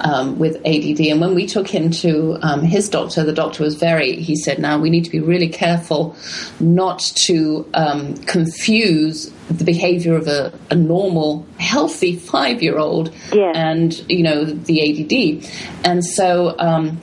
um, 0.00 0.38
with 0.38 0.56
ADD, 0.64 1.00
and 1.00 1.20
when 1.20 1.34
we 1.34 1.46
took 1.46 1.68
him 1.68 1.90
to 1.90 2.38
um, 2.42 2.62
his 2.62 2.88
doctor, 2.88 3.24
the 3.24 3.32
doctor 3.32 3.62
was 3.62 3.74
very. 3.74 4.16
He 4.16 4.36
said, 4.36 4.58
"Now 4.58 4.78
we 4.78 4.90
need 4.90 5.04
to 5.04 5.10
be 5.10 5.20
really 5.20 5.48
careful 5.48 6.16
not 6.60 7.00
to 7.26 7.68
um, 7.74 8.16
confuse 8.24 9.30
the 9.50 9.64
behavior 9.64 10.16
of 10.16 10.26
a, 10.26 10.52
a 10.70 10.74
normal, 10.74 11.46
healthy 11.58 12.16
five-year-old 12.16 13.12
and 13.54 13.92
you 14.10 14.22
know 14.22 14.44
the 14.44 14.80
ADD." 14.80 15.50
And 15.84 16.04
so 16.04 16.54
um, 16.58 16.98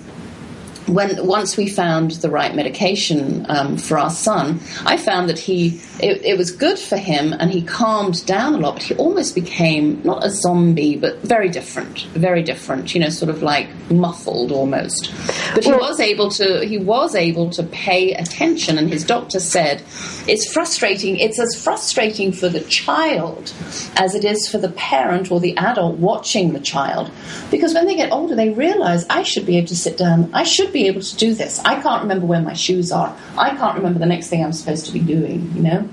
when 0.88 1.26
once 1.26 1.58
we 1.58 1.68
found 1.68 2.12
the 2.12 2.30
right 2.30 2.56
medication 2.56 3.46
um, 3.50 3.78
for 3.78 3.98
our 3.98 4.10
son, 4.10 4.60
I 4.86 4.98
found 4.98 5.30
that 5.30 5.40
he 5.40 5.82
it, 6.02 6.24
it, 6.24 6.38
was 6.38 6.52
good 6.52 6.80
for 6.80 6.98
him 6.98 7.34
and 7.34 7.52
he 7.52 7.62
calmed 7.62 8.26
down 8.26 8.56
a 8.56 8.58
lot. 8.58 8.76
But 8.76 8.84
he 8.84 8.96
almost 8.96 9.36
became 9.36 10.02
not 10.04 10.26
a 10.26 10.30
zombie, 10.30 10.98
but 10.98 11.20
very 11.20 11.50
different, 11.50 12.04
very 12.14 12.44
different. 12.44 12.94
You 12.94 13.02
know, 13.02 13.10
sort 13.10 13.30
of 13.30 13.42
like 13.42 13.70
muffled 13.92 14.52
almost. 14.52 15.14
But 15.54 15.64
he 15.64 15.72
was 15.72 16.00
able 16.00 16.30
to 16.32 16.66
he 16.66 16.78
was 16.78 17.16
able 17.16 17.50
to 17.52 17.64
pay 17.64 18.14
attention, 18.14 18.78
and 18.78 18.90
his 18.90 19.04
doctor 19.04 19.40
said 19.40 19.84
it's 20.28 20.52
frustrating. 20.52 21.18
It's 21.18 21.40
as 21.40 21.62
frustrating 21.62 22.32
for 22.32 22.50
the 22.50 22.62
child 22.62 23.54
as 23.98 24.16
it 24.16 24.26
is 24.26 24.50
for 24.50 24.58
the 24.58 24.70
parent 24.70 25.32
or 25.32 25.40
the 25.40 25.58
adult 25.58 25.98
watching 25.98 26.54
the 26.54 26.60
child, 26.60 27.12
because 27.50 27.74
when 27.74 27.86
they 27.86 27.96
get 27.96 28.12
older, 28.12 28.36
they 28.36 28.50
realize 28.50 29.06
I 29.10 29.24
should 29.24 29.46
be 29.46 29.58
able 29.58 29.68
to 29.68 29.76
sit 29.76 29.98
down. 29.98 30.30
I 30.34 30.44
should 30.44 30.74
be 30.74 30.88
able 30.88 31.02
to 31.02 31.16
do 31.16 31.34
this. 31.34 31.60
I 31.60 31.82
can't 31.82 32.02
remember 32.02 32.26
where 32.26 32.42
my 32.42 32.54
shoes 32.54 32.92
are. 32.92 33.16
I 33.38 33.56
can't 33.56 33.76
remember 33.76 34.00
the 34.00 34.06
next 34.06 34.30
thing 34.30 34.44
I'm 34.44 34.54
supposed 34.54 34.86
to 34.88 34.92
be 34.92 35.00
doing, 35.00 35.52
you 35.56 35.62
know? 35.62 35.90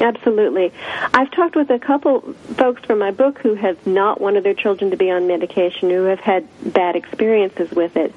Absolutely. 0.00 0.72
I've 1.12 1.30
talked 1.30 1.56
with 1.56 1.70
a 1.70 1.78
couple 1.78 2.20
folks 2.56 2.84
from 2.84 2.98
my 2.98 3.10
book 3.10 3.38
who 3.38 3.54
have 3.54 3.86
not 3.86 4.20
wanted 4.20 4.44
their 4.44 4.54
children 4.54 4.90
to 4.90 4.96
be 4.96 5.10
on 5.10 5.26
medication, 5.26 5.90
who 5.90 6.04
have 6.04 6.20
had 6.20 6.46
bad 6.72 6.96
experiences 6.96 7.70
with 7.70 7.96
it. 7.96 8.12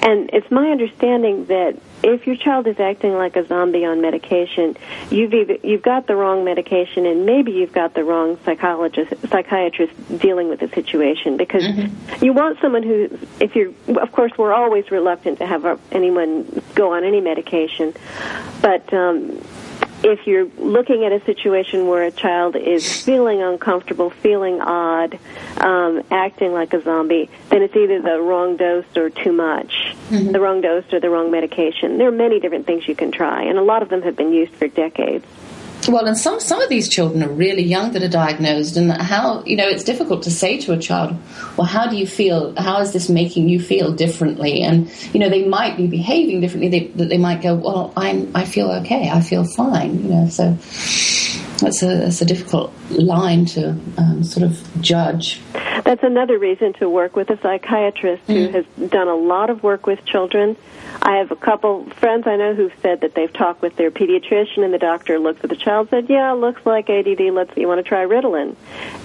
And 0.00 0.30
it's 0.32 0.50
my 0.50 0.70
understanding 0.70 1.46
that 1.46 1.76
if 2.02 2.26
your 2.26 2.36
child 2.36 2.66
is 2.66 2.78
acting 2.78 3.12
like 3.14 3.36
a 3.36 3.46
zombie 3.46 3.84
on 3.84 4.00
medication, 4.00 4.76
you've 5.10 5.34
either, 5.34 5.56
you've 5.62 5.82
got 5.82 6.06
the 6.06 6.16
wrong 6.16 6.44
medication 6.44 7.04
and 7.04 7.26
maybe 7.26 7.52
you've 7.52 7.72
got 7.72 7.94
the 7.94 8.04
wrong 8.04 8.38
psychologist 8.44 9.12
psychiatrist 9.28 9.92
dealing 10.18 10.48
with 10.48 10.60
the 10.60 10.68
situation 10.68 11.36
because 11.36 11.64
mm-hmm. 11.64 12.24
you 12.24 12.32
want 12.32 12.58
someone 12.60 12.82
who 12.82 13.08
if 13.40 13.54
you're 13.56 13.72
of 14.00 14.12
course 14.12 14.32
we're 14.38 14.52
always 14.52 14.90
reluctant 14.90 15.38
to 15.38 15.46
have 15.46 15.80
anyone 15.90 16.62
go 16.74 16.94
on 16.94 17.04
any 17.04 17.20
medication 17.20 17.92
but 18.62 18.92
um 18.94 19.42
if 20.02 20.26
you're 20.26 20.46
looking 20.58 21.04
at 21.04 21.12
a 21.12 21.24
situation 21.24 21.86
where 21.86 22.04
a 22.04 22.10
child 22.10 22.56
is 22.56 23.02
feeling 23.02 23.42
uncomfortable, 23.42 24.10
feeling 24.10 24.60
odd, 24.60 25.18
um, 25.58 26.02
acting 26.10 26.52
like 26.52 26.72
a 26.72 26.82
zombie, 26.82 27.28
then 27.48 27.62
it's 27.62 27.74
either 27.74 28.00
the 28.00 28.20
wrong 28.20 28.56
dose 28.56 28.84
or 28.96 29.10
too 29.10 29.32
much. 29.32 29.94
Mm-hmm. 30.10 30.32
The 30.32 30.40
wrong 30.40 30.60
dose 30.60 30.92
or 30.92 31.00
the 31.00 31.10
wrong 31.10 31.30
medication. 31.30 31.98
There 31.98 32.08
are 32.08 32.12
many 32.12 32.40
different 32.40 32.66
things 32.66 32.86
you 32.86 32.94
can 32.94 33.10
try, 33.10 33.42
and 33.42 33.58
a 33.58 33.62
lot 33.62 33.82
of 33.82 33.88
them 33.88 34.02
have 34.02 34.16
been 34.16 34.32
used 34.32 34.52
for 34.54 34.68
decades. 34.68 35.26
Well, 35.86 36.06
and 36.06 36.18
some 36.18 36.40
some 36.40 36.60
of 36.60 36.68
these 36.68 36.88
children 36.88 37.22
are 37.22 37.28
really 37.28 37.62
young 37.62 37.92
that 37.92 38.02
are 38.02 38.08
diagnosed, 38.08 38.76
and 38.76 38.90
how 38.90 39.42
you 39.44 39.56
know 39.56 39.66
it's 39.68 39.84
difficult 39.84 40.22
to 40.24 40.30
say 40.30 40.58
to 40.58 40.72
a 40.72 40.78
child, 40.78 41.16
"Well, 41.56 41.66
how 41.66 41.86
do 41.88 41.96
you 41.96 42.06
feel? 42.06 42.54
How 42.56 42.80
is 42.80 42.92
this 42.92 43.08
making 43.08 43.48
you 43.48 43.60
feel 43.60 43.92
differently?" 43.92 44.62
And 44.62 44.90
you 45.14 45.20
know 45.20 45.30
they 45.30 45.46
might 45.46 45.76
be 45.76 45.86
behaving 45.86 46.40
differently. 46.40 46.68
They, 46.68 46.86
that 46.96 47.08
they 47.08 47.16
might 47.16 47.42
go, 47.42 47.54
"Well, 47.54 47.92
I'm 47.96 48.30
I 48.34 48.44
feel 48.44 48.70
okay. 48.82 49.08
I 49.08 49.20
feel 49.20 49.44
fine." 49.44 50.02
You 50.02 50.08
know, 50.10 50.28
so 50.28 50.56
that's 51.60 51.82
a 51.82 51.86
that's 51.86 52.20
a 52.20 52.24
difficult 52.24 52.72
line 52.90 53.44
to 53.46 53.70
um, 53.98 54.22
sort 54.24 54.44
of 54.44 54.80
judge. 54.80 55.40
That's 55.84 56.02
another 56.02 56.38
reason 56.38 56.72
to 56.74 56.88
work 56.88 57.16
with 57.16 57.30
a 57.30 57.40
psychiatrist 57.40 58.26
mm. 58.26 58.34
who 58.34 58.52
has 58.52 58.90
done 58.90 59.08
a 59.08 59.14
lot 59.14 59.50
of 59.50 59.62
work 59.62 59.86
with 59.86 60.04
children 60.04 60.56
I 61.02 61.16
have 61.16 61.30
a 61.30 61.36
couple 61.36 61.88
friends 61.90 62.26
I 62.26 62.36
know 62.36 62.54
who've 62.54 62.72
said 62.82 63.02
that 63.02 63.14
they've 63.14 63.32
talked 63.32 63.62
with 63.62 63.76
their 63.76 63.90
pediatrician 63.90 64.64
and 64.64 64.74
the 64.74 64.78
doctor 64.78 65.18
looked 65.18 65.44
at 65.44 65.50
the 65.50 65.56
child 65.56 65.88
and 65.92 66.06
said, 66.06 66.10
"Yeah, 66.10 66.32
looks 66.32 66.64
like 66.66 66.90
ADD. 66.90 67.30
Let's 67.32 67.56
you 67.56 67.68
want 67.68 67.78
to 67.78 67.88
try 67.88 68.04
Ritalin." 68.04 68.56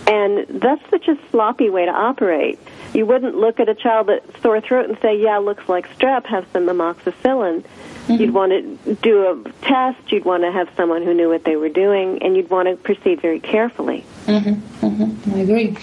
And 0.07 0.61
that's 0.61 0.81
such 0.89 1.07
a 1.07 1.17
sloppy 1.29 1.69
way 1.69 1.85
to 1.85 1.91
operate. 1.91 2.59
You 2.93 3.05
wouldn't 3.05 3.35
look 3.35 3.59
at 3.59 3.69
a 3.69 3.75
child 3.75 4.07
with 4.07 4.23
sore 4.41 4.59
throat 4.61 4.89
and 4.89 4.97
say, 5.01 5.17
"Yeah, 5.17 5.37
looks 5.37 5.69
like 5.69 5.87
strep. 5.97 6.25
Have 6.25 6.45
some 6.51 6.67
amoxicillin." 6.67 7.63
Mm-hmm. 8.07 8.21
You'd 8.21 8.33
want 8.33 8.51
to 8.51 8.95
do 8.95 9.25
a 9.27 9.51
test. 9.65 10.11
You'd 10.11 10.25
want 10.25 10.43
to 10.43 10.51
have 10.51 10.69
someone 10.75 11.03
who 11.03 11.13
knew 11.13 11.29
what 11.29 11.45
they 11.45 11.55
were 11.55 11.69
doing, 11.69 12.21
and 12.21 12.35
you'd 12.35 12.49
want 12.49 12.67
to 12.67 12.75
proceed 12.75 13.21
very 13.21 13.39
carefully. 13.39 14.03
Mm-hmm. 14.25 14.85
Mm-hmm. 14.85 15.33
I 15.33 15.39
agree. 15.39 15.77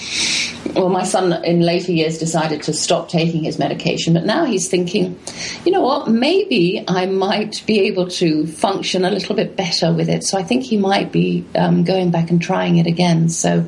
well, 0.74 0.90
my 0.90 1.02
son 1.02 1.32
in 1.44 1.60
later 1.60 1.92
years 1.92 2.18
decided 2.18 2.62
to 2.64 2.74
stop 2.74 3.08
taking 3.08 3.42
his 3.42 3.58
medication, 3.58 4.12
but 4.12 4.24
now 4.24 4.44
he's 4.44 4.68
thinking, 4.68 5.18
you 5.64 5.72
know 5.72 5.80
what, 5.80 6.08
maybe 6.08 6.84
I 6.86 7.06
might 7.06 7.64
be 7.66 7.80
able 7.86 8.08
to 8.08 8.46
function 8.46 9.04
a 9.06 9.10
little 9.10 9.34
bit 9.34 9.56
better 9.56 9.92
with 9.92 10.10
it. 10.10 10.22
So 10.24 10.36
I 10.36 10.42
think 10.42 10.64
he 10.64 10.76
might 10.76 11.10
be 11.10 11.46
um, 11.54 11.84
going 11.84 12.10
back 12.10 12.30
and 12.30 12.40
trying 12.40 12.76
it 12.76 12.86
again. 12.86 13.30
So, 13.30 13.64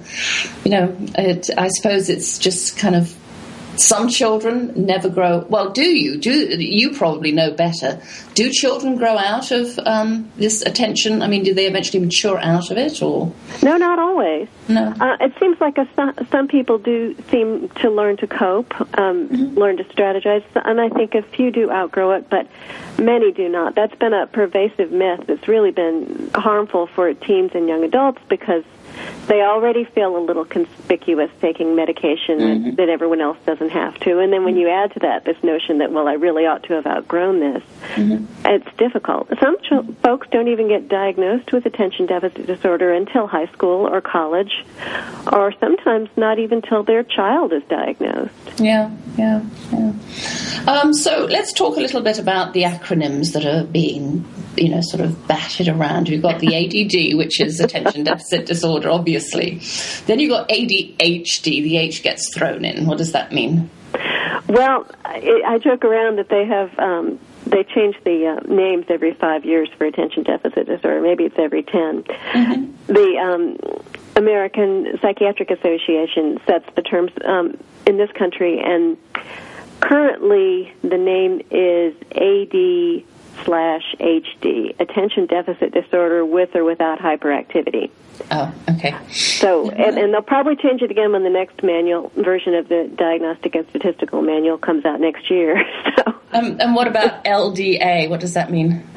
you 0.64 0.70
know, 0.70 0.96
it, 1.16 1.48
I 1.56 1.68
suppose 1.68 2.10
it's 2.10 2.38
just 2.38 2.76
kind 2.76 2.96
of 2.96 3.16
some 3.76 4.08
children 4.08 4.72
never 4.76 5.08
grow. 5.08 5.46
Well, 5.48 5.70
do 5.70 5.84
you? 5.84 6.18
Do 6.18 6.30
you 6.30 6.94
probably 6.94 7.32
know 7.32 7.50
better? 7.52 8.00
Do 8.34 8.50
children 8.50 8.96
grow 8.96 9.16
out 9.18 9.50
of 9.50 9.78
um, 9.80 10.30
this 10.36 10.62
attention? 10.62 11.22
I 11.22 11.26
mean, 11.28 11.42
do 11.42 11.54
they 11.54 11.66
eventually 11.66 12.00
mature 12.00 12.38
out 12.38 12.70
of 12.70 12.78
it, 12.78 13.02
or 13.02 13.32
no? 13.62 13.76
Not 13.76 13.98
always. 13.98 14.48
No. 14.68 14.94
Uh, 15.00 15.16
it 15.20 15.32
seems 15.40 15.60
like 15.60 15.78
a, 15.78 15.88
some 16.30 16.48
people 16.48 16.78
do 16.78 17.14
seem 17.30 17.68
to 17.80 17.90
learn 17.90 18.16
to 18.18 18.26
cope, 18.26 18.78
um, 18.98 19.28
mm-hmm. 19.28 19.58
learn 19.58 19.76
to 19.78 19.84
strategize, 19.84 20.44
and 20.54 20.80
I 20.80 20.88
think 20.88 21.14
a 21.14 21.22
few 21.22 21.50
do 21.50 21.70
outgrow 21.70 22.12
it, 22.12 22.28
but 22.30 22.48
many 22.98 23.32
do 23.32 23.48
not. 23.48 23.74
That's 23.74 23.94
been 23.96 24.12
a 24.12 24.26
pervasive 24.26 24.92
myth. 24.92 25.24
That's 25.26 25.48
really 25.48 25.70
been 25.70 26.30
harmful 26.34 26.86
for 26.86 27.12
teens 27.14 27.52
and 27.54 27.68
young 27.68 27.84
adults 27.84 28.20
because 28.28 28.64
they 29.26 29.40
already 29.40 29.84
feel 29.84 30.16
a 30.16 30.22
little 30.24 30.44
conspicuous 30.44 31.30
taking 31.40 31.76
medication 31.76 32.38
mm-hmm. 32.38 32.64
that, 32.64 32.76
that, 32.76 32.88
everyone 32.88 33.20
else 33.20 33.38
doesn't 33.46 33.70
have 33.70 33.98
to. 34.00 34.18
And 34.18 34.32
then 34.32 34.44
when 34.44 34.56
you 34.56 34.68
add 34.68 34.92
to 34.94 35.00
that 35.00 35.24
this 35.24 35.42
notion 35.42 35.78
that, 35.78 35.92
well, 35.92 36.08
I 36.08 36.14
really 36.14 36.44
ought 36.46 36.64
to 36.64 36.74
have 36.74 36.86
outgrown 36.86 37.40
this, 37.40 37.62
mm-hmm. 37.94 38.24
it's 38.46 38.76
difficult. 38.76 39.28
Some 39.40 39.56
ch- 39.58 40.02
folks 40.02 40.28
don't 40.30 40.48
even 40.48 40.68
get 40.68 40.88
diagnosed 40.88 41.52
with 41.52 41.66
attention 41.66 42.06
deficit 42.06 42.46
disorder 42.46 42.92
until 42.92 43.26
high 43.26 43.46
school 43.46 43.86
or 43.86 44.00
college, 44.00 44.64
or 45.32 45.52
sometimes 45.60 46.08
not 46.16 46.38
even 46.38 46.60
till 46.62 46.82
their 46.82 47.04
child 47.04 47.52
is 47.52 47.62
diagnosed. 47.68 48.32
Yeah, 48.58 48.90
yeah, 49.16 49.42
yeah. 49.72 49.92
Um, 50.66 50.92
so 50.92 51.26
let's 51.30 51.52
talk 51.52 51.76
a 51.76 51.80
little 51.80 52.02
bit 52.02 52.18
about 52.18 52.52
the 52.52 52.62
acronyms 52.62 53.32
that 53.32 53.46
are 53.46 53.64
being 53.64 54.24
you 54.56 54.68
know, 54.68 54.80
sort 54.80 55.02
of 55.02 55.26
battered 55.26 55.68
around. 55.68 56.08
You've 56.08 56.22
got 56.22 56.40
the 56.40 56.54
ADD, 56.56 57.16
which 57.16 57.40
is 57.40 57.60
attention 57.60 58.04
deficit 58.04 58.46
disorder, 58.46 58.90
obviously. 58.90 59.60
Then 60.06 60.18
you've 60.18 60.30
got 60.30 60.48
ADHD. 60.48 61.62
The 61.62 61.76
H 61.78 62.02
gets 62.02 62.34
thrown 62.34 62.64
in. 62.64 62.86
What 62.86 62.98
does 62.98 63.12
that 63.12 63.32
mean? 63.32 63.70
Well, 64.48 64.86
I, 65.04 65.42
I 65.46 65.58
joke 65.58 65.84
around 65.84 66.18
that 66.18 66.28
they 66.28 66.44
have 66.44 66.78
um, 66.78 67.18
they 67.46 67.64
change 67.64 67.96
the 68.04 68.38
uh, 68.38 68.52
names 68.52 68.86
every 68.88 69.14
five 69.14 69.44
years 69.44 69.68
for 69.76 69.84
attention 69.84 70.22
deficit 70.22 70.66
disorder. 70.66 71.00
Maybe 71.00 71.24
it's 71.24 71.38
every 71.38 71.62
10 71.62 72.02
mm-hmm. 72.02 72.92
The 72.92 73.18
um, 73.18 73.82
American 74.16 74.98
Psychiatric 75.00 75.50
Association 75.50 76.40
sets 76.46 76.66
the 76.74 76.82
terms 76.82 77.10
um, 77.24 77.56
in 77.86 77.96
this 77.96 78.10
country, 78.12 78.60
and 78.60 78.96
currently 79.80 80.72
the 80.82 80.98
name 80.98 81.40
is 81.50 81.94
AD 82.12 83.04
slash 83.44 83.94
HD, 83.98 84.78
attention 84.80 85.26
deficit 85.26 85.72
disorder 85.72 86.24
with 86.24 86.54
or 86.54 86.64
without 86.64 86.98
hyperactivity. 86.98 87.90
Oh, 88.30 88.54
okay. 88.70 88.94
So, 89.10 89.70
and, 89.70 89.98
and, 89.98 90.12
they'll 90.12 90.22
probably 90.22 90.56
change 90.56 90.82
it 90.82 90.90
again 90.90 91.12
when 91.12 91.24
the 91.24 91.30
next 91.30 91.62
manual 91.62 92.12
version 92.16 92.54
of 92.54 92.68
the 92.68 92.90
Diagnostic 92.94 93.54
and 93.54 93.68
Statistical 93.70 94.22
Manual 94.22 94.58
comes 94.58 94.84
out 94.84 95.00
next 95.00 95.30
year. 95.30 95.62
So, 95.94 96.14
um, 96.32 96.56
and 96.58 96.74
what 96.74 96.88
about 96.88 97.24
LDA? 97.24 98.08
What 98.08 98.20
does 98.20 98.32
that 98.34 98.50
mean? 98.50 98.88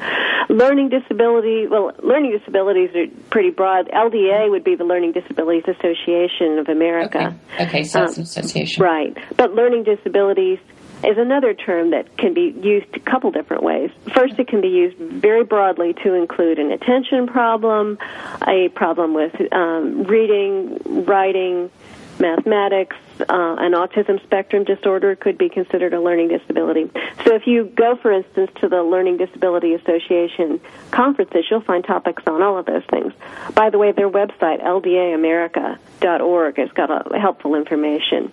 Learning 0.48 0.88
disability. 0.88 1.66
Well, 1.66 1.92
learning 2.02 2.38
disabilities 2.38 2.90
are 2.94 3.06
pretty 3.28 3.50
broad. 3.50 3.88
LDA 3.88 4.50
would 4.50 4.64
be 4.64 4.76
the 4.76 4.84
Learning 4.84 5.12
Disabilities 5.12 5.64
Association 5.68 6.58
of 6.58 6.68
America. 6.68 7.36
Okay, 7.52 7.64
okay 7.64 7.84
so 7.84 8.04
it's 8.04 8.12
um, 8.12 8.20
an 8.20 8.22
association, 8.22 8.82
right? 8.82 9.16
But 9.36 9.52
learning 9.52 9.84
disabilities 9.84 10.58
is 11.04 11.18
another 11.18 11.54
term 11.54 11.90
that 11.90 12.16
can 12.16 12.34
be 12.34 12.54
used 12.62 12.86
a 12.94 13.00
couple 13.00 13.30
different 13.30 13.62
ways. 13.62 13.90
First, 14.14 14.38
it 14.38 14.48
can 14.48 14.60
be 14.60 14.68
used 14.68 14.96
very 14.96 15.44
broadly 15.44 15.94
to 16.04 16.14
include 16.14 16.58
an 16.58 16.72
attention 16.72 17.26
problem, 17.26 17.98
a 18.46 18.68
problem 18.70 19.14
with 19.14 19.34
um, 19.52 20.04
reading, 20.04 21.04
writing, 21.04 21.70
mathematics, 22.18 22.96
uh, 23.20 23.56
an 23.58 23.72
autism 23.72 24.22
spectrum 24.22 24.64
disorder 24.64 25.16
could 25.16 25.38
be 25.38 25.48
considered 25.48 25.94
a 25.94 26.00
learning 26.00 26.28
disability. 26.28 26.90
So 27.24 27.34
if 27.34 27.46
you 27.46 27.64
go, 27.64 27.96
for 27.96 28.12
instance, 28.12 28.50
to 28.60 28.68
the 28.68 28.82
Learning 28.82 29.16
Disability 29.16 29.74
Association 29.74 30.60
conferences, 30.90 31.44
you'll 31.50 31.62
find 31.62 31.84
topics 31.84 32.22
on 32.26 32.42
all 32.42 32.58
of 32.58 32.66
those 32.66 32.84
things. 32.90 33.12
By 33.54 33.70
the 33.70 33.78
way, 33.78 33.92
their 33.92 34.10
website, 34.10 34.62
ldaamerica.org, 34.62 36.56
has 36.58 36.70
got 36.72 37.14
helpful 37.18 37.54
information. 37.54 38.32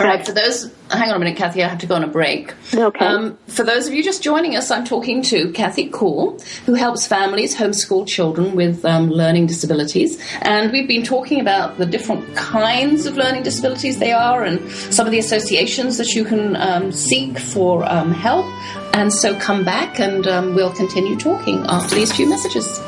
All 0.00 0.06
right, 0.06 0.24
for 0.24 0.32
those, 0.32 0.72
hang 0.90 1.10
on 1.10 1.16
a 1.16 1.18
minute, 1.18 1.36
Kathy, 1.36 1.62
I 1.62 1.68
have 1.68 1.80
to 1.80 1.86
go 1.86 1.94
on 1.94 2.02
a 2.02 2.08
break. 2.08 2.54
Okay. 2.74 3.04
Um, 3.04 3.36
for 3.48 3.64
those 3.64 3.86
of 3.86 3.92
you 3.92 4.02
just 4.02 4.22
joining 4.22 4.56
us, 4.56 4.70
I'm 4.70 4.86
talking 4.86 5.20
to 5.24 5.52
Kathy 5.52 5.90
Kuhl, 5.90 6.38
who 6.64 6.72
helps 6.72 7.06
families 7.06 7.54
homeschool 7.54 8.06
children 8.06 8.56
with 8.56 8.82
um, 8.86 9.10
learning 9.10 9.46
disabilities. 9.46 10.18
And 10.40 10.72
we've 10.72 10.88
been 10.88 11.02
talking 11.02 11.38
about 11.38 11.76
the 11.76 11.84
different 11.84 12.34
kinds 12.34 13.04
of 13.04 13.18
learning 13.18 13.42
disabilities 13.42 13.98
they 13.98 14.12
are 14.12 14.42
and 14.42 14.70
some 14.70 15.06
of 15.06 15.12
the 15.12 15.18
associations 15.18 15.98
that 15.98 16.14
you 16.14 16.24
can 16.24 16.56
um, 16.56 16.92
seek 16.92 17.38
for 17.38 17.84
um, 17.84 18.10
help. 18.10 18.46
And 18.94 19.12
so 19.12 19.38
come 19.38 19.64
back 19.64 20.00
and 20.00 20.26
um, 20.26 20.54
we'll 20.54 20.72
continue 20.72 21.16
talking 21.16 21.62
after 21.68 21.94
these 21.94 22.10
few 22.10 22.26
messages. 22.26 22.80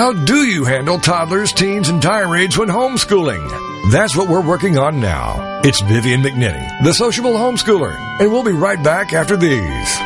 How 0.00 0.14
do 0.14 0.46
you 0.46 0.64
handle 0.64 0.98
toddlers, 0.98 1.52
teens, 1.52 1.90
and 1.90 2.00
tirades 2.00 2.56
when 2.56 2.68
homeschooling? 2.68 3.92
That's 3.92 4.16
what 4.16 4.30
we're 4.30 4.40
working 4.40 4.78
on 4.78 4.98
now. 4.98 5.60
It's 5.62 5.82
Vivian 5.82 6.22
McNinney, 6.22 6.82
the 6.82 6.94
sociable 6.94 7.32
homeschooler, 7.32 7.94
and 8.18 8.32
we'll 8.32 8.42
be 8.42 8.52
right 8.52 8.82
back 8.82 9.12
after 9.12 9.36
these. 9.36 9.98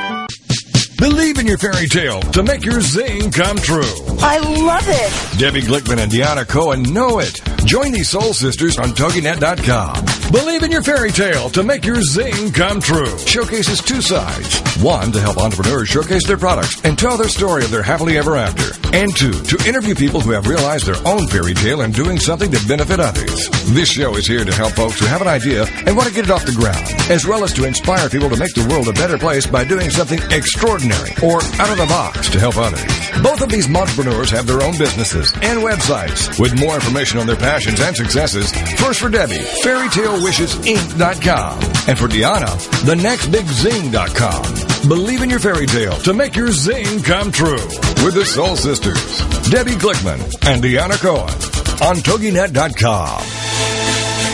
Believe 0.98 1.38
in 1.38 1.46
your 1.46 1.58
fairy 1.58 1.86
tale 1.86 2.20
to 2.22 2.42
make 2.42 2.64
your 2.64 2.80
zing 2.80 3.30
come 3.30 3.56
true. 3.56 3.94
I 4.18 4.38
love 4.38 4.84
it. 4.88 5.38
Debbie 5.38 5.62
Glickman 5.62 6.02
and 6.02 6.10
Deanna 6.10 6.48
Cohen 6.48 6.82
know 6.82 7.20
it. 7.20 7.40
Join 7.64 7.92
these 7.92 8.10
soul 8.10 8.34
sisters 8.34 8.78
on 8.78 8.90
TogiNet.com. 8.90 10.04
Believe 10.30 10.62
in 10.62 10.70
your 10.70 10.82
fairy 10.82 11.10
tale 11.10 11.48
to 11.50 11.62
make 11.62 11.84
your 11.84 12.00
zing 12.02 12.52
come 12.52 12.80
true. 12.80 13.18
Showcases 13.18 13.80
two 13.80 14.02
sides. 14.02 14.60
One, 14.82 15.12
to 15.12 15.20
help 15.20 15.38
entrepreneurs 15.38 15.88
showcase 15.88 16.26
their 16.26 16.36
products 16.36 16.84
and 16.84 16.98
tell 16.98 17.16
their 17.16 17.28
story 17.28 17.64
of 17.64 17.70
their 17.70 17.82
happily 17.82 18.18
ever 18.18 18.36
after. 18.36 18.74
And 18.94 19.14
two, 19.16 19.32
to 19.32 19.68
interview 19.68 19.94
people 19.94 20.20
who 20.20 20.32
have 20.32 20.46
realized 20.46 20.86
their 20.86 21.00
own 21.06 21.26
fairy 21.28 21.54
tale 21.54 21.80
and 21.80 21.94
doing 21.94 22.18
something 22.18 22.50
to 22.50 22.68
benefit 22.68 23.00
others. 23.00 23.48
This 23.72 23.88
show 23.88 24.16
is 24.16 24.26
here 24.26 24.44
to 24.44 24.54
help 24.54 24.72
folks 24.72 25.00
who 25.00 25.06
have 25.06 25.22
an 25.22 25.28
idea 25.28 25.66
and 25.86 25.96
want 25.96 26.08
to 26.08 26.14
get 26.14 26.24
it 26.24 26.30
off 26.30 26.44
the 26.44 26.52
ground, 26.52 26.86
as 27.10 27.26
well 27.26 27.44
as 27.44 27.52
to 27.54 27.64
inspire 27.64 28.08
people 28.08 28.28
to 28.28 28.36
make 28.36 28.54
the 28.54 28.66
world 28.68 28.88
a 28.88 28.92
better 28.92 29.18
place 29.18 29.46
by 29.46 29.64
doing 29.64 29.88
something 29.88 30.20
extraordinary 30.30 31.10
or 31.22 31.42
out 31.60 31.70
of 31.70 31.78
the 31.78 31.86
box 31.88 32.28
to 32.30 32.38
help 32.38 32.56
others. 32.56 32.82
Both 33.22 33.40
of 33.40 33.48
these 33.48 33.72
entrepreneurs 33.74 34.30
have 34.30 34.46
their 34.46 34.62
own 34.62 34.76
businesses 34.76 35.32
and 35.42 35.60
websites. 35.60 36.38
With 36.38 36.58
more 36.58 36.74
information 36.74 37.18
on 37.18 37.26
their 37.26 37.36
passions 37.54 37.78
and 37.78 37.94
successes, 37.94 38.50
first 38.80 38.98
for 38.98 39.08
Debbie, 39.08 39.38
fairytalewishesinc.com, 39.62 41.52
and 41.86 41.96
for 41.96 42.08
Deanna, 42.08 42.50
thenextbigzing.com. 42.82 44.88
Believe 44.88 45.22
in 45.22 45.30
your 45.30 45.38
fairy 45.38 45.66
tale 45.66 45.94
to 46.02 46.12
make 46.12 46.34
your 46.34 46.50
zing 46.50 47.00
come 47.04 47.30
true 47.30 47.62
with 48.02 48.14
the 48.14 48.24
Soul 48.24 48.56
Sisters, 48.56 49.20
Debbie 49.50 49.76
Glickman 49.78 50.18
and 50.50 50.64
Deanna 50.64 50.98
Cohen 50.98 51.30
on 51.78 52.02
TogiNet.com. 52.02 53.22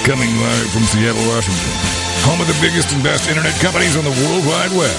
Coming 0.09 0.33
live 0.41 0.71
from 0.73 0.89
Seattle, 0.89 1.21
Washington, 1.29 1.77
home 2.25 2.41
of 2.41 2.49
the 2.49 2.57
biggest 2.65 2.89
and 2.95 3.03
best 3.05 3.29
internet 3.29 3.53
companies 3.61 3.99
on 4.01 4.05
the 4.05 4.17
World 4.17 4.47
Wide 4.49 4.73
Web. 4.73 4.97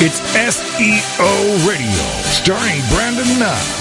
It's 0.00 0.20
SEO 0.32 1.68
Radio, 1.68 2.00
starring 2.32 2.80
Brandon 2.88 3.28
Nye. 3.38 3.77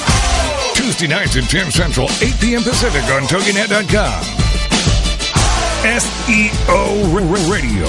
Tuesday 0.88 1.08
nights 1.08 1.36
at 1.36 1.44
10 1.44 1.70
Central, 1.70 2.08
8 2.24 2.40
p.m. 2.40 2.64
Pacific 2.64 3.04
on 3.12 3.24
TogiNet.com. 3.24 4.24
SEO 5.84 7.52
Radio. 7.52 7.88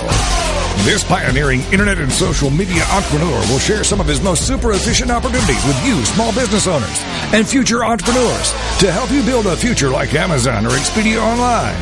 This 0.83 1.05
pioneering 1.05 1.61
internet 1.71 1.99
and 1.99 2.11
social 2.11 2.51
media 2.51 2.83
entrepreneur 2.91 3.39
will 3.53 3.61
share 3.61 3.85
some 3.85 4.01
of 4.01 4.09
his 4.09 4.21
most 4.21 4.49
super 4.49 4.73
efficient 4.73 5.13
opportunities 5.13 5.65
with 5.65 5.87
you, 5.87 6.05
small 6.07 6.35
business 6.35 6.67
owners 6.67 6.99
and 7.33 7.49
future 7.49 7.85
entrepreneurs, 7.85 8.51
to 8.81 8.91
help 8.91 9.13
you 9.13 9.23
build 9.23 9.47
a 9.47 9.57
future 9.57 9.91
like 9.91 10.13
Amazon 10.15 10.67
or 10.67 10.71
Expedia 10.71 11.23
Online. 11.23 11.79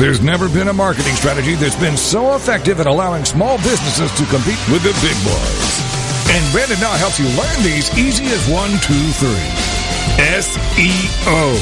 There's 0.00 0.22
never 0.22 0.48
been 0.48 0.68
a 0.68 0.72
marketing 0.72 1.12
strategy 1.12 1.56
that's 1.56 1.76
been 1.76 1.98
so 1.98 2.36
effective 2.36 2.80
at 2.80 2.86
allowing 2.86 3.26
small 3.26 3.58
businesses 3.58 4.10
to 4.12 4.24
compete 4.32 4.64
with 4.72 4.82
the 4.82 4.96
big 5.04 5.18
boys. 5.28 5.84
And 6.32 6.52
Brandon 6.52 6.80
now 6.80 6.96
helps 6.96 7.18
you 7.18 7.28
learn 7.36 7.62
these 7.62 7.92
easy 7.98 8.24
as 8.32 8.48
one, 8.48 8.70
two, 8.80 9.12
three. 9.20 9.73
SEO. 10.18 11.56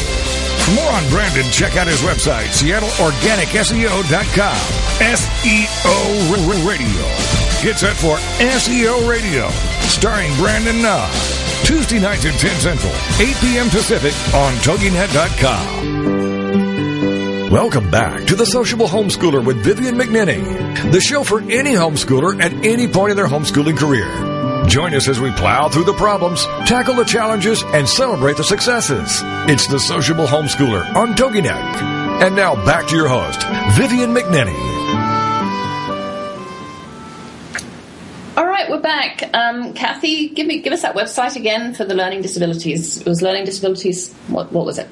For 0.63 0.73
more 0.75 0.91
on 0.93 1.09
Brandon, 1.11 1.45
check 1.51 1.77
out 1.77 1.87
his 1.87 2.01
website, 2.03 2.49
SeattleOrganicSEO.com. 2.55 4.57
SEO 5.03 6.69
Radio. 6.69 7.05
get 7.63 7.79
set 7.79 7.97
for 7.97 8.17
SEO 8.39 9.09
Radio, 9.09 9.49
starring 9.89 10.35
Brandon 10.37 10.83
Nah. 10.83 11.09
Tuesday 11.65 11.99
nights 12.01 12.25
at 12.27 12.35
10 12.39 12.61
Central, 12.61 12.93
8 13.21 13.37
p.m. 13.41 13.69
Pacific 13.71 14.13
on 14.35 14.53
TogiNet.com. 14.55 17.51
Welcome 17.51 17.91
back 17.91 18.25
to 18.27 18.35
The 18.35 18.47
Sociable 18.47 18.87
Homeschooler 18.87 19.45
with 19.45 19.63
Vivian 19.65 19.97
McNinney, 19.97 20.43
the 20.91 21.01
show 21.01 21.23
for 21.23 21.41
any 21.41 21.75
homeschooler 21.75 22.41
at 22.41 22.53
any 22.65 22.89
point 22.89 23.11
in 23.11 23.17
their 23.17 23.29
homeschooling 23.29 23.77
career. 23.77 24.32
Join 24.73 24.95
us 24.95 25.07
as 25.07 25.21
we 25.21 25.31
plow 25.33 25.69
through 25.69 25.85
the 25.85 25.93
problems, 25.93 26.47
tackle 26.65 26.95
the 26.95 27.05
challenges, 27.05 27.63
and 27.75 27.87
celebrate 27.87 28.39
the 28.39 28.43
successes. 28.43 29.21
It's 29.47 29.67
The 29.67 29.79
Sociable 29.79 30.27
Homeschooler 30.27 30.95
on 30.95 31.13
TogiNet. 31.13 32.23
And 32.23 32.35
now 32.35 32.55
back 32.65 32.87
to 32.87 32.97
your 32.97 33.07
host, 33.07 33.43
Vivian 33.77 34.15
McNinney. 34.15 34.82
Back. 38.93 39.35
Um, 39.35 39.75
Kathy, 39.75 40.29
give 40.29 40.47
me 40.47 40.61
give 40.61 40.73
us 40.73 40.83
that 40.83 40.95
website 40.95 41.35
again 41.37 41.75
for 41.75 41.85
the 41.85 41.95
learning 41.95 42.23
disabilities. 42.23 43.01
It 43.01 43.07
was 43.07 43.23
learning 43.23 43.47
disabilities. 43.47 44.13
What 44.29 44.53
what 44.53 44.67
was 44.67 44.79
it? 44.79 44.89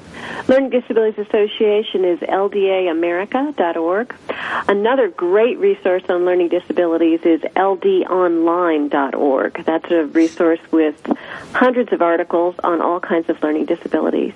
Learning 0.47 0.69
Disabilities 0.69 1.27
Association 1.27 2.05
is 2.05 2.19
ldamerica.org. 2.19 4.15
Another 4.67 5.09
great 5.09 5.57
resource 5.59 6.03
on 6.09 6.25
learning 6.25 6.49
disabilities 6.49 7.21
is 7.23 7.41
ldonline.org. 7.41 9.63
That's 9.65 9.91
a 9.91 10.05
resource 10.05 10.59
with 10.71 10.95
hundreds 11.53 11.93
of 11.93 12.01
articles 12.01 12.55
on 12.63 12.81
all 12.81 12.99
kinds 12.99 13.29
of 13.29 13.41
learning 13.43 13.65
disabilities. 13.65 14.33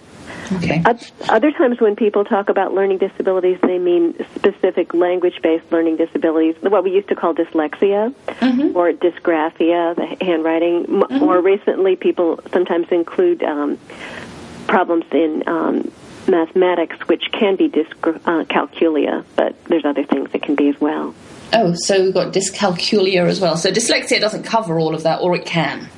Okay. 0.54 0.84
Other 1.30 1.52
times 1.52 1.80
when 1.80 1.96
people 1.96 2.24
talk 2.24 2.50
about 2.50 2.74
learning 2.74 3.00
disabilities, 3.00 3.58
they 3.62 3.80
mean 3.80 4.16
specific 4.36 4.94
language-based 4.94 5.72
learning 5.72 5.98
disabilities, 5.98 6.56
what 6.62 6.84
we 6.84 6.92
used 6.92 7.08
to 7.10 7.16
call 7.16 7.34
dyslexia 7.34 8.14
Mm-hmm. 8.28 8.78
or 8.78 8.92
dysgraphia, 8.92 9.96
the 9.96 10.24
handwriting. 10.24 10.86
M 11.12 11.20
More 11.20 11.42
recently, 11.42 11.96
people 11.96 12.40
sometimes 12.52 12.88
include 12.92 13.42
um, 13.44 13.80
problems 14.68 15.06
in 15.12 15.44
um, 15.48 15.92
mathematics, 16.28 16.98
which 17.08 17.32
can 17.32 17.56
be 17.56 17.70
dyscalculia, 17.70 19.24
but 19.36 19.56
there's 19.66 19.86
other 19.86 20.04
things 20.04 20.32
that 20.32 20.42
can 20.42 20.56
be 20.56 20.70
as 20.70 20.80
well. 20.80 21.16
Oh, 21.54 21.74
so 21.76 22.04
we've 22.04 22.14
got 22.14 22.34
dyscalculia 22.34 23.28
as 23.28 23.40
well. 23.40 23.56
So 23.58 23.72
dyslexia 23.72 24.20
doesn't 24.20 24.44
cover 24.44 24.80
all 24.80 24.94
of 24.94 25.04
that, 25.04 25.22
or 25.22 25.36
it 25.36 25.46
can. 25.46 25.90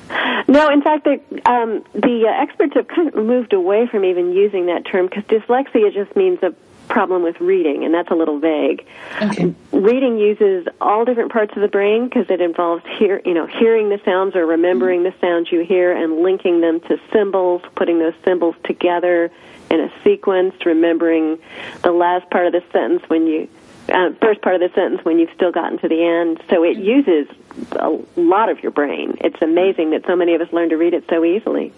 No, 0.48 0.70
in 0.70 0.80
fact, 0.80 1.04
the, 1.04 1.20
um, 1.48 1.84
the 1.92 2.26
uh, 2.26 2.42
experts 2.42 2.72
have 2.74 2.88
kind 2.88 3.08
of 3.08 3.14
moved 3.14 3.52
away 3.52 3.86
from 3.86 4.04
even 4.04 4.32
using 4.32 4.66
that 4.66 4.86
term 4.86 5.06
because 5.06 5.24
dyslexia 5.24 5.92
just 5.92 6.16
means 6.16 6.42
a 6.42 6.54
problem 6.88 7.22
with 7.22 7.38
reading, 7.38 7.84
and 7.84 7.92
that's 7.92 8.10
a 8.10 8.14
little 8.14 8.38
vague. 8.38 8.86
Okay. 9.20 9.54
Reading 9.72 10.18
uses 10.18 10.66
all 10.80 11.04
different 11.04 11.30
parts 11.30 11.52
of 11.54 11.60
the 11.60 11.68
brain 11.68 12.08
because 12.08 12.30
it 12.30 12.40
involves 12.40 12.82
hear, 12.98 13.20
you 13.26 13.34
know, 13.34 13.46
hearing 13.46 13.90
the 13.90 14.00
sounds 14.06 14.34
or 14.34 14.46
remembering 14.46 15.02
the 15.02 15.14
sounds 15.20 15.52
you 15.52 15.64
hear 15.64 15.92
and 15.92 16.22
linking 16.22 16.62
them 16.62 16.80
to 16.80 16.98
symbols, 17.12 17.60
putting 17.74 17.98
those 17.98 18.14
symbols 18.24 18.56
together 18.64 19.30
in 19.70 19.80
a 19.80 19.92
sequence, 20.02 20.54
remembering 20.64 21.38
the 21.82 21.92
last 21.92 22.28
part 22.30 22.46
of 22.46 22.52
the 22.52 22.62
sentence 22.72 23.02
when 23.08 23.26
you 23.26 23.48
uh, 23.88 24.10
first 24.20 24.42
part 24.42 24.54
of 24.54 24.60
the 24.60 24.70
sentence 24.74 25.04
when 25.04 25.18
you've 25.18 25.32
still 25.34 25.52
gotten 25.52 25.78
to 25.78 25.88
the 25.88 26.04
end. 26.04 26.42
So 26.50 26.62
it 26.64 26.76
uses 26.76 27.28
a 27.72 27.98
lot 28.16 28.48
of 28.48 28.62
your 28.62 28.72
brain. 28.72 29.16
It's 29.20 29.40
amazing 29.42 29.90
that 29.90 30.04
so 30.06 30.16
many 30.16 30.34
of 30.34 30.40
us 30.40 30.52
learn 30.52 30.70
to 30.70 30.76
read 30.76 30.94
it 30.94 31.04
so 31.08 31.24
easily. 31.24 31.72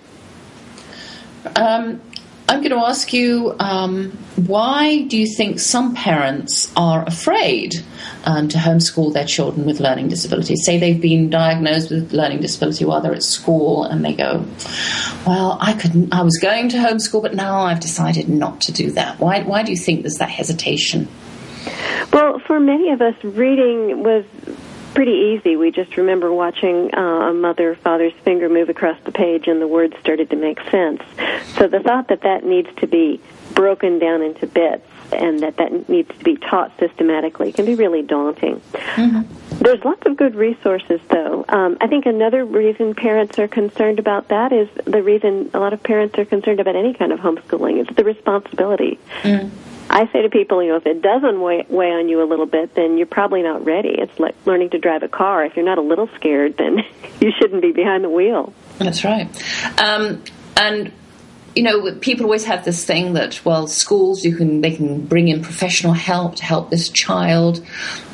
Um, 1.57 2.01
I'm 2.51 2.59
going 2.63 2.73
to 2.73 2.85
ask 2.85 3.13
you 3.13 3.55
um, 3.61 4.11
why 4.35 5.03
do 5.03 5.17
you 5.17 5.27
think 5.27 5.61
some 5.61 5.95
parents 5.95 6.73
are 6.75 7.07
afraid 7.07 7.77
um, 8.25 8.49
to 8.49 8.59
homeschool 8.59 9.13
their 9.13 9.25
children 9.25 9.67
with 9.67 9.79
learning 9.79 10.09
disabilities? 10.09 10.65
Say 10.65 10.77
they've 10.77 11.01
been 11.01 11.31
diagnosed 11.31 11.91
with 11.93 12.13
learning 12.13 12.41
disability 12.41 12.85
while 12.85 13.01
they're 13.03 13.15
at 13.15 13.23
school, 13.23 13.85
and 13.85 14.05
they 14.05 14.15
go, 14.15 14.45
"Well, 15.25 15.59
I 15.61 15.75
couldn't. 15.75 16.13
I 16.13 16.23
was 16.23 16.39
going 16.39 16.71
to 16.71 16.79
homeschool, 16.79 17.23
but 17.23 17.35
now 17.35 17.61
I've 17.61 17.79
decided 17.79 18.29
not 18.29 18.63
to 18.63 18.73
do 18.73 18.91
that." 18.93 19.21
Why? 19.21 19.43
Why 19.43 19.63
do 19.63 19.71
you 19.71 19.79
think 19.79 20.03
there's 20.03 20.17
that 20.17 20.31
hesitation? 20.31 21.07
Well, 22.13 22.39
for 22.41 22.59
many 22.59 22.91
of 22.91 23.01
us, 23.01 23.15
reading 23.23 24.03
was 24.03 24.25
pretty 24.95 25.39
easy. 25.39 25.57
We 25.57 25.71
just 25.71 25.97
remember 25.97 26.33
watching 26.33 26.93
uh, 26.95 27.31
a 27.31 27.33
mother 27.33 27.77
father's 27.77 28.13
finger 28.25 28.49
move 28.49 28.69
across 28.69 28.99
the 29.05 29.13
page 29.13 29.47
and 29.47 29.61
the 29.61 29.69
words 29.69 29.97
started 30.01 30.31
to 30.31 30.37
make 30.37 30.61
sense. 30.71 31.03
So 31.57 31.69
the 31.69 31.81
thought 31.81 32.09
that 32.09 32.23
that 32.23 32.45
needs 32.45 32.69
to 32.77 32.87
be 32.87 33.21
broken 33.55 33.99
down 33.99 34.23
into 34.23 34.47
bits 34.47 34.87
and 35.13 35.41
that 35.41 35.57
that 35.57 35.89
needs 35.89 36.09
to 36.17 36.25
be 36.25 36.37
taught 36.37 36.73
systematically 36.79 37.53
can 37.53 37.65
be 37.67 37.75
really 37.75 38.03
daunting. 38.03 38.61
There's 39.61 39.85
lots 39.85 40.07
of 40.07 40.17
good 40.17 40.35
resources, 40.35 41.01
though. 41.11 41.45
Um, 41.49 41.77
I 41.81 41.87
think 41.87 42.07
another 42.07 42.45
reason 42.45 42.95
parents 42.95 43.39
are 43.39 43.49
concerned 43.49 43.99
about 43.99 44.29
that 44.29 44.53
is 44.53 44.69
the 44.85 45.03
reason 45.03 45.51
a 45.53 45.59
lot 45.59 45.73
of 45.73 45.83
parents 45.83 46.19
are 46.19 46.25
concerned 46.25 46.61
about 46.61 46.77
any 46.77 46.95
kind 46.95 47.13
of 47.13 47.21
homeschooling. 47.21 47.81
It's 47.81 47.95
the 47.95 48.05
responsibility. 48.05 48.99
I 49.91 50.11
say 50.13 50.23
to 50.23 50.31
people, 50.31 50.63
you 50.63 50.71
know, 50.71 50.77
if 50.77 50.87
it 50.87 51.03
doesn't 51.03 51.41
weigh, 51.41 51.67
weigh 51.69 51.91
on 51.91 52.09
you 52.09 52.23
a 52.23 52.25
little 52.25 52.47
bit, 52.47 52.75
then 52.77 52.97
you're 52.97 53.09
probably 53.09 53.43
not 53.43 53.65
ready. 53.65 53.91
It's 53.91 54.19
like 54.21 54.37
learning 54.47 54.71
to 54.71 54.79
drive 54.79 55.03
a 55.03 55.09
car. 55.09 55.45
If 55.45 55.57
you're 55.57 55.65
not 55.65 55.79
a 55.79 55.83
little 55.83 56.09
scared, 56.15 56.57
then 56.57 56.79
you 57.21 57.33
shouldn't 57.39 57.61
be 57.61 57.73
behind 57.73 58.05
the 58.05 58.09
wheel. 58.09 58.55
That's 58.79 59.05
right. 59.05 59.29
Um, 59.81 60.23
and 60.57 60.93
you 61.57 61.65
know, 61.65 61.93
people 61.97 62.27
always 62.27 62.45
have 62.45 62.65
this 62.65 62.85
thing 62.85 63.15
that 63.15 63.45
well, 63.45 63.67
schools 63.67 64.25
you 64.25 64.37
can 64.37 64.61
they 64.61 64.77
can 64.77 65.05
bring 65.07 65.27
in 65.27 65.43
professional 65.43 65.93
help 65.93 66.37
to 66.37 66.45
help 66.45 66.71
this 66.71 66.89
child, 66.89 67.67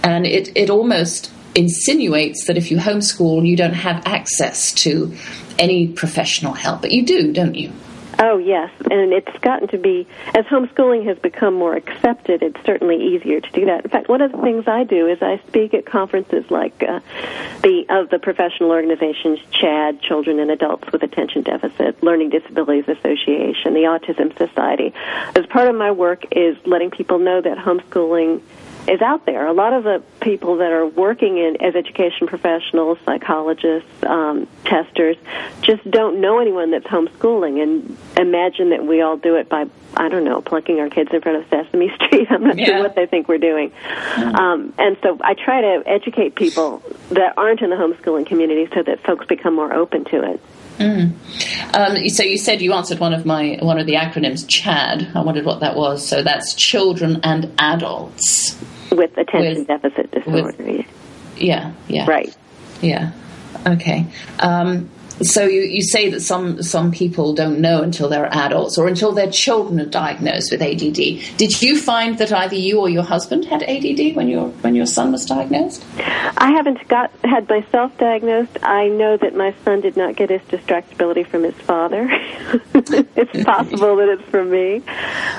and 0.03 0.25
it 0.25 0.57
it 0.57 0.71
almost 0.71 1.31
insinuates 1.55 2.47
that 2.47 2.57
if 2.57 2.71
you 2.71 2.79
homeschool, 2.79 3.47
you 3.47 3.57
don't 3.57 3.75
have 3.75 4.03
access 4.07 4.73
to 4.73 5.15
any 5.59 5.89
professional 5.89 6.55
help, 6.55 6.81
but 6.81 6.93
you 6.93 7.05
do, 7.05 7.33
don't 7.33 7.55
you? 7.55 7.71
Oh, 8.19 8.39
yes. 8.39 8.71
And 8.91 9.13
it's 9.13 9.37
gotten 9.39 9.69
to 9.69 9.79
be, 9.79 10.07
as 10.35 10.47
homeschooling 10.47 11.05
has 11.07 11.19
become 11.19 11.55
more 11.55 11.75
accepted, 11.75 12.43
it's 12.43 12.59
certainly 12.65 13.15
easier 13.15 13.41
to 13.41 13.51
do 13.53 13.67
that. 13.67 13.85
In 13.85 13.91
fact, 13.91 14.09
one 14.09 14.23
of 14.23 14.33
the 14.33 14.39
things 14.39 14.67
I 14.67 14.85
do 14.85 15.07
is 15.07 15.21
I 15.21 15.41
speak 15.49 15.75
at 15.75 15.85
conferences 15.85 16.51
like 16.51 16.83
uh, 16.83 17.01
the 17.63 17.85
of 17.91 18.09
the 18.09 18.19
professional 18.19 18.71
organizations 18.71 19.39
CHADD, 19.53 20.01
Children 20.01 20.39
and 20.41 20.51
Adults 20.51 20.91
with 20.93 21.03
Attention 21.03 21.43
Deficit, 21.43 22.03
Learning 22.03 22.31
Disabilities 22.31 22.89
Association, 22.89 23.75
the 23.75 23.85
Autism 23.85 24.37
Society. 24.39 24.95
As 25.35 25.45
part 25.47 25.69
of 25.69 25.75
my 25.75 25.91
work 25.91 26.25
is 26.31 26.57
letting 26.65 26.91
people 26.91 27.19
know 27.19 27.41
that 27.41 27.59
homeschooling 27.59 28.41
is 28.89 29.01
out 29.03 29.27
there. 29.27 29.47
A 29.47 29.53
lot 29.53 29.73
of 29.73 29.85
the 29.85 30.03
people 30.21 30.57
that 30.59 30.73
are 30.73 30.87
working 30.87 31.39
in 31.39 31.61
as 31.63 31.75
education 31.75 32.27
professionals, 32.27 32.99
psychologists, 33.05 33.89
um, 34.05 34.47
testers, 34.65 35.17
just 35.63 35.89
don't 35.91 36.21
know 36.21 36.39
anyone 36.39 36.71
that's 36.71 36.87
homeschooling 36.87 37.63
and 37.63 37.97
imagine 38.17 38.71
that 38.71 38.87
we 38.87 39.01
all 39.03 39.17
do 39.17 39.37
it 39.37 39.49
by 39.49 39.67
I 39.99 40.11
don't 40.11 40.25
know, 40.25 40.43
plucking 40.43 40.79
our 40.79 40.91
kids 40.91 41.09
in 41.15 41.23
front 41.23 41.39
of 41.43 41.49
Sesame 41.49 41.91
Street. 41.95 42.27
I'm 42.31 42.45
not 42.45 42.59
Yeah. 42.59 42.67
sure 42.67 42.79
what 42.83 42.95
they 42.97 43.07
think 43.07 43.29
we're 43.29 43.39
doing. 43.39 43.73
Um, 44.17 44.75
and 44.79 44.97
so 45.03 45.19
I 45.23 45.33
try 45.33 45.63
to 45.63 45.83
educate 45.87 46.35
people 46.35 46.83
that 47.11 47.33
aren't 47.39 47.63
in 47.63 47.71
the 47.71 47.77
homeschooling 47.77 48.27
community 48.27 48.69
so 48.75 48.83
that 48.83 49.03
folks 49.05 49.25
become 49.27 49.55
more 49.55 49.73
open 49.73 50.05
to 50.07 50.33
it. 50.33 50.41
Um, 50.79 52.09
so 52.11 52.23
you 52.23 52.37
said 52.37 52.61
you 52.61 52.75
answered 52.75 52.99
one 52.99 53.15
of 53.15 53.25
my 53.25 53.59
one 53.63 53.79
of 53.79 53.87
the 53.87 53.95
acronyms, 53.95 54.45
CHADD. 54.47 55.17
I 55.17 55.23
wondered 55.23 55.47
what 55.47 55.61
that 55.61 55.75
was. 55.77 56.07
So 56.07 56.23
that's 56.23 56.53
children 56.55 57.21
and 57.23 57.51
adults. 57.59 58.55
With 58.91 59.17
attention 59.19 59.59
With- 59.59 59.67
deficit 59.69 60.11
disorder. 60.11 60.85
Yeah, 61.37 61.73
yeah, 61.89 62.07
right. 62.09 62.35
yeah. 62.81 63.13
Okay. 63.67 64.07
Um, 64.41 64.89
so 65.23 65.45
you, 65.45 65.63
you 65.63 65.83
say 65.83 66.11
that 66.11 66.21
some 66.21 66.63
some 66.63 66.93
people 66.93 67.35
don't 67.35 67.61
know 67.61 67.83
until 67.83 68.09
they're 68.09 68.33
adults 68.33 68.77
or 68.77 68.87
until 68.87 69.13
their 69.13 69.31
children 69.31 69.81
are 69.81 69.87
diagnosed 69.87 70.51
with 70.51 70.61
ADD. 70.61 71.37
Did 71.37 71.63
you 71.63 71.81
find 71.81 72.19
that 72.19 72.33
either 72.33 72.55
you 72.55 72.81
or 72.81 72.89
your 72.89 73.03
husband 73.03 73.47
had 73.47 73.63
ADD 73.63 74.15
when 74.15 74.29
your 74.29 74.49
when 74.49 74.75
your 74.75 74.87
son 74.87 75.13
was 75.13 75.25
diagnosed? 75.25 75.85
I 75.99 76.51
haven't 76.51 76.87
got 76.89 77.11
had 77.25 77.49
myself 77.49 77.97
diagnosed. 77.99 78.59
I 78.63 78.89
know 78.89 79.17
that 79.17 79.35
my 79.35 79.55
son 79.65 79.81
did 79.81 79.97
not 79.97 80.17
get 80.17 80.31
his 80.31 80.43
distractibility 80.43 81.27
from 81.27 81.45
his 81.45 81.55
father. 81.55 82.09
it's 82.75 83.45
possible 83.45 83.97
that 83.97 84.09
it's 84.09 84.29
from 84.31 84.51
me. 84.51 84.83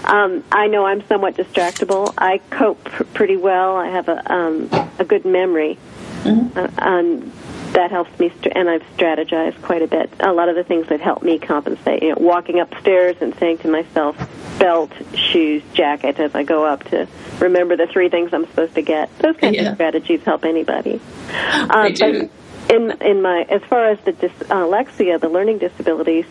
Um, 0.05 0.43
I 0.51 0.67
know 0.67 0.85
I'm 0.85 1.05
somewhat 1.07 1.35
distractible. 1.35 2.13
I 2.17 2.39
cope 2.49 2.83
pr- 2.83 3.03
pretty 3.03 3.37
well. 3.37 3.75
I 3.75 3.89
have 3.89 4.09
a 4.09 4.33
um, 4.33 4.69
a 4.97 5.05
good 5.05 5.25
memory, 5.25 5.77
uh, 6.25 6.67
and 6.79 7.31
that 7.73 7.91
helps 7.91 8.17
me. 8.19 8.29
St- 8.29 8.55
and 8.55 8.69
I've 8.69 8.83
strategized 8.97 9.61
quite 9.61 9.81
a 9.81 9.87
bit. 9.87 10.09
A 10.19 10.31
lot 10.33 10.49
of 10.49 10.55
the 10.55 10.63
things 10.63 10.87
that 10.87 11.01
help 11.01 11.21
me 11.23 11.39
compensate. 11.39 12.03
You 12.03 12.09
know, 12.09 12.15
walking 12.19 12.59
upstairs 12.59 13.17
and 13.21 13.35
saying 13.35 13.59
to 13.59 13.67
myself, 13.67 14.15
belt, 14.59 14.91
shoes, 15.13 15.61
jacket 15.73 16.19
as 16.19 16.33
I 16.35 16.43
go 16.43 16.65
up 16.65 16.83
to 16.85 17.07
remember 17.39 17.75
the 17.77 17.87
three 17.87 18.09
things 18.09 18.33
I'm 18.33 18.45
supposed 18.47 18.75
to 18.75 18.81
get. 18.81 19.15
Those 19.19 19.37
kinds 19.37 19.55
Yeah. 19.55 19.69
of 19.69 19.75
strategies 19.75 20.23
help 20.23 20.45
anybody. 20.45 20.99
Um, 21.69 21.83
They 21.83 21.91
do. 21.93 22.29
in 22.69 22.91
in 23.01 23.21
my 23.21 23.45
as 23.49 23.61
far 23.63 23.89
as 23.89 23.99
the 24.05 24.13
dyslexia, 24.13 25.19
the 25.19 25.29
learning 25.29 25.59
disabilities, 25.59 26.25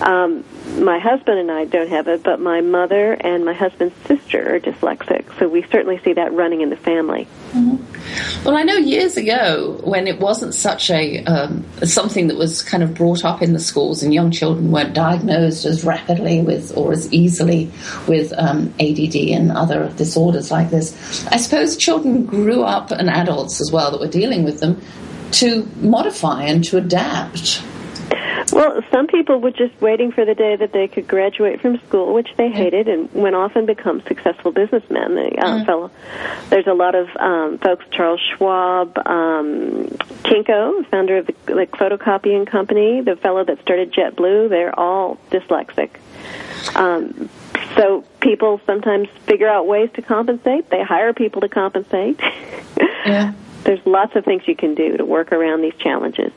um, 0.00 0.44
my 0.74 0.98
husband 0.98 1.38
and 1.38 1.50
I 1.50 1.64
don't 1.64 1.88
have 1.88 2.08
it, 2.08 2.22
but 2.22 2.40
my 2.40 2.60
mother 2.60 3.12
and 3.12 3.44
my 3.44 3.52
husband's 3.52 3.94
sister 4.06 4.54
are 4.54 4.60
dyslexic. 4.60 5.38
So 5.38 5.48
we 5.48 5.62
certainly 5.62 5.98
see 5.98 6.12
that 6.14 6.32
running 6.32 6.60
in 6.60 6.70
the 6.70 6.76
family. 6.76 7.26
Mm-hmm. 7.52 8.44
Well, 8.44 8.56
I 8.56 8.62
know 8.62 8.76
years 8.76 9.16
ago 9.16 9.80
when 9.84 10.06
it 10.06 10.20
wasn't 10.20 10.54
such 10.54 10.90
a 10.90 11.24
um, 11.24 11.64
something 11.84 12.28
that 12.28 12.36
was 12.36 12.62
kind 12.62 12.82
of 12.82 12.94
brought 12.94 13.24
up 13.24 13.42
in 13.42 13.52
the 13.52 13.60
schools, 13.60 14.02
and 14.02 14.12
young 14.12 14.30
children 14.30 14.70
weren't 14.70 14.94
diagnosed 14.94 15.64
as 15.64 15.84
rapidly 15.84 16.42
with 16.42 16.76
or 16.76 16.92
as 16.92 17.12
easily 17.12 17.70
with 18.06 18.32
um, 18.36 18.74
ADD 18.80 19.16
and 19.16 19.52
other 19.52 19.90
disorders 19.96 20.50
like 20.50 20.70
this. 20.70 21.26
I 21.28 21.36
suppose 21.36 21.76
children 21.76 22.26
grew 22.26 22.62
up, 22.62 22.90
and 22.90 23.08
adults 23.08 23.60
as 23.60 23.70
well 23.72 23.90
that 23.90 24.00
were 24.00 24.08
dealing 24.08 24.44
with 24.44 24.60
them, 24.60 24.80
to 25.32 25.68
modify 25.76 26.44
and 26.44 26.64
to 26.64 26.76
adapt. 26.76 27.62
Well, 28.52 28.82
some 28.90 29.06
people 29.06 29.40
were 29.40 29.50
just 29.50 29.80
waiting 29.80 30.12
for 30.12 30.24
the 30.24 30.34
day 30.34 30.56
that 30.56 30.72
they 30.72 30.88
could 30.88 31.08
graduate 31.08 31.60
from 31.60 31.78
school, 31.86 32.12
which 32.12 32.28
they 32.36 32.50
hated, 32.50 32.88
and 32.88 33.12
went 33.12 33.34
off 33.34 33.56
and 33.56 33.66
become 33.66 34.02
successful 34.02 34.52
businessmen. 34.52 35.14
They, 35.14 35.30
uh, 35.36 35.58
mm. 35.58 35.66
fellow, 35.66 35.90
there's 36.50 36.66
a 36.66 36.74
lot 36.74 36.94
of 36.94 37.08
um, 37.16 37.58
folks, 37.58 37.84
Charles 37.90 38.20
Schwab, 38.20 38.98
um, 39.06 39.88
Kinko, 40.24 40.86
founder 40.90 41.18
of 41.18 41.26
the 41.26 41.54
like, 41.54 41.70
photocopying 41.72 42.46
company, 42.46 43.00
the 43.00 43.16
fellow 43.16 43.44
that 43.44 43.60
started 43.62 43.92
JetBlue, 43.92 44.48
they're 44.50 44.78
all 44.78 45.18
dyslexic. 45.30 45.90
Um, 46.74 47.28
so 47.76 48.04
people 48.20 48.60
sometimes 48.66 49.08
figure 49.26 49.48
out 49.48 49.66
ways 49.66 49.90
to 49.94 50.02
compensate. 50.02 50.70
They 50.70 50.82
hire 50.82 51.12
people 51.12 51.40
to 51.40 51.48
compensate. 51.48 52.20
yeah. 53.06 53.32
There's 53.64 53.84
lots 53.86 54.14
of 54.14 54.24
things 54.24 54.46
you 54.46 54.54
can 54.54 54.74
do 54.74 54.96
to 54.98 55.04
work 55.04 55.32
around 55.32 55.62
these 55.62 55.74
challenges. 55.78 56.32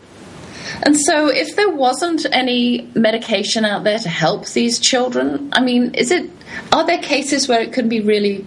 And 0.84 0.97
so, 0.97 1.28
if 1.28 1.55
there 1.55 1.70
wasn't 1.70 2.26
any 2.32 2.89
medication 2.95 3.66
out 3.66 3.84
there 3.84 3.99
to 3.99 4.10
help 4.10 4.47
these 4.47 4.80
children, 4.80 5.49
I 5.53 5.62
mean, 5.62 5.93
is 5.93 6.12
it 6.12 6.30
are 6.72 6.86
there 6.86 6.99
cases 6.99 7.47
where 7.47 7.62
it 7.62 7.74
could 7.74 7.89
be 7.89 8.01
really 8.01 8.45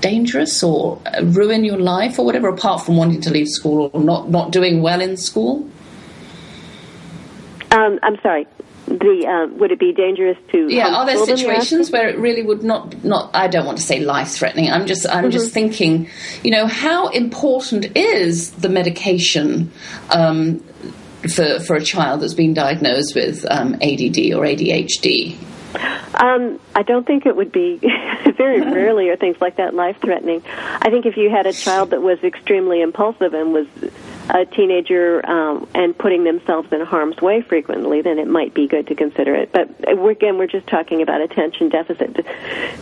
dangerous 0.00 0.62
or 0.62 1.00
ruin 1.22 1.64
your 1.64 1.78
life 1.78 2.18
or 2.18 2.24
whatever, 2.24 2.48
apart 2.48 2.84
from 2.84 2.96
wanting 2.96 3.20
to 3.22 3.30
leave 3.30 3.48
school 3.48 3.90
or 3.92 4.00
not 4.00 4.30
not 4.30 4.50
doing 4.50 4.82
well 4.82 5.00
in 5.00 5.16
school? 5.16 5.68
Um, 7.70 7.98
I'm 8.02 8.18
sorry. 8.22 8.46
The 8.86 9.26
uh, 9.28 9.54
would 9.58 9.70
it 9.70 9.78
be 9.78 9.92
dangerous 9.92 10.38
to? 10.52 10.72
Yeah, 10.72 10.88
are 10.88 11.04
there 11.04 11.18
situations 11.18 11.90
where 11.90 12.08
it 12.08 12.18
really 12.18 12.42
would 12.42 12.62
not 12.62 13.04
not? 13.04 13.30
I 13.34 13.46
don't 13.46 13.66
want 13.66 13.76
to 13.76 13.84
say 13.84 14.00
life 14.00 14.30
threatening. 14.30 14.70
I'm 14.70 14.86
just 14.86 15.06
I'm 15.06 15.24
mm-hmm. 15.24 15.30
just 15.30 15.52
thinking, 15.52 16.08
you 16.42 16.50
know, 16.50 16.66
how 16.66 17.08
important 17.08 17.94
is 17.94 18.52
the 18.52 18.70
medication 18.70 19.70
um, 20.10 20.64
for, 21.34 21.60
for 21.60 21.76
a 21.76 21.82
child 21.82 22.20
that's 22.22 22.34
been 22.34 22.54
diagnosed 22.54 23.14
with 23.14 23.44
um, 23.50 23.74
ADD 23.74 24.32
or 24.34 24.44
ADHD? 24.44 25.36
Um, 26.14 26.58
I 26.74 26.82
don't 26.82 27.06
think 27.06 27.26
it 27.26 27.36
would 27.36 27.52
be 27.52 27.80
very 28.36 28.60
rarely 28.60 29.08
or 29.08 29.16
things 29.16 29.36
like 29.40 29.56
that 29.56 29.74
life 29.74 30.00
threatening. 30.00 30.42
I 30.46 30.90
think 30.90 31.06
if 31.06 31.16
you 31.16 31.30
had 31.30 31.46
a 31.46 31.52
child 31.52 31.90
that 31.90 32.02
was 32.02 32.18
extremely 32.24 32.80
impulsive 32.80 33.34
and 33.34 33.52
was 33.52 33.66
a 34.30 34.44
teenager 34.44 35.24
um, 35.28 35.68
and 35.74 35.96
putting 35.96 36.24
themselves 36.24 36.70
in 36.72 36.80
harm's 36.80 37.16
way 37.18 37.40
frequently, 37.40 38.02
then 38.02 38.18
it 38.18 38.26
might 38.26 38.52
be 38.52 38.66
good 38.66 38.86
to 38.88 38.94
consider 38.94 39.34
it. 39.34 39.52
But 39.52 39.70
uh, 39.86 40.06
again, 40.06 40.38
we're 40.38 40.46
just 40.46 40.66
talking 40.66 41.02
about 41.02 41.20
attention 41.20 41.68
deficit 41.68 42.26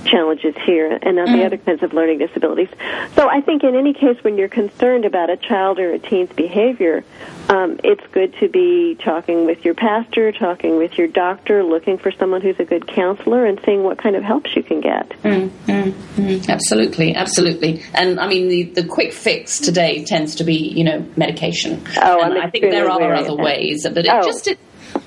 challenges 0.04 0.54
here 0.64 0.98
and 1.02 1.16
not 1.16 1.28
mm. 1.28 1.36
the 1.36 1.44
other 1.44 1.56
kinds 1.56 1.82
of 1.82 1.92
learning 1.92 2.18
disabilities. 2.18 2.68
So 3.14 3.28
I 3.28 3.40
think 3.40 3.62
in 3.62 3.74
any 3.74 3.92
case, 3.92 4.22
when 4.22 4.38
you're 4.38 4.48
concerned 4.48 5.04
about 5.04 5.30
a 5.30 5.36
child 5.36 5.78
or 5.78 5.92
a 5.92 5.98
teen's 5.98 6.32
behavior, 6.32 7.04
um, 7.48 7.78
it's 7.84 8.04
good 8.12 8.34
to 8.40 8.48
be 8.48 8.96
talking 8.96 9.46
with 9.46 9.64
your 9.64 9.74
pastor, 9.74 10.32
talking 10.32 10.76
with 10.76 10.98
your 10.98 11.08
doctor, 11.08 11.62
looking 11.62 11.98
for 11.98 12.10
someone 12.10 12.40
who's 12.40 12.58
a 12.58 12.64
good 12.64 12.86
counselor, 12.86 13.46
and 13.46 13.60
seeing 13.64 13.82
what 13.82 13.98
kind 13.98 14.16
of 14.16 14.22
helps 14.22 14.54
you 14.56 14.62
can 14.62 14.80
get. 14.80 15.08
Mm, 15.22 15.48
mm, 15.48 15.92
mm. 15.92 16.48
Absolutely, 16.48 17.14
absolutely. 17.14 17.82
And 17.94 18.18
I 18.18 18.26
mean, 18.26 18.48
the, 18.48 18.62
the 18.64 18.84
quick 18.84 19.12
fix 19.12 19.60
today 19.60 20.04
tends 20.04 20.36
to 20.36 20.44
be, 20.44 20.54
you 20.54 20.84
know, 20.84 21.06
medication. 21.16 21.84
Oh, 22.00 22.22
and 22.22 22.38
i 22.38 22.50
think 22.50 22.64
there 22.64 22.90
are 22.90 23.14
other 23.14 23.34
ways, 23.34 23.84
but 23.84 23.98
it 23.98 24.08
oh. 24.10 24.22
just 24.22 24.48
it, 24.48 24.58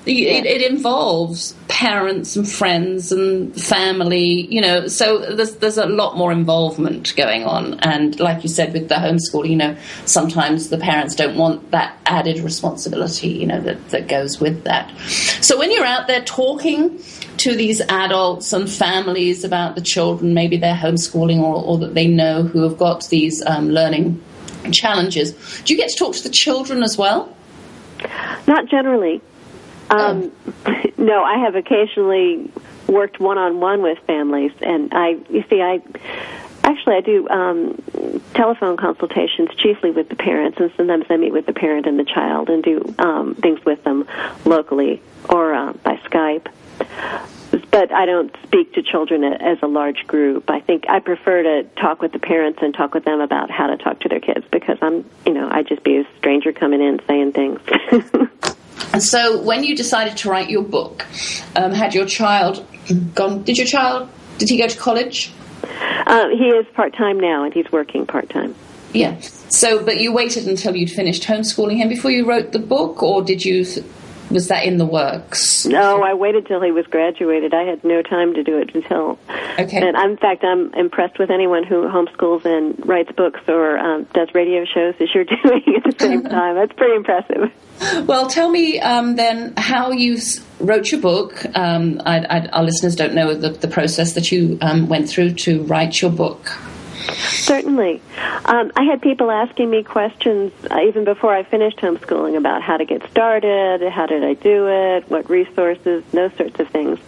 it, 0.06 0.46
it, 0.46 0.70
involves 0.70 1.52
parents 1.68 2.34
and 2.34 2.48
friends 2.48 3.12
and 3.12 3.54
family, 3.60 4.46
you 4.46 4.60
know, 4.60 4.86
so 4.86 5.34
there's, 5.34 5.56
there's 5.56 5.76
a 5.76 5.86
lot 5.86 6.16
more 6.16 6.32
involvement 6.32 7.14
going 7.16 7.44
on. 7.44 7.78
And 7.80 8.18
like 8.18 8.42
you 8.42 8.48
said, 8.48 8.72
with 8.72 8.88
the 8.88 8.94
homeschool, 8.94 9.48
you 9.48 9.56
know, 9.56 9.76
sometimes 10.06 10.70
the 10.70 10.78
parents 10.78 11.14
don't 11.14 11.36
want 11.36 11.70
that 11.72 11.98
added 12.06 12.38
responsibility, 12.38 13.28
you 13.28 13.46
know, 13.46 13.60
that, 13.60 13.90
that 13.90 14.08
goes 14.08 14.40
with 14.40 14.64
that. 14.64 14.90
So 15.42 15.58
when 15.58 15.70
you're 15.70 15.84
out 15.84 16.06
there 16.06 16.22
talking 16.22 16.98
to 17.38 17.54
these 17.54 17.82
adults 17.82 18.52
and 18.54 18.70
families 18.70 19.44
about 19.44 19.74
the 19.74 19.82
children, 19.82 20.32
maybe 20.32 20.56
they're 20.56 20.74
homeschooling 20.74 21.40
or, 21.40 21.62
or 21.62 21.78
that 21.78 21.94
they 21.94 22.06
know 22.06 22.42
who 22.42 22.62
have 22.62 22.78
got 22.78 23.06
these 23.08 23.44
um, 23.46 23.68
learning 23.68 24.22
challenges, 24.72 25.32
do 25.64 25.74
you 25.74 25.78
get 25.78 25.90
to 25.90 25.96
talk 25.96 26.14
to 26.14 26.22
the 26.22 26.30
children 26.30 26.82
as 26.82 26.96
well? 26.96 27.34
Not 28.46 28.66
generally. 28.66 29.20
Um, 29.90 30.32
no, 30.98 31.22
I 31.22 31.38
have 31.38 31.56
occasionally 31.56 32.50
worked 32.86 33.20
one 33.20 33.38
on 33.38 33.60
one 33.60 33.82
with 33.82 33.98
families, 34.06 34.52
and 34.62 34.92
I, 34.92 35.16
you 35.28 35.44
see, 35.50 35.60
I 35.60 35.82
actually 36.62 36.96
I 36.96 37.00
do 37.00 37.28
um, 37.28 37.82
telephone 38.34 38.76
consultations 38.76 39.50
chiefly 39.56 39.90
with 39.90 40.08
the 40.08 40.16
parents, 40.16 40.58
and 40.60 40.72
sometimes 40.76 41.06
I 41.10 41.16
meet 41.16 41.32
with 41.32 41.46
the 41.46 41.52
parent 41.52 41.86
and 41.86 41.98
the 41.98 42.04
child 42.04 42.48
and 42.48 42.62
do 42.62 42.94
um, 42.98 43.34
things 43.34 43.64
with 43.64 43.82
them 43.84 44.06
locally 44.44 45.02
or 45.28 45.54
uh, 45.54 45.72
by 45.72 45.96
Skype. 45.96 46.46
But 47.70 47.92
I 47.92 48.06
don't 48.06 48.34
speak 48.44 48.74
to 48.74 48.82
children 48.82 49.24
as 49.24 49.58
a 49.62 49.66
large 49.66 50.06
group. 50.06 50.50
I 50.50 50.60
think 50.60 50.88
I 50.88 51.00
prefer 51.00 51.42
to 51.42 51.64
talk 51.80 52.00
with 52.00 52.12
the 52.12 52.18
parents 52.18 52.60
and 52.62 52.72
talk 52.72 52.94
with 52.94 53.04
them 53.04 53.20
about 53.20 53.50
how 53.50 53.66
to 53.66 53.76
talk 53.76 54.00
to 54.00 54.08
their 54.08 54.20
kids 54.20 54.46
because 54.52 54.78
I'm, 54.80 55.04
you 55.26 55.32
know, 55.32 55.48
I'd 55.50 55.66
just 55.66 55.82
be 55.82 55.96
a 55.98 56.06
stranger 56.18 56.52
coming 56.52 56.80
in 56.80 57.00
saying 57.06 57.32
things. 57.32 57.60
And 58.92 59.02
so, 59.02 59.40
when 59.42 59.64
you 59.64 59.76
decided 59.76 60.16
to 60.18 60.30
write 60.30 60.50
your 60.50 60.62
book, 60.62 61.06
um, 61.56 61.72
had 61.72 61.94
your 61.94 62.06
child 62.06 62.66
gone? 63.14 63.42
Did 63.42 63.58
your 63.58 63.66
child? 63.66 64.08
Did 64.38 64.48
he 64.48 64.58
go 64.58 64.66
to 64.66 64.78
college? 64.78 65.32
Uh, 65.62 66.28
he 66.28 66.48
is 66.48 66.66
part 66.74 66.94
time 66.94 67.20
now, 67.20 67.44
and 67.44 67.52
he's 67.52 67.70
working 67.70 68.06
part 68.06 68.28
time. 68.30 68.54
Yeah. 68.92 69.20
So, 69.48 69.84
but 69.84 70.00
you 70.00 70.12
waited 70.12 70.48
until 70.48 70.74
you'd 70.74 70.90
finished 70.90 71.22
homeschooling 71.24 71.76
him 71.76 71.88
before 71.88 72.10
you 72.10 72.28
wrote 72.28 72.52
the 72.52 72.58
book, 72.58 73.02
or 73.02 73.22
did 73.22 73.44
you 73.44 73.64
was 74.30 74.48
that 74.48 74.64
in 74.64 74.76
the 74.76 74.86
works? 74.86 75.66
No, 75.66 76.02
I 76.02 76.14
waited 76.14 76.46
till 76.46 76.62
he 76.62 76.70
was 76.70 76.86
graduated. 76.86 77.52
I 77.52 77.64
had 77.64 77.82
no 77.84 78.02
time 78.02 78.34
to 78.34 78.42
do 78.42 78.58
it 78.58 78.74
until. 78.74 79.18
Okay. 79.58 79.78
And 79.78 79.96
in 79.96 80.16
fact, 80.16 80.44
I'm 80.44 80.72
impressed 80.74 81.18
with 81.18 81.30
anyone 81.30 81.64
who 81.64 81.88
homeschools 81.88 82.44
and 82.44 82.86
writes 82.86 83.10
books 83.16 83.40
or 83.48 83.78
um, 83.78 84.06
does 84.14 84.28
radio 84.34 84.64
shows 84.64 84.94
as 85.00 85.08
you're 85.14 85.24
doing 85.42 85.62
at 85.76 85.84
the 85.84 85.96
same 85.98 86.22
time. 86.28 86.54
That's 86.54 86.72
pretty 86.72 86.94
impressive. 86.94 87.50
Well, 88.06 88.28
tell 88.28 88.50
me 88.50 88.78
um, 88.80 89.16
then 89.16 89.54
how 89.56 89.90
you 89.90 90.18
wrote 90.60 90.92
your 90.92 91.00
book. 91.00 91.44
Um, 91.54 92.00
I, 92.04 92.18
I, 92.20 92.46
our 92.48 92.62
listeners 92.62 92.94
don't 92.94 93.14
know 93.14 93.34
the, 93.34 93.50
the 93.50 93.68
process 93.68 94.12
that 94.14 94.30
you 94.30 94.58
um, 94.60 94.88
went 94.88 95.08
through 95.08 95.34
to 95.34 95.62
write 95.64 96.00
your 96.00 96.10
book. 96.10 96.52
Certainly. 97.14 98.00
Um, 98.44 98.72
I 98.76 98.84
had 98.84 99.00
people 99.02 99.30
asking 99.30 99.70
me 99.70 99.82
questions 99.82 100.52
uh, 100.70 100.80
even 100.80 101.04
before 101.04 101.34
I 101.34 101.42
finished 101.42 101.78
homeschooling 101.78 102.36
about 102.36 102.62
how 102.62 102.76
to 102.76 102.84
get 102.84 103.08
started, 103.10 103.82
how 103.90 104.06
did 104.06 104.24
I 104.24 104.34
do 104.34 104.68
it, 104.68 105.10
what 105.10 105.28
resources, 105.28 106.04
those 106.12 106.32
sorts 106.34 106.58
of 106.60 106.68
things. 106.68 106.98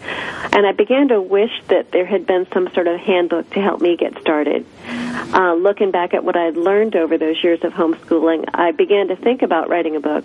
And 0.53 0.67
I 0.67 0.73
began 0.73 1.09
to 1.09 1.21
wish 1.21 1.53
that 1.69 1.91
there 1.93 2.07
had 2.07 2.27
been 2.27 2.47
some 2.53 2.73
sort 2.73 2.87
of 2.87 3.01
handbook 3.01 3.51
to 3.51 3.61
help 3.61 3.81
me 3.81 3.97
get 3.97 4.19
started. 4.21 4.67
Uh, 4.87 5.55
looking 5.55 5.91
back 5.91 6.13
at 6.15 6.25
what 6.25 6.37
I 6.37 6.45
had 6.45 6.57
learned 6.57 6.95
over 6.95 7.17
those 7.17 7.43
years 7.43 7.65
of 7.65 7.73
homeschooling, 7.73 8.45
I 8.53 8.73
began 8.73 9.09
to 9.09 9.17
think 9.17 9.43
about 9.43 9.69
writing 9.69 9.97
a 9.97 10.01
book. 10.01 10.25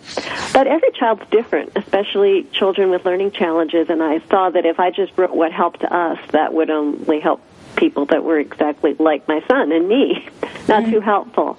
But 0.54 0.68
every 0.68 0.92
child's 0.92 1.24
different, 1.30 1.72
especially 1.76 2.44
children 2.52 2.90
with 2.90 3.06
learning 3.06 3.32
challenges, 3.32 3.90
and 3.90 4.04
I 4.04 4.20
saw 4.28 4.50
that 4.50 4.66
if 4.66 4.80
I 4.80 4.92
just 4.92 5.18
wrote 5.18 5.32
what 5.32 5.52
helped 5.52 5.84
us, 5.84 6.20
that 6.32 6.54
would 6.54 6.70
only 6.70 7.20
help 7.20 7.42
people 7.78 8.06
that 8.08 8.24
were 8.24 8.40
exactly 8.40 8.94
like 8.96 9.28
my 9.28 9.42
son 9.48 9.72
and 9.72 9.88
me, 9.88 10.28
not 10.68 10.84
mm-hmm. 10.84 10.92
too 10.92 11.00
helpful. 11.00 11.58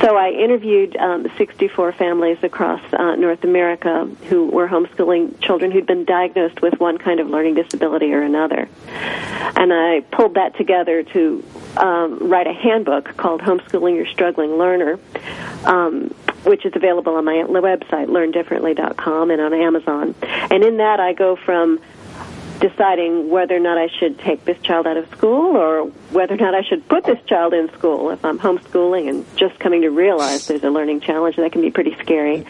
So 0.00 0.16
I 0.16 0.30
interviewed 0.30 0.96
um, 0.96 1.26
64 1.38 1.92
families 1.92 2.38
across 2.42 2.82
uh, 2.92 3.14
North 3.14 3.44
America 3.44 4.04
who 4.28 4.46
were 4.46 4.68
homeschooling 4.68 5.40
children 5.40 5.70
who'd 5.70 5.86
been 5.86 6.04
diagnosed 6.04 6.60
with 6.60 6.78
one 6.78 6.98
kind 6.98 7.20
of 7.20 7.28
learning 7.28 7.54
disability 7.54 8.12
or 8.12 8.22
another. 8.22 8.68
And 9.56 9.72
I 9.72 10.00
pulled 10.10 10.34
that 10.34 10.56
together 10.56 11.02
to 11.02 11.44
um, 11.76 12.28
write 12.28 12.46
a 12.46 12.52
handbook 12.52 13.16
called 13.16 13.40
Homeschooling 13.40 13.94
Your 13.94 14.06
Struggling 14.06 14.58
Learner. 14.58 14.98
Um, 15.64 16.14
which 16.44 16.66
is 16.66 16.72
available 16.76 17.14
on 17.14 17.24
my 17.24 17.32
website, 17.32 18.08
learndifferently.com, 18.08 19.30
and 19.30 19.40
on 19.40 19.54
Amazon. 19.54 20.14
And 20.22 20.62
in 20.62 20.76
that, 20.76 21.00
I 21.00 21.14
go 21.14 21.36
from 21.36 21.80
deciding 22.60 23.30
whether 23.30 23.56
or 23.56 23.60
not 23.60 23.78
I 23.78 23.88
should 23.88 24.18
take 24.18 24.44
this 24.44 24.60
child 24.62 24.86
out 24.86 24.96
of 24.96 25.08
school 25.10 25.56
or 25.56 25.84
whether 26.10 26.34
or 26.34 26.38
not 26.38 26.54
I 26.54 26.62
should 26.62 26.88
put 26.88 27.04
this 27.04 27.18
child 27.26 27.52
in 27.52 27.70
school 27.72 28.10
if 28.10 28.24
I'm 28.24 28.38
homeschooling 28.38 29.08
and 29.08 29.36
just 29.36 29.58
coming 29.58 29.82
to 29.82 29.90
realize 29.90 30.46
there's 30.46 30.64
a 30.64 30.70
learning 30.70 31.00
challenge 31.00 31.36
that 31.36 31.52
can 31.52 31.60
be 31.60 31.70
pretty 31.70 31.96
scary. 32.00 32.46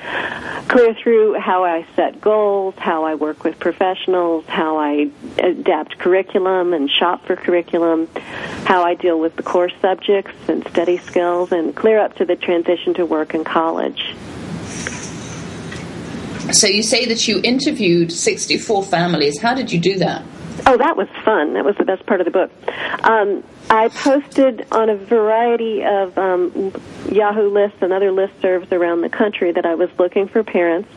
Clear 0.68 0.94
through 0.94 1.38
how 1.40 1.64
I 1.64 1.86
set 1.96 2.20
goals, 2.20 2.74
how 2.78 3.04
I 3.04 3.14
work 3.14 3.44
with 3.44 3.58
professionals, 3.58 4.44
how 4.46 4.78
I 4.78 5.10
adapt 5.38 5.98
curriculum 5.98 6.72
and 6.72 6.90
shop 6.90 7.26
for 7.26 7.36
curriculum, 7.36 8.08
how 8.64 8.82
I 8.82 8.94
deal 8.94 9.18
with 9.18 9.36
the 9.36 9.42
core 9.42 9.70
subjects 9.80 10.48
and 10.48 10.66
study 10.68 10.98
skills, 10.98 11.52
and 11.52 11.74
clear 11.74 11.98
up 11.98 12.16
to 12.16 12.24
the 12.24 12.36
transition 12.36 12.94
to 12.94 13.06
work 13.06 13.34
and 13.34 13.44
college. 13.44 14.14
So 16.52 16.66
you 16.66 16.82
say 16.82 17.06
that 17.06 17.26
you 17.26 17.40
interviewed 17.42 18.12
64 18.12 18.84
families. 18.84 19.40
How 19.40 19.54
did 19.54 19.72
you 19.72 19.80
do 19.80 19.98
that? 19.98 20.22
Oh, 20.66 20.76
that 20.78 20.96
was 20.96 21.08
fun. 21.24 21.54
That 21.54 21.64
was 21.64 21.76
the 21.76 21.84
best 21.84 22.06
part 22.06 22.20
of 22.20 22.24
the 22.24 22.30
book. 22.30 22.50
Um, 23.04 23.44
I 23.68 23.88
posted 23.88 24.66
on 24.70 24.88
a 24.88 24.96
variety 24.96 25.84
of 25.84 26.16
um, 26.16 26.72
Yahoo 27.10 27.50
lists 27.50 27.78
and 27.80 27.92
other 27.92 28.10
listservs 28.10 28.70
around 28.72 29.02
the 29.02 29.08
country 29.08 29.52
that 29.52 29.66
I 29.66 29.74
was 29.74 29.90
looking 29.98 30.28
for 30.28 30.42
parents 30.42 30.88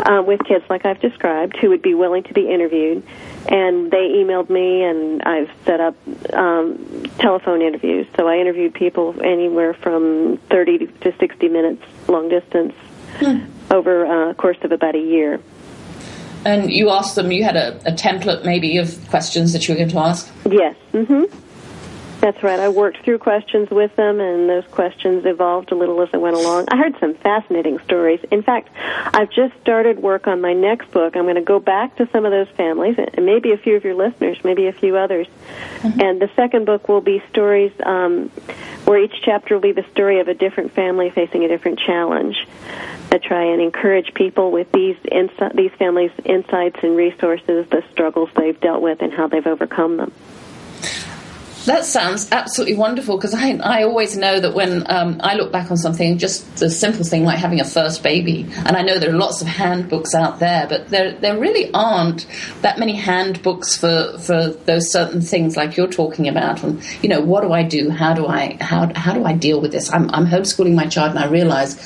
uh, 0.00 0.22
with 0.26 0.44
kids 0.44 0.64
like 0.68 0.84
I've 0.84 1.00
described 1.00 1.56
who 1.56 1.70
would 1.70 1.82
be 1.82 1.94
willing 1.94 2.22
to 2.24 2.34
be 2.34 2.50
interviewed. 2.50 3.02
And 3.48 3.90
they 3.90 4.08
emailed 4.08 4.50
me, 4.50 4.82
and 4.82 5.22
I've 5.22 5.50
set 5.64 5.80
up 5.80 5.96
um, 6.32 7.04
telephone 7.18 7.62
interviews. 7.62 8.06
So 8.16 8.28
I 8.28 8.38
interviewed 8.38 8.74
people 8.74 9.14
anywhere 9.22 9.74
from 9.74 10.38
30 10.50 10.86
to 10.86 11.14
60 11.18 11.48
minutes 11.48 11.82
long 12.08 12.28
distance 12.28 12.74
hmm. 13.16 13.44
Over 13.72 14.30
a 14.30 14.34
course 14.34 14.58
of 14.62 14.70
about 14.70 14.94
a 14.94 15.00
year. 15.00 15.40
And 16.44 16.72
you 16.72 16.90
asked 16.90 17.14
them, 17.14 17.32
you 17.32 17.44
had 17.44 17.56
a, 17.56 17.76
a 17.86 17.92
template 17.92 18.44
maybe 18.44 18.76
of 18.76 18.98
questions 19.08 19.52
that 19.52 19.66
you 19.66 19.74
were 19.74 19.78
going 19.78 19.90
to 19.90 19.98
ask? 19.98 20.30
Yes. 20.48 20.76
Mm-hmm. 20.92 21.24
That's 22.22 22.40
right. 22.40 22.60
I 22.60 22.68
worked 22.68 22.98
through 23.02 23.18
questions 23.18 23.68
with 23.68 23.96
them, 23.96 24.20
and 24.20 24.48
those 24.48 24.64
questions 24.66 25.26
evolved 25.26 25.72
a 25.72 25.74
little 25.74 26.00
as 26.02 26.08
I 26.12 26.18
went 26.18 26.36
along. 26.36 26.66
I 26.68 26.76
heard 26.76 26.96
some 27.00 27.14
fascinating 27.14 27.80
stories. 27.80 28.20
In 28.30 28.44
fact, 28.44 28.68
I've 28.76 29.28
just 29.28 29.60
started 29.60 29.98
work 29.98 30.28
on 30.28 30.40
my 30.40 30.52
next 30.52 30.92
book. 30.92 31.16
I'm 31.16 31.24
going 31.24 31.34
to 31.34 31.40
go 31.40 31.58
back 31.58 31.96
to 31.96 32.08
some 32.12 32.24
of 32.24 32.30
those 32.30 32.46
families, 32.50 32.96
and 32.96 33.26
maybe 33.26 33.50
a 33.50 33.56
few 33.56 33.74
of 33.74 33.82
your 33.82 33.96
listeners, 33.96 34.38
maybe 34.44 34.68
a 34.68 34.72
few 34.72 34.96
others. 34.96 35.26
Mm-hmm. 35.78 36.00
And 36.00 36.22
the 36.22 36.30
second 36.36 36.64
book 36.64 36.88
will 36.88 37.00
be 37.00 37.20
stories 37.28 37.72
um, 37.84 38.28
where 38.84 39.02
each 39.02 39.16
chapter 39.24 39.54
will 39.54 39.60
be 39.60 39.72
the 39.72 39.86
story 39.90 40.20
of 40.20 40.28
a 40.28 40.34
different 40.34 40.70
family 40.74 41.10
facing 41.10 41.42
a 41.42 41.48
different 41.48 41.80
challenge. 41.80 42.46
I 43.10 43.18
try 43.18 43.46
and 43.46 43.60
encourage 43.60 44.14
people 44.14 44.52
with 44.52 44.70
these 44.70 44.96
insi- 45.10 45.56
these 45.56 45.72
families' 45.72 46.12
insights 46.24 46.78
and 46.84 46.96
resources, 46.96 47.66
the 47.68 47.82
struggles 47.90 48.30
they've 48.36 48.60
dealt 48.60 48.80
with, 48.80 49.02
and 49.02 49.12
how 49.12 49.26
they've 49.26 49.44
overcome 49.44 49.96
them. 49.96 50.12
That 51.66 51.84
sounds 51.84 52.28
absolutely 52.32 52.74
wonderful 52.74 53.16
because 53.16 53.34
I, 53.34 53.52
I 53.62 53.84
always 53.84 54.16
know 54.16 54.40
that 54.40 54.52
when 54.52 54.84
um, 54.90 55.20
I 55.22 55.34
look 55.34 55.52
back 55.52 55.70
on 55.70 55.76
something, 55.76 56.18
just 56.18 56.56
the 56.56 56.68
simple 56.68 57.04
thing 57.04 57.24
like 57.24 57.38
having 57.38 57.60
a 57.60 57.64
first 57.64 58.02
baby, 58.02 58.46
and 58.66 58.76
I 58.76 58.82
know 58.82 58.98
there 58.98 59.10
are 59.10 59.18
lots 59.18 59.40
of 59.42 59.46
handbooks 59.46 60.12
out 60.12 60.40
there, 60.40 60.66
but 60.68 60.88
there 60.88 61.12
there 61.12 61.38
really 61.38 61.70
aren't 61.72 62.26
that 62.62 62.80
many 62.80 62.96
handbooks 62.96 63.76
for, 63.76 64.18
for 64.18 64.48
those 64.64 64.90
certain 64.90 65.20
things 65.20 65.56
like 65.56 65.76
you're 65.76 65.86
talking 65.86 66.26
about. 66.26 66.64
And 66.64 66.82
you 67.00 67.08
know, 67.08 67.20
what 67.20 67.42
do 67.42 67.52
I 67.52 67.62
do? 67.62 67.90
How 67.90 68.12
do 68.12 68.26
I 68.26 68.56
how 68.60 68.92
how 68.96 69.12
do 69.12 69.24
I 69.24 69.32
deal 69.32 69.60
with 69.60 69.70
this? 69.70 69.92
I'm, 69.92 70.10
I'm 70.10 70.26
homeschooling 70.26 70.74
my 70.74 70.86
child, 70.86 71.10
and 71.10 71.20
I 71.20 71.28
realize 71.28 71.76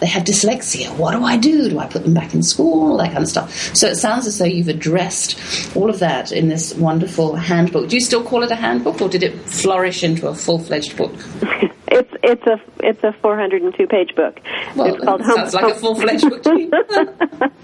they 0.00 0.06
have 0.06 0.24
dyslexia. 0.24 0.96
What 0.96 1.12
do 1.12 1.24
I 1.24 1.36
do? 1.36 1.68
Do 1.68 1.78
I 1.78 1.86
put 1.86 2.04
them 2.04 2.14
back 2.14 2.32
in 2.32 2.42
school? 2.42 2.92
All 2.92 2.96
that 2.98 3.12
kind 3.12 3.22
of 3.22 3.28
stuff. 3.28 3.52
So 3.76 3.86
it 3.86 3.96
sounds 3.96 4.26
as 4.26 4.38
though 4.38 4.46
you've 4.46 4.68
addressed 4.68 5.38
all 5.76 5.90
of 5.90 5.98
that 5.98 6.32
in 6.32 6.48
this 6.48 6.74
wonderful 6.74 7.36
handbook. 7.36 7.90
Do 7.90 7.96
you 7.96 8.00
still 8.00 8.24
call 8.24 8.42
it 8.42 8.50
a 8.50 8.56
handbook, 8.56 9.02
or 9.02 9.10
did 9.10 9.22
it 9.22 9.25
flourish 9.30 10.02
into 10.02 10.28
a 10.28 10.34
full 10.34 10.58
fledged 10.58 10.96
book? 10.96 11.12
it's 11.88 12.12
it's 12.22 12.46
a 12.46 12.60
it's 12.80 13.02
a 13.04 13.12
402 13.20 13.86
page 13.86 14.14
book. 14.14 14.40
Well, 14.74 14.94
it's 14.94 15.04
called 15.04 15.24
sounds 15.24 15.54
home, 15.54 15.62
like 15.62 15.74
a 15.74 15.78
full 15.78 15.94
fledged 15.94 16.28
book 16.28 16.42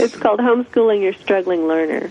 it's 0.00 0.16
called 0.16 0.40
Homeschooling 0.40 1.02
Your 1.02 1.12
Struggling 1.14 1.66
Learner. 1.66 2.10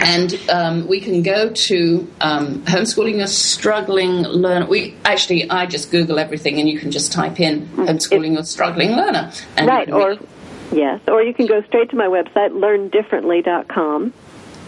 And 0.00 0.38
um, 0.50 0.86
we 0.86 1.00
can 1.00 1.22
go 1.22 1.50
to 1.50 2.12
um, 2.20 2.62
homeschooling 2.62 3.18
your 3.18 3.26
struggling 3.26 4.22
learner. 4.22 4.66
We 4.66 4.94
actually, 5.04 5.48
I 5.50 5.66
just 5.66 5.90
Google 5.90 6.18
everything, 6.18 6.60
and 6.60 6.68
you 6.68 6.78
can 6.78 6.90
just 6.90 7.12
type 7.12 7.40
in 7.40 7.66
homeschooling 7.68 8.34
your 8.34 8.44
struggling 8.44 8.92
learner. 8.92 9.32
right, 9.56 9.90
or 9.90 10.16
yes, 10.70 11.00
or 11.08 11.22
you 11.22 11.34
can 11.34 11.46
go 11.46 11.62
straight 11.62 11.90
to 11.90 11.96
my 11.96 12.06
website, 12.06 12.50
learndifferently.com. 12.52 14.12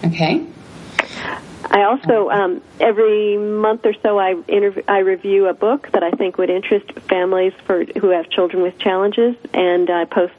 Okay. 0.04 0.46
I 1.70 1.84
also 1.84 2.30
um, 2.30 2.62
every 2.80 3.36
month 3.36 3.84
or 3.84 3.94
so 4.02 4.18
I 4.18 4.34
interv- 4.34 4.84
I 4.88 5.00
review 5.00 5.46
a 5.46 5.54
book 5.54 5.90
that 5.92 6.02
I 6.02 6.10
think 6.10 6.38
would 6.38 6.50
interest 6.50 6.90
families 7.08 7.52
for 7.66 7.84
who 7.84 8.08
have 8.08 8.30
children 8.30 8.62
with 8.62 8.78
challenges, 8.78 9.36
and 9.52 9.90
I 9.90 10.04
post 10.06 10.34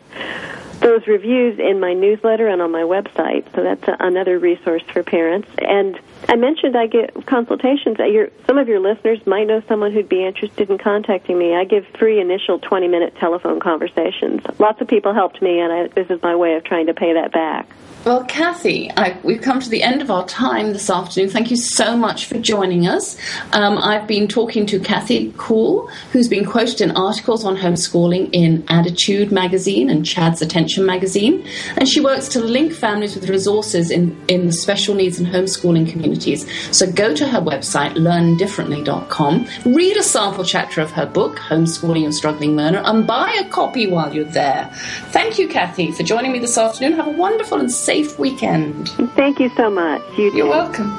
those 0.80 1.06
reviews 1.08 1.60
in 1.60 1.80
my 1.80 1.94
newsletter 1.94 2.48
and 2.48 2.62
on 2.62 2.72
my 2.72 2.82
website. 2.82 3.46
So 3.54 3.64
that's 3.64 3.88
a, 3.88 3.98
another 4.00 4.40
resource 4.40 4.84
for 4.92 5.04
parents. 5.04 5.48
And 5.58 6.00
I 6.28 6.36
mentioned 6.36 6.76
I 6.76 6.88
get 6.88 7.26
consultations. 7.26 7.98
Your, 8.00 8.30
some 8.48 8.58
of 8.58 8.68
your 8.68 8.80
listeners 8.80 9.26
might 9.26 9.48
know 9.48 9.62
someone 9.68 9.92
who'd 9.92 10.10
be 10.10 10.26
interested 10.26 10.70
in 10.70 10.78
contacting 10.78 11.38
me. 11.38 11.56
I 11.56 11.66
give 11.66 11.86
free 11.98 12.20
initial 12.20 12.60
20 12.60 12.88
minute 12.88 13.16
telephone 13.18 13.60
conversations. 13.60 14.42
Lots 14.58 14.82
of 14.82 14.88
people 14.88 15.14
helped 15.14 15.42
me, 15.42 15.60
and 15.60 15.72
I, 15.72 15.88
this 15.88 16.10
is 16.10 16.22
my 16.22 16.36
way 16.36 16.56
of 16.56 16.64
trying 16.64 16.88
to 16.88 16.94
pay 16.94 17.14
that 17.14 17.32
back. 17.32 17.70
Well, 18.06 18.24
Kathy, 18.24 18.90
I, 18.96 19.20
we've 19.24 19.42
come 19.42 19.60
to 19.60 19.70
the 19.70 19.84
end 19.84 20.02
of 20.02 20.10
our 20.10 20.26
time 20.26 20.72
this 20.72 20.90
afternoon. 20.90 21.30
Thank 21.30 21.52
you 21.52 21.58
so 21.58 21.98
much 21.98 22.28
for 22.28 22.40
joining 22.40 22.88
us. 22.88 23.18
Um, 23.52 23.78
I've 23.78 24.08
been 24.08 24.30
talking 24.30 24.66
to 24.68 24.80
Kathy 24.80 25.34
Kuhl, 25.38 25.88
who's 26.14 26.30
been 26.30 26.46
quoted 26.46 26.80
in 26.80 26.92
articles 26.92 27.44
on 27.44 27.58
homeschooling 27.58 28.30
in 28.32 28.64
ADDitude 28.64 29.34
magazine 29.34 29.90
and 29.90 30.06
CHADD's 30.06 30.42
Attention 30.42 30.86
magazine. 30.86 31.46
And 31.76 31.90
she 31.90 32.00
works 32.00 32.30
to 32.30 32.40
link 32.40 32.72
families 32.72 33.16
with 33.16 33.30
resources 33.30 33.92
in, 33.92 34.18
in 34.30 34.48
the 34.48 34.54
special 34.54 34.96
needs 34.96 35.20
and 35.20 35.28
homeschooling 35.28 35.92
communities. 35.92 36.48
So 36.76 36.90
go 36.90 37.14
to 37.14 37.28
her 37.28 37.42
website, 37.42 37.96
learndifferently.com, 37.96 39.48
read 39.76 39.98
a 39.98 40.04
sample 40.04 40.46
chapter 40.46 40.80
of 40.80 40.92
her 40.92 41.06
book, 41.06 41.36
Homeschooling 41.36 42.04
Your 42.04 42.14
Struggling 42.14 42.56
Learner, 42.56 42.82
and 42.86 43.06
buy 43.06 43.30
a 43.42 43.50
copy 43.50 43.88
while 43.88 44.16
you're 44.16 44.24
there. 44.24 44.72
Thank 45.12 45.38
you, 45.38 45.50
Kathy, 45.50 45.92
for 45.92 46.04
joining 46.04 46.32
me 46.32 46.40
this 46.40 46.58
afternoon. 46.58 46.94
Have 46.94 47.08
a 47.08 47.12
wonderful 47.12 47.60
and 47.60 47.70
safe 47.90 48.20
weekend. 48.20 48.88
Thank 49.16 49.40
you 49.40 49.50
so 49.58 49.72
much. 49.72 50.04
You 50.16 50.32
You're 50.32 50.48
welcome. 50.48 50.90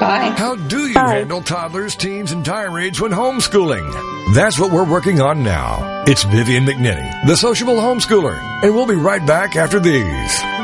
Bye. 0.00 0.34
How 0.36 0.56
do 0.56 0.88
you 0.88 0.94
Bye. 0.94 1.18
handle 1.18 1.40
toddlers, 1.40 1.94
teens, 1.94 2.32
and 2.32 2.44
tirades 2.44 3.00
when 3.00 3.12
homeschooling? 3.12 4.34
That's 4.34 4.58
what 4.58 4.72
we're 4.72 4.90
working 4.90 5.20
on 5.20 5.44
now. 5.44 6.02
It's 6.08 6.24
Vivian 6.24 6.64
McNinney, 6.64 7.26
the 7.28 7.36
sociable 7.36 7.76
homeschooler, 7.76 8.36
and 8.64 8.74
we'll 8.74 8.86
be 8.86 8.96
right 8.96 9.24
back 9.24 9.54
after 9.54 9.78
these. 9.78 10.63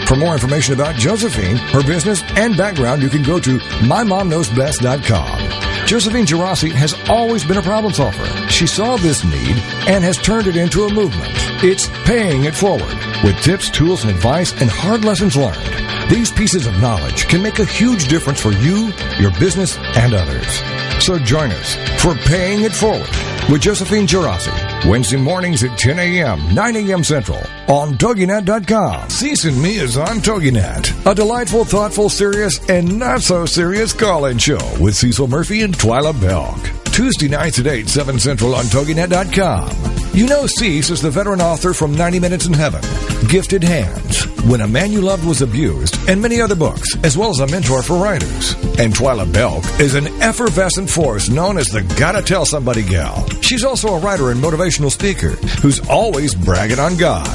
For 0.11 0.17
more 0.17 0.33
information 0.33 0.73
about 0.73 0.95
Josephine, 0.95 1.55
her 1.55 1.81
business, 1.81 2.21
and 2.35 2.57
background, 2.57 3.01
you 3.01 3.07
can 3.07 3.23
go 3.23 3.39
to 3.39 3.59
mymomknowsbest.com. 3.59 5.87
Josephine 5.87 6.25
Girassi 6.25 6.69
has 6.73 6.93
always 7.07 7.45
been 7.45 7.55
a 7.55 7.61
problem 7.61 7.93
solver. 7.93 8.25
She 8.49 8.67
saw 8.67 8.97
this 8.97 9.23
need 9.23 9.55
and 9.87 10.03
has 10.03 10.17
turned 10.17 10.47
it 10.47 10.57
into 10.57 10.83
a 10.83 10.93
movement. 10.93 11.31
It's 11.63 11.87
paying 12.03 12.43
it 12.43 12.53
forward 12.53 12.93
with 13.23 13.41
tips, 13.41 13.69
tools, 13.69 14.03
and 14.03 14.13
advice 14.13 14.51
and 14.59 14.69
hard 14.69 15.05
lessons 15.05 15.37
learned. 15.37 16.09
These 16.09 16.29
pieces 16.29 16.67
of 16.67 16.81
knowledge 16.81 17.29
can 17.29 17.41
make 17.41 17.59
a 17.59 17.65
huge 17.65 18.09
difference 18.09 18.41
for 18.41 18.51
you, 18.51 18.91
your 19.17 19.31
business, 19.39 19.77
and 19.95 20.13
others. 20.13 20.61
So 21.01 21.19
join 21.19 21.53
us 21.53 21.75
for 22.01 22.15
Paying 22.15 22.63
It 22.63 22.73
Forward 22.73 23.30
with 23.51 23.61
Josephine 23.61 24.07
Girassi. 24.07 24.89
Wednesday 24.89 25.17
mornings 25.17 25.63
at 25.63 25.77
10 25.77 25.99
a.m., 25.99 26.55
9 26.55 26.75
a.m. 26.77 27.03
Central 27.03 27.39
on 27.67 27.95
TogiNet.com. 27.95 29.09
Cec 29.09 29.45
and 29.47 29.61
Me 29.61 29.75
is 29.75 29.97
on 29.97 30.17
TogiNet, 30.19 31.05
a 31.05 31.13
delightful, 31.13 31.65
thoughtful, 31.65 32.09
serious, 32.09 32.57
and 32.69 32.97
not 32.97 33.21
so 33.21 33.45
serious 33.45 33.91
call-in 33.91 34.37
show 34.37 34.59
with 34.79 34.95
Cecil 34.95 35.27
Murphey 35.27 35.63
and 35.63 35.77
Twyla 35.77 36.19
Belk. 36.21 36.59
Tuesday 36.93 37.27
nights 37.27 37.59
at 37.59 37.67
8, 37.67 37.89
7 37.89 38.19
Central 38.19 38.55
on 38.55 38.65
TogiNet.com. 38.65 39.69
You 40.13 40.27
know 40.27 40.43
Cec 40.43 40.89
is 40.89 41.01
the 41.01 41.11
veteran 41.11 41.41
author 41.41 41.73
from 41.73 41.93
90 41.93 42.19
Minutes 42.19 42.45
in 42.45 42.53
Heaven, 42.53 42.81
Gifted 43.27 43.63
Hands, 43.63 44.25
When 44.47 44.61
a 44.61 44.67
Man 44.67 44.91
You 44.91 45.01
Loved 45.01 45.23
Was 45.23 45.41
Abused, 45.41 45.97
and 46.09 46.21
many 46.21 46.41
other 46.41 46.55
books, 46.55 46.95
as 47.03 47.15
well 47.17 47.29
as 47.29 47.39
a 47.39 47.47
mentor 47.47 47.83
for 47.83 47.97
writers. 47.97 48.53
And 48.79 48.93
Twyla 48.93 49.31
Belk 49.31 49.63
is 49.79 49.93
an 49.93 50.07
effervescent 50.21 50.89
force 50.89 51.29
known 51.29 51.57
as 51.57 51.67
the 51.67 51.83
Gotta 51.99 52.21
Tell 52.21 52.45
Somebody 52.45 52.81
gal. 52.81 53.27
She's 53.41 53.63
also 53.63 53.89
a 53.89 53.99
writer 53.99 54.31
and 54.31 54.41
motivational 54.41 54.91
speaker 54.91 55.31
who's 55.61 55.79
always 55.87 56.33
bragging 56.33 56.79
on 56.79 56.97
God. 56.97 57.27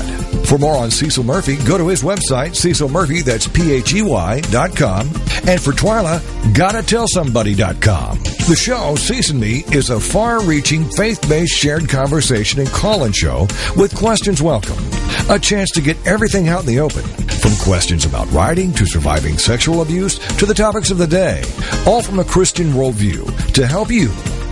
For 0.46 0.58
more 0.58 0.76
on 0.76 0.90
Cecil 0.90 1.24
Murphey, 1.24 1.56
go 1.64 1.78
to 1.78 1.88
his 1.88 2.02
website, 2.02 2.56
Cecil 2.56 2.88
Murphey, 2.88 3.22
that's 3.22 3.46
P-H-E-Y 3.46 4.40
dot 4.50 4.76
com. 4.76 5.06
And 5.46 5.60
for 5.60 5.72
Twyla, 5.72 6.20
gotta 6.56 6.82
tell 6.82 7.06
somebody.com. 7.08 8.18
The 8.18 8.56
show, 8.56 8.94
Cec 8.96 9.30
and 9.30 9.40
Me, 9.40 9.64
is 9.72 9.90
a 9.90 10.00
far-reaching, 10.00 10.84
faith-based 10.90 11.54
shared 11.54 11.88
conversation 11.88 12.60
and 12.60 12.68
call-in 12.68 13.12
show 13.12 13.46
with 13.76 13.94
questions 13.94 14.42
welcome. 14.42 14.78
A 15.28 15.38
chance 15.38 15.70
to 15.72 15.80
get 15.80 15.96
everything 16.06 16.48
out 16.48 16.60
in 16.60 16.66
the 16.66 16.80
open, 16.80 17.02
from 17.02 17.56
questions 17.56 18.04
about 18.04 18.30
writing 18.32 18.72
to 18.74 18.86
surviving 18.86 19.38
sexual 19.38 19.82
abuse 19.82 20.18
to 20.36 20.46
the 20.46 20.54
topics 20.54 20.90
of 20.90 20.98
the 20.98 21.06
day, 21.06 21.42
all 21.86 22.02
from 22.02 22.18
a 22.18 22.24
Christian 22.24 22.72
worldview 22.72 23.52
to 23.52 23.66
help 23.66 23.90
you. 23.90 24.08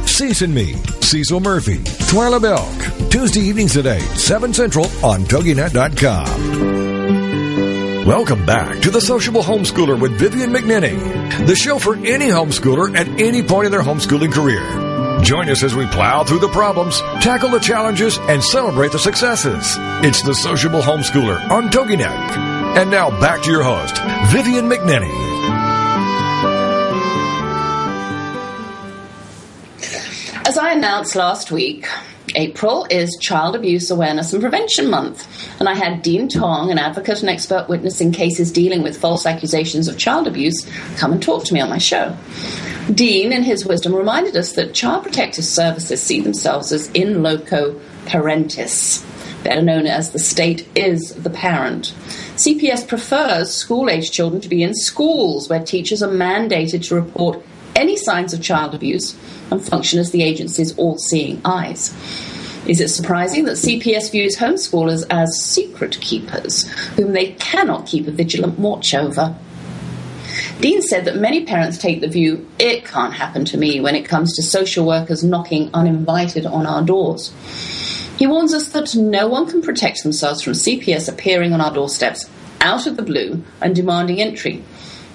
Season 0.06 0.52
Me, 0.52 0.74
Cecil 1.00 1.40
Murphey, 1.40 1.78
Twyla 2.08 2.40
Belk, 2.40 3.10
Tuesday 3.10 3.40
evenings 3.40 3.76
at 3.76 3.86
8, 3.86 4.00
7 4.00 4.52
Central 4.52 4.86
on 5.04 5.22
TogiNet.com. 5.24 6.84
Welcome 8.06 8.44
back 8.44 8.82
to 8.82 8.90
the 8.90 9.00
Sociable 9.00 9.42
Homeschooler 9.42 9.98
with 9.98 10.18
Vivian 10.18 10.50
McNinney, 10.50 11.46
the 11.46 11.56
show 11.56 11.78
for 11.78 11.96
any 11.96 12.26
homeschooler 12.26 12.94
at 12.94 13.08
any 13.20 13.42
point 13.42 13.66
in 13.66 13.72
their 13.72 13.80
homeschooling 13.80 14.32
career. 14.32 14.83
Join 15.22 15.48
us 15.48 15.62
as 15.62 15.74
we 15.74 15.86
plow 15.86 16.22
through 16.22 16.40
the 16.40 16.48
problems, 16.48 17.00
tackle 17.22 17.50
the 17.50 17.58
challenges, 17.58 18.18
and 18.18 18.42
celebrate 18.44 18.92
the 18.92 18.98
successes. 18.98 19.74
It's 20.04 20.22
the 20.22 20.34
Sociable 20.34 20.82
Homeschooler 20.82 21.50
on 21.50 21.70
TogiNet. 21.70 22.76
And 22.76 22.90
now 22.90 23.08
back 23.20 23.42
to 23.42 23.50
your 23.50 23.62
host, 23.62 23.96
Vivian 24.32 24.68
McNinney. 24.68 25.12
As 30.46 30.58
I 30.58 30.72
announced 30.72 31.16
last 31.16 31.50
week, 31.50 31.86
April 32.36 32.86
is 32.90 33.16
Child 33.20 33.54
Abuse 33.54 33.90
Awareness 33.90 34.32
and 34.32 34.42
Prevention 34.42 34.90
Month, 34.90 35.26
and 35.60 35.68
I 35.68 35.74
had 35.74 36.02
Dean 36.02 36.28
Tong, 36.28 36.70
an 36.70 36.78
advocate 36.78 37.20
and 37.20 37.30
expert 37.30 37.68
witness 37.68 38.00
in 38.00 38.12
cases 38.12 38.50
dealing 38.50 38.82
with 38.82 38.98
false 38.98 39.24
accusations 39.24 39.88
of 39.88 39.98
child 39.98 40.26
abuse, 40.26 40.68
come 40.96 41.12
and 41.12 41.22
talk 41.22 41.44
to 41.44 41.54
me 41.54 41.60
on 41.60 41.70
my 41.70 41.78
show. 41.78 42.16
Dean, 42.92 43.32
in 43.32 43.42
his 43.42 43.64
wisdom, 43.64 43.94
reminded 43.94 44.36
us 44.36 44.52
that 44.52 44.74
child 44.74 45.04
protective 45.04 45.44
services 45.44 46.02
see 46.02 46.20
themselves 46.20 46.70
as 46.70 46.90
in 46.90 47.22
loco 47.22 47.80
parentis, 48.04 49.02
better 49.42 49.62
known 49.62 49.86
as 49.86 50.10
the 50.10 50.18
state 50.18 50.68
is 50.76 51.14
the 51.14 51.30
parent. 51.30 51.94
CPS 52.36 52.86
prefers 52.86 53.54
school 53.54 53.88
age 53.88 54.10
children 54.10 54.42
to 54.42 54.50
be 54.50 54.62
in 54.62 54.74
schools 54.74 55.48
where 55.48 55.64
teachers 55.64 56.02
are 56.02 56.12
mandated 56.12 56.86
to 56.88 56.94
report 56.94 57.42
any 57.74 57.96
signs 57.96 58.34
of 58.34 58.42
child 58.42 58.74
abuse 58.74 59.16
and 59.50 59.64
function 59.64 59.98
as 59.98 60.10
the 60.10 60.22
agency's 60.22 60.76
all 60.76 60.98
seeing 60.98 61.40
eyes. 61.44 61.94
Is 62.66 62.80
it 62.80 62.88
surprising 62.88 63.44
that 63.44 63.56
CPS 63.56 64.10
views 64.10 64.36
homeschoolers 64.36 65.04
as 65.08 65.42
secret 65.42 65.98
keepers, 66.00 66.68
whom 66.96 67.12
they 67.12 67.32
cannot 67.32 67.86
keep 67.86 68.06
a 68.06 68.10
vigilant 68.10 68.58
watch 68.58 68.94
over? 68.94 69.34
Dean 70.60 70.82
said 70.82 71.04
that 71.04 71.16
many 71.16 71.44
parents 71.44 71.78
take 71.78 72.00
the 72.00 72.08
view, 72.08 72.48
it 72.58 72.84
can't 72.84 73.12
happen 73.12 73.44
to 73.46 73.58
me 73.58 73.80
when 73.80 73.94
it 73.94 74.06
comes 74.06 74.34
to 74.34 74.42
social 74.42 74.86
workers 74.86 75.24
knocking 75.24 75.68
uninvited 75.74 76.46
on 76.46 76.66
our 76.66 76.82
doors. 76.82 77.32
He 78.16 78.26
warns 78.26 78.54
us 78.54 78.68
that 78.68 78.94
no 78.94 79.26
one 79.26 79.46
can 79.50 79.60
protect 79.60 80.02
themselves 80.02 80.40
from 80.40 80.52
CPS 80.52 81.08
appearing 81.08 81.52
on 81.52 81.60
our 81.60 81.74
doorsteps 81.74 82.30
out 82.60 82.86
of 82.86 82.96
the 82.96 83.02
blue 83.02 83.42
and 83.60 83.74
demanding 83.74 84.20
entry. 84.20 84.62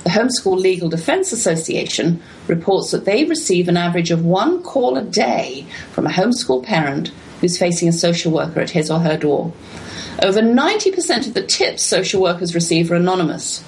The 0.03 0.09
Homeschool 0.09 0.57
Legal 0.57 0.89
Defense 0.89 1.31
Association 1.31 2.21
reports 2.47 2.91
that 2.91 3.05
they 3.05 3.23
receive 3.25 3.67
an 3.67 3.77
average 3.77 4.11
of 4.11 4.25
one 4.25 4.61
call 4.63 4.97
a 4.97 5.03
day 5.03 5.65
from 5.91 6.05
a 6.05 6.11
homeschool 6.11 6.63
parent 6.63 7.11
who's 7.39 7.57
facing 7.57 7.87
a 7.87 7.93
social 7.93 8.31
worker 8.31 8.59
at 8.59 8.69
his 8.71 8.91
or 8.91 8.99
her 8.99 9.17
door. 9.17 9.53
Over 10.21 10.41
90% 10.41 11.27
of 11.27 11.33
the 11.33 11.45
tips 11.45 11.83
social 11.83 12.21
workers 12.21 12.53
receive 12.53 12.91
are 12.91 12.95
anonymous. 12.95 13.63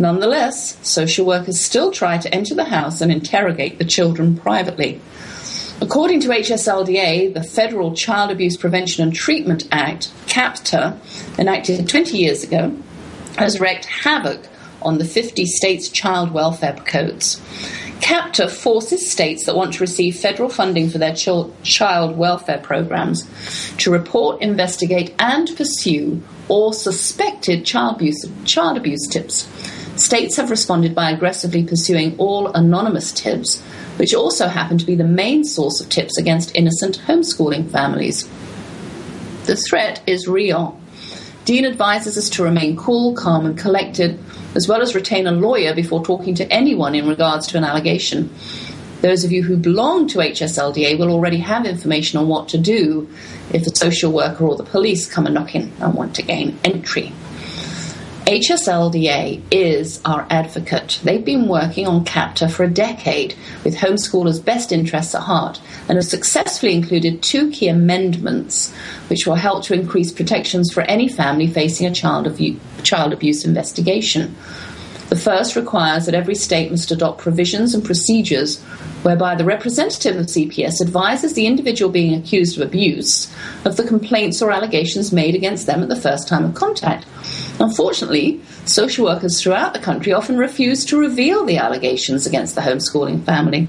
Nonetheless, 0.00 0.78
social 0.80 1.26
workers 1.26 1.60
still 1.60 1.92
try 1.92 2.16
to 2.16 2.34
enter 2.34 2.54
the 2.54 2.64
house 2.64 3.02
and 3.02 3.12
interrogate 3.12 3.78
the 3.78 3.84
children 3.84 4.34
privately. 4.34 4.98
According 5.82 6.20
to 6.20 6.28
HSLDA, 6.28 7.34
the 7.34 7.42
Federal 7.42 7.94
Child 7.94 8.30
Abuse 8.30 8.56
Prevention 8.56 9.02
and 9.02 9.14
Treatment 9.14 9.68
Act, 9.70 10.10
CAPTA, 10.26 10.98
enacted 11.38 11.86
20 11.86 12.16
years 12.16 12.42
ago, 12.42 12.74
has 13.36 13.60
wreaked 13.60 13.84
havoc 13.84 14.48
on 14.80 14.96
the 14.96 15.04
50 15.04 15.44
states' 15.44 15.90
child 15.90 16.32
welfare 16.32 16.76
codes. 16.86 17.38
CAPTA 18.00 18.48
forces 18.48 19.10
states 19.10 19.44
that 19.44 19.54
want 19.54 19.74
to 19.74 19.80
receive 19.80 20.16
federal 20.16 20.48
funding 20.48 20.88
for 20.88 20.96
their 20.96 21.14
child 21.14 22.16
welfare 22.16 22.58
programs 22.58 23.28
to 23.76 23.92
report, 23.92 24.40
investigate, 24.40 25.14
and 25.18 25.54
pursue 25.58 26.22
all 26.48 26.72
suspected 26.72 27.66
child 27.66 27.96
abuse, 27.96 28.26
child 28.46 28.78
abuse 28.78 29.06
tips. 29.06 29.46
States 30.00 30.36
have 30.36 30.48
responded 30.48 30.94
by 30.94 31.10
aggressively 31.10 31.62
pursuing 31.62 32.16
all 32.16 32.48
anonymous 32.54 33.12
tips, 33.12 33.60
which 33.98 34.14
also 34.14 34.48
happen 34.48 34.78
to 34.78 34.86
be 34.86 34.94
the 34.94 35.04
main 35.04 35.44
source 35.44 35.78
of 35.78 35.90
tips 35.90 36.16
against 36.16 36.56
innocent 36.56 36.98
homeschooling 37.06 37.70
families. 37.70 38.26
The 39.44 39.56
threat 39.56 40.02
is 40.06 40.26
real. 40.26 40.80
Dean 41.44 41.66
advises 41.66 42.16
us 42.16 42.30
to 42.30 42.42
remain 42.42 42.78
cool, 42.78 43.12
calm, 43.12 43.44
and 43.44 43.58
collected 43.58 44.18
as 44.54 44.66
well 44.66 44.80
as 44.80 44.94
retain 44.94 45.26
a 45.26 45.32
lawyer 45.32 45.74
before 45.74 46.02
talking 46.02 46.34
to 46.36 46.50
anyone 46.50 46.94
in 46.94 47.06
regards 47.06 47.46
to 47.48 47.58
an 47.58 47.64
allegation. 47.64 48.30
Those 49.02 49.24
of 49.24 49.32
you 49.32 49.42
who 49.42 49.58
belong 49.58 50.08
to 50.08 50.20
HSLDA 50.20 50.98
will 50.98 51.10
already 51.10 51.38
have 51.38 51.66
information 51.66 52.18
on 52.18 52.26
what 52.26 52.48
to 52.48 52.58
do 52.58 53.06
if 53.52 53.64
the 53.64 53.76
social 53.76 54.12
worker 54.12 54.46
or 54.46 54.56
the 54.56 54.64
police 54.64 55.12
come 55.12 55.26
a 55.26 55.30
knocking 55.30 55.70
and 55.78 55.92
want 55.92 56.14
to 56.16 56.22
gain 56.22 56.58
entry. 56.64 57.12
HSLDA 58.30 59.42
is 59.50 60.00
our 60.04 60.24
advocate. 60.30 61.00
They've 61.02 61.24
been 61.24 61.48
working 61.48 61.88
on 61.88 62.04
CAPTA 62.04 62.48
for 62.48 62.62
a 62.62 62.70
decade 62.70 63.34
with 63.64 63.74
homeschoolers' 63.74 64.44
best 64.44 64.70
interests 64.70 65.16
at 65.16 65.22
heart 65.22 65.60
and 65.88 65.96
have 65.96 66.04
successfully 66.04 66.76
included 66.76 67.24
two 67.24 67.50
key 67.50 67.66
amendments 67.66 68.72
which 69.08 69.26
will 69.26 69.34
help 69.34 69.64
to 69.64 69.74
increase 69.74 70.12
protections 70.12 70.72
for 70.72 70.82
any 70.82 71.08
family 71.08 71.48
facing 71.48 71.88
a 71.88 71.92
child, 71.92 72.28
abu- 72.28 72.60
child 72.84 73.12
abuse 73.12 73.44
investigation. 73.44 74.36
The 75.10 75.16
first 75.16 75.56
requires 75.56 76.06
that 76.06 76.14
every 76.14 76.36
state 76.36 76.70
must 76.70 76.92
adopt 76.92 77.18
provisions 77.18 77.74
and 77.74 77.84
procedures 77.84 78.62
whereby 79.02 79.34
the 79.34 79.44
representative 79.44 80.16
of 80.16 80.26
CPS 80.26 80.80
advises 80.80 81.32
the 81.34 81.48
individual 81.48 81.90
being 81.90 82.14
accused 82.14 82.56
of 82.56 82.64
abuse 82.64 83.28
of 83.64 83.76
the 83.76 83.82
complaints 83.82 84.40
or 84.40 84.52
allegations 84.52 85.12
made 85.12 85.34
against 85.34 85.66
them 85.66 85.82
at 85.82 85.88
the 85.88 85.96
first 85.96 86.28
time 86.28 86.44
of 86.44 86.54
contact. 86.54 87.06
Unfortunately, 87.58 88.40
social 88.66 89.04
workers 89.04 89.42
throughout 89.42 89.72
the 89.72 89.80
country 89.80 90.12
often 90.12 90.38
refuse 90.38 90.84
to 90.84 90.96
reveal 90.96 91.44
the 91.44 91.56
allegations 91.56 92.24
against 92.24 92.54
the 92.54 92.60
homeschooling 92.60 93.24
family. 93.24 93.66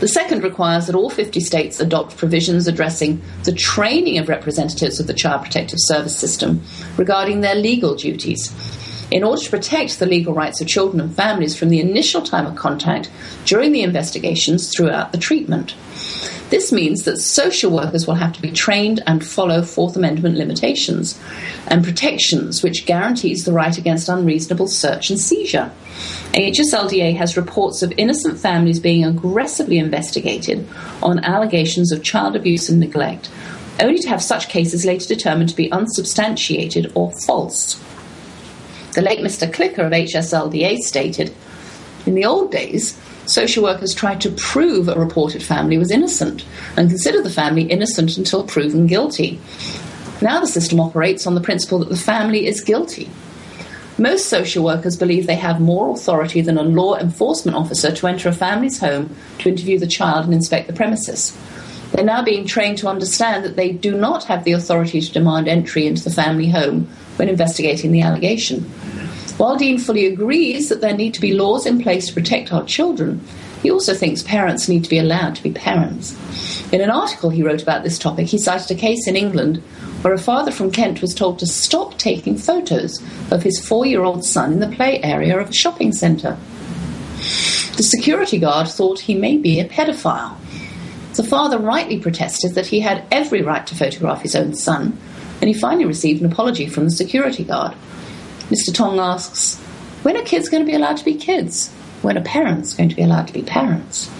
The 0.00 0.08
second 0.08 0.42
requires 0.42 0.88
that 0.88 0.94
all 0.94 1.08
50 1.08 1.40
states 1.40 1.80
adopt 1.80 2.18
provisions 2.18 2.68
addressing 2.68 3.22
the 3.44 3.52
training 3.52 4.18
of 4.18 4.28
representatives 4.28 5.00
of 5.00 5.06
the 5.06 5.14
Child 5.14 5.44
Protective 5.44 5.78
Service 5.80 6.16
system 6.16 6.62
regarding 6.98 7.40
their 7.40 7.54
legal 7.54 7.94
duties 7.94 8.52
in 9.10 9.24
order 9.24 9.42
to 9.42 9.50
protect 9.50 9.98
the 9.98 10.06
legal 10.06 10.34
rights 10.34 10.60
of 10.60 10.68
children 10.68 11.00
and 11.00 11.14
families 11.14 11.56
from 11.56 11.68
the 11.68 11.80
initial 11.80 12.22
time 12.22 12.46
of 12.46 12.56
contact, 12.56 13.10
during 13.44 13.72
the 13.72 13.82
investigations, 13.82 14.74
throughout 14.74 15.12
the 15.12 15.18
treatment. 15.18 15.74
This 16.50 16.72
means 16.72 17.04
that 17.04 17.18
social 17.18 17.70
workers 17.70 18.06
will 18.06 18.14
have 18.14 18.32
to 18.32 18.42
be 18.42 18.50
trained 18.50 19.00
and 19.06 19.24
follow 19.24 19.62
Fourth 19.62 19.96
Amendment 19.96 20.36
limitations 20.36 21.18
and 21.68 21.84
protections, 21.84 22.62
which 22.62 22.86
guarantees 22.86 23.44
the 23.44 23.52
right 23.52 23.76
against 23.78 24.08
unreasonable 24.08 24.66
search 24.66 25.10
and 25.10 25.18
seizure. 25.18 25.70
HSLDA 26.32 27.16
has 27.16 27.36
reports 27.36 27.82
of 27.82 27.92
innocent 27.96 28.38
families 28.38 28.80
being 28.80 29.04
aggressively 29.04 29.78
investigated 29.78 30.66
on 31.02 31.24
allegations 31.24 31.92
of 31.92 32.02
child 32.02 32.34
abuse 32.34 32.68
and 32.68 32.80
neglect, 32.80 33.30
only 33.80 33.98
to 34.00 34.08
have 34.08 34.22
such 34.22 34.48
cases 34.48 34.84
later 34.84 35.06
determined 35.06 35.50
to 35.50 35.56
be 35.56 35.70
unsubstantiated 35.70 36.90
or 36.96 37.12
false. 37.26 37.80
The 38.92 39.02
late 39.02 39.20
Mr. 39.20 39.48
Klicka 39.48 39.86
of 39.86 39.92
HSLDA 39.92 40.78
stated 40.78 41.32
In 42.06 42.16
the 42.16 42.24
old 42.24 42.50
days, 42.50 42.98
social 43.24 43.62
workers 43.62 43.94
tried 43.94 44.20
to 44.22 44.32
prove 44.32 44.88
a 44.88 44.98
reported 44.98 45.44
family 45.44 45.78
was 45.78 45.92
innocent 45.92 46.44
and 46.76 46.88
consider 46.88 47.22
the 47.22 47.30
family 47.30 47.62
innocent 47.62 48.16
until 48.16 48.42
proven 48.42 48.88
guilty. 48.88 49.40
Now 50.20 50.40
the 50.40 50.48
system 50.48 50.80
operates 50.80 51.24
on 51.24 51.36
the 51.36 51.40
principle 51.40 51.78
that 51.78 51.88
the 51.88 51.96
family 51.96 52.46
is 52.46 52.62
guilty. 52.62 53.08
Most 53.96 54.26
social 54.26 54.64
workers 54.64 54.96
believe 54.96 55.26
they 55.26 55.36
have 55.36 55.60
more 55.60 55.90
authority 55.90 56.40
than 56.40 56.58
a 56.58 56.62
law 56.62 56.96
enforcement 56.96 57.56
officer 57.56 57.92
to 57.92 58.06
enter 58.08 58.28
a 58.28 58.32
family's 58.32 58.80
home 58.80 59.14
to 59.38 59.50
interview 59.50 59.78
the 59.78 59.86
child 59.86 60.24
and 60.24 60.34
inspect 60.34 60.66
the 60.66 60.72
premises. 60.72 61.36
They're 61.92 62.04
now 62.04 62.22
being 62.22 62.46
trained 62.46 62.78
to 62.78 62.88
understand 62.88 63.44
that 63.44 63.56
they 63.56 63.72
do 63.72 63.96
not 63.96 64.24
have 64.24 64.44
the 64.44 64.52
authority 64.52 65.00
to 65.00 65.12
demand 65.12 65.48
entry 65.48 65.86
into 65.86 66.04
the 66.04 66.10
family 66.10 66.48
home 66.48 66.88
when 67.16 67.28
investigating 67.28 67.92
the 67.92 68.02
allegation. 68.02 68.62
While 69.36 69.56
Dean 69.56 69.78
fully 69.78 70.06
agrees 70.06 70.68
that 70.68 70.80
there 70.80 70.96
need 70.96 71.14
to 71.14 71.20
be 71.20 71.32
laws 71.32 71.66
in 71.66 71.82
place 71.82 72.08
to 72.08 72.14
protect 72.14 72.52
our 72.52 72.64
children, 72.64 73.20
he 73.62 73.70
also 73.70 73.94
thinks 73.94 74.22
parents 74.22 74.68
need 74.68 74.84
to 74.84 74.90
be 74.90 74.98
allowed 74.98 75.34
to 75.36 75.42
be 75.42 75.50
parents. 75.50 76.16
In 76.72 76.80
an 76.80 76.90
article 76.90 77.30
he 77.30 77.42
wrote 77.42 77.62
about 77.62 77.82
this 77.82 77.98
topic, 77.98 78.28
he 78.28 78.38
cited 78.38 78.70
a 78.70 78.80
case 78.80 79.06
in 79.06 79.16
England 79.16 79.62
where 80.02 80.14
a 80.14 80.18
father 80.18 80.50
from 80.50 80.70
Kent 80.70 81.02
was 81.02 81.14
told 81.14 81.38
to 81.38 81.46
stop 81.46 81.98
taking 81.98 82.38
photos 82.38 83.02
of 83.30 83.42
his 83.42 83.58
four 83.58 83.84
year 83.84 84.02
old 84.02 84.24
son 84.24 84.52
in 84.52 84.60
the 84.60 84.68
play 84.68 85.02
area 85.02 85.38
of 85.38 85.50
a 85.50 85.54
shopping 85.54 85.92
centre. 85.92 86.38
The 87.76 87.82
security 87.82 88.38
guard 88.38 88.68
thought 88.68 89.00
he 89.00 89.14
may 89.14 89.36
be 89.36 89.60
a 89.60 89.68
pedophile. 89.68 90.36
The 91.14 91.24
father 91.24 91.58
rightly 91.58 91.98
protested 91.98 92.54
that 92.54 92.66
he 92.66 92.80
had 92.80 93.04
every 93.10 93.42
right 93.42 93.66
to 93.66 93.74
photograph 93.74 94.22
his 94.22 94.36
own 94.36 94.54
son, 94.54 94.96
and 95.40 95.48
he 95.48 95.54
finally 95.54 95.86
received 95.86 96.22
an 96.22 96.30
apology 96.30 96.66
from 96.66 96.84
the 96.84 96.90
security 96.90 97.44
guard. 97.44 97.74
Mr. 98.48 98.72
Tong 98.72 98.98
asks, 98.98 99.58
When 100.02 100.16
are 100.16 100.22
kids 100.22 100.48
going 100.48 100.64
to 100.64 100.70
be 100.70 100.76
allowed 100.76 100.96
to 100.98 101.04
be 101.04 101.14
kids? 101.14 101.72
When 102.02 102.16
are 102.16 102.22
parents 102.22 102.74
going 102.74 102.88
to 102.88 102.96
be 102.96 103.02
allowed 103.02 103.26
to 103.26 103.32
be 103.32 103.42
parents? 103.42 104.10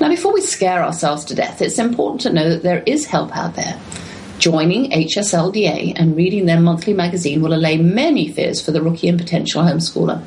Now, 0.00 0.08
before 0.08 0.32
we 0.32 0.40
scare 0.40 0.82
ourselves 0.82 1.24
to 1.26 1.34
death, 1.34 1.60
it's 1.60 1.78
important 1.78 2.20
to 2.22 2.32
know 2.32 2.50
that 2.50 2.62
there 2.62 2.82
is 2.86 3.06
help 3.06 3.36
out 3.36 3.54
there. 3.56 3.80
Joining 4.38 4.90
HSLDA 4.90 5.94
and 5.96 6.16
reading 6.16 6.46
their 6.46 6.60
monthly 6.60 6.94
magazine 6.94 7.42
will 7.42 7.54
allay 7.54 7.76
many 7.78 8.28
fears 8.28 8.60
for 8.60 8.70
the 8.70 8.80
rookie 8.80 9.08
and 9.08 9.18
potential 9.18 9.62
homeschooler. 9.62 10.22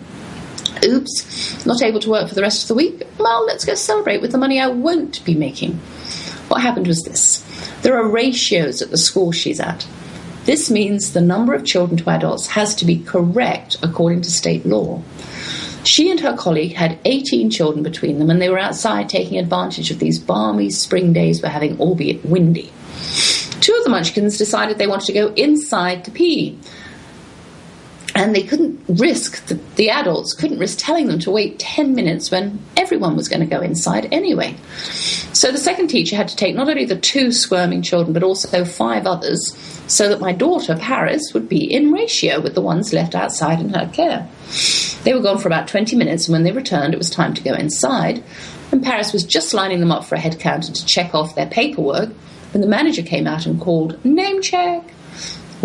oops, 0.84 1.66
not 1.66 1.82
able 1.82 2.02
to 2.02 2.10
work 2.10 2.28
for 2.28 2.36
the 2.36 2.42
rest 2.42 2.64
of 2.64 2.68
the 2.68 2.76
week? 2.76 3.04
Well, 3.18 3.46
let's 3.46 3.64
go 3.64 3.76
celebrate 3.76 4.22
with 4.22 4.34
the 4.34 4.38
money 4.38 4.60
I 4.60 4.68
won't 4.68 5.24
be 5.24 5.36
making. 5.36 5.76
What 6.50 6.62
happened 6.62 6.88
was 6.88 7.04
this 7.04 7.44
there 7.82 7.98
are 7.98 8.08
ratios 8.08 8.82
at 8.82 8.92
the 8.92 8.98
school 8.98 9.32
she's 9.32 9.60
at. 9.60 9.88
This 10.46 10.70
means 10.70 11.14
the 11.14 11.22
number 11.22 11.56
of 11.56 11.66
children 11.66 11.98
to 11.98 12.10
adults 12.12 12.48
has 12.48 12.76
to 12.76 12.86
be 12.86 13.00
correct 13.00 13.78
according 13.82 14.22
to 14.22 14.32
state 14.32 14.66
law. 14.66 15.02
She 15.84 16.10
and 16.10 16.20
her 16.20 16.38
colleague 16.38 16.74
had 16.74 17.00
18 17.06 17.50
children 17.50 17.84
between 17.84 18.20
them, 18.20 18.30
and 18.30 18.42
they 18.42 18.50
were 18.50 18.60
outside 18.60 19.10
taking 19.10 19.40
advantage 19.40 19.92
of 19.92 20.00
these 20.00 20.20
balmy 20.20 20.70
spring 20.70 21.14
days 21.14 21.42
we're 21.42 21.50
having, 21.50 21.80
albeit 21.80 22.24
windy. 22.26 22.72
Two 23.60 23.74
of 23.74 23.84
the 23.84 23.90
munchkins 23.90 24.38
decided 24.38 24.78
they 24.78 24.88
wanted 24.88 25.08
to 25.08 25.14
go 25.14 25.34
inside 25.34 26.06
to 26.06 26.12
pee 26.12 26.60
and 28.16 28.34
they 28.34 28.44
couldn't 28.44 28.82
risk 28.88 29.46
the, 29.48 29.56
the, 29.76 29.90
adults 29.90 30.34
couldn't 30.34 30.58
risk 30.58 30.78
telling 30.80 31.08
them 31.08 31.20
to 31.20 31.30
wait 31.30 31.60
10 31.60 31.94
minutes 31.94 32.32
when 32.32 32.60
everyone 32.78 33.16
was 33.16 33.28
going 33.28 33.42
to 33.42 33.46
go 33.46 33.62
inside 33.62 34.08
anyway. 34.12 34.56
So 35.34 35.52
the 35.52 35.58
second 35.58 35.90
teacher 35.90 36.16
had 36.16 36.30
to 36.30 36.36
take 36.36 36.56
not 36.56 36.70
only 36.70 36.86
the 36.86 36.96
two 36.96 37.34
squirming 37.34 37.82
children 37.82 38.14
but 38.14 38.24
also 38.24 38.64
five 38.64 39.06
others 39.06 39.54
so 39.88 40.08
that 40.10 40.22
my 40.22 40.32
daughter 40.32 40.76
paris 40.78 41.34
would 41.34 41.50
be 41.50 41.72
in 41.72 41.92
ratio 41.92 42.40
with 42.40 42.56
the 42.56 42.62
ones 42.62 42.94
left 42.94 43.14
outside 43.14 43.60
in 43.60 43.70
her 43.70 43.90
care. 43.94 44.28
They 45.04 45.14
were 45.14 45.22
gone 45.22 45.38
for 45.38 45.50
about 45.50 45.68
20 45.68 45.96
minutes 45.98 46.28
and 46.28 46.34
when 46.34 46.44
they 46.44 46.54
returned 46.54 46.94
it 46.94 46.98
was 46.98 47.10
time 47.10 47.34
to 47.34 47.44
go 47.44 47.54
inside. 47.54 48.24
And 48.72 48.82
paris 48.82 49.12
was 49.12 49.26
just 49.26 49.54
lining 49.54 49.82
them 49.82 49.92
up 49.92 50.06
for 50.06 50.16
a 50.16 50.20
head 50.20 50.40
counter 50.40 50.72
to 50.72 50.86
check 50.86 51.14
off 51.14 51.36
their 51.36 51.48
paperwork 51.48 52.10
when 52.54 52.62
the 52.62 52.68
manager 52.68 53.02
came 53.02 53.28
out 53.28 53.46
and 53.46 53.60
called 53.60 54.04
name 54.06 54.42
check 54.42 54.90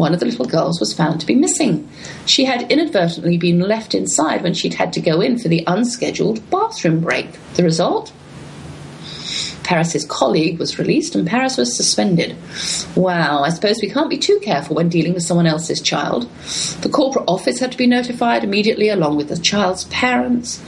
one 0.01 0.15
of 0.15 0.21
the 0.21 0.27
little 0.27 0.47
girls 0.47 0.81
was 0.81 0.93
found 0.93 1.21
to 1.21 1.27
be 1.27 1.35
missing. 1.35 1.89
She 2.27 2.45
had 2.45 2.71
inadvertently 2.73 3.39
been 3.39 3.61
left 3.61 3.95
inside 3.95 4.43
when 4.43 4.55
she'd 4.55 4.75
had 4.75 4.93
to 4.95 5.01
go 5.01 5.21
in 5.21 5.39
for 5.39 5.49
the 5.49 5.63
unscheduled 5.67 6.49
bathroom 6.51 7.01
break. 7.01 7.29
The 7.55 7.63
result? 7.63 8.13
Paris's 9.63 10.05
colleague 10.05 10.59
was 10.59 10.81
released 10.81 11.15
and 11.15 11.29
Paris 11.29 11.57
was 11.57 11.77
suspended. 11.77 12.37
Wow, 12.97 13.45
I 13.45 13.51
suppose 13.51 13.79
we 13.81 13.89
can't 13.89 14.11
be 14.11 14.19
too 14.19 14.41
careful 14.43 14.75
when 14.75 14.89
dealing 14.89 15.15
with 15.15 15.23
someone 15.23 15.47
else's 15.47 15.81
child. 15.81 16.29
The 16.81 16.89
corporate 16.89 17.27
office 17.29 17.61
had 17.61 17.71
to 17.71 17.79
be 17.79 17.87
notified 17.87 18.43
immediately 18.43 18.89
along 18.89 19.17
with 19.17 19.29
the 19.29 19.37
child's 19.37 19.85
parents. 19.85 20.59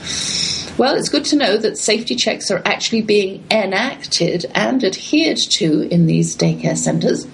Well, 0.77 0.95
it's 0.95 1.09
good 1.09 1.25
to 1.25 1.35
know 1.35 1.57
that 1.57 1.77
safety 1.77 2.15
checks 2.15 2.49
are 2.49 2.61
actually 2.65 3.01
being 3.01 3.43
enacted 3.51 4.45
and 4.55 4.81
adhered 4.83 5.37
to 5.37 5.81
in 5.89 6.05
these 6.05 6.35
daycare 6.35 6.77
centres 6.77 7.27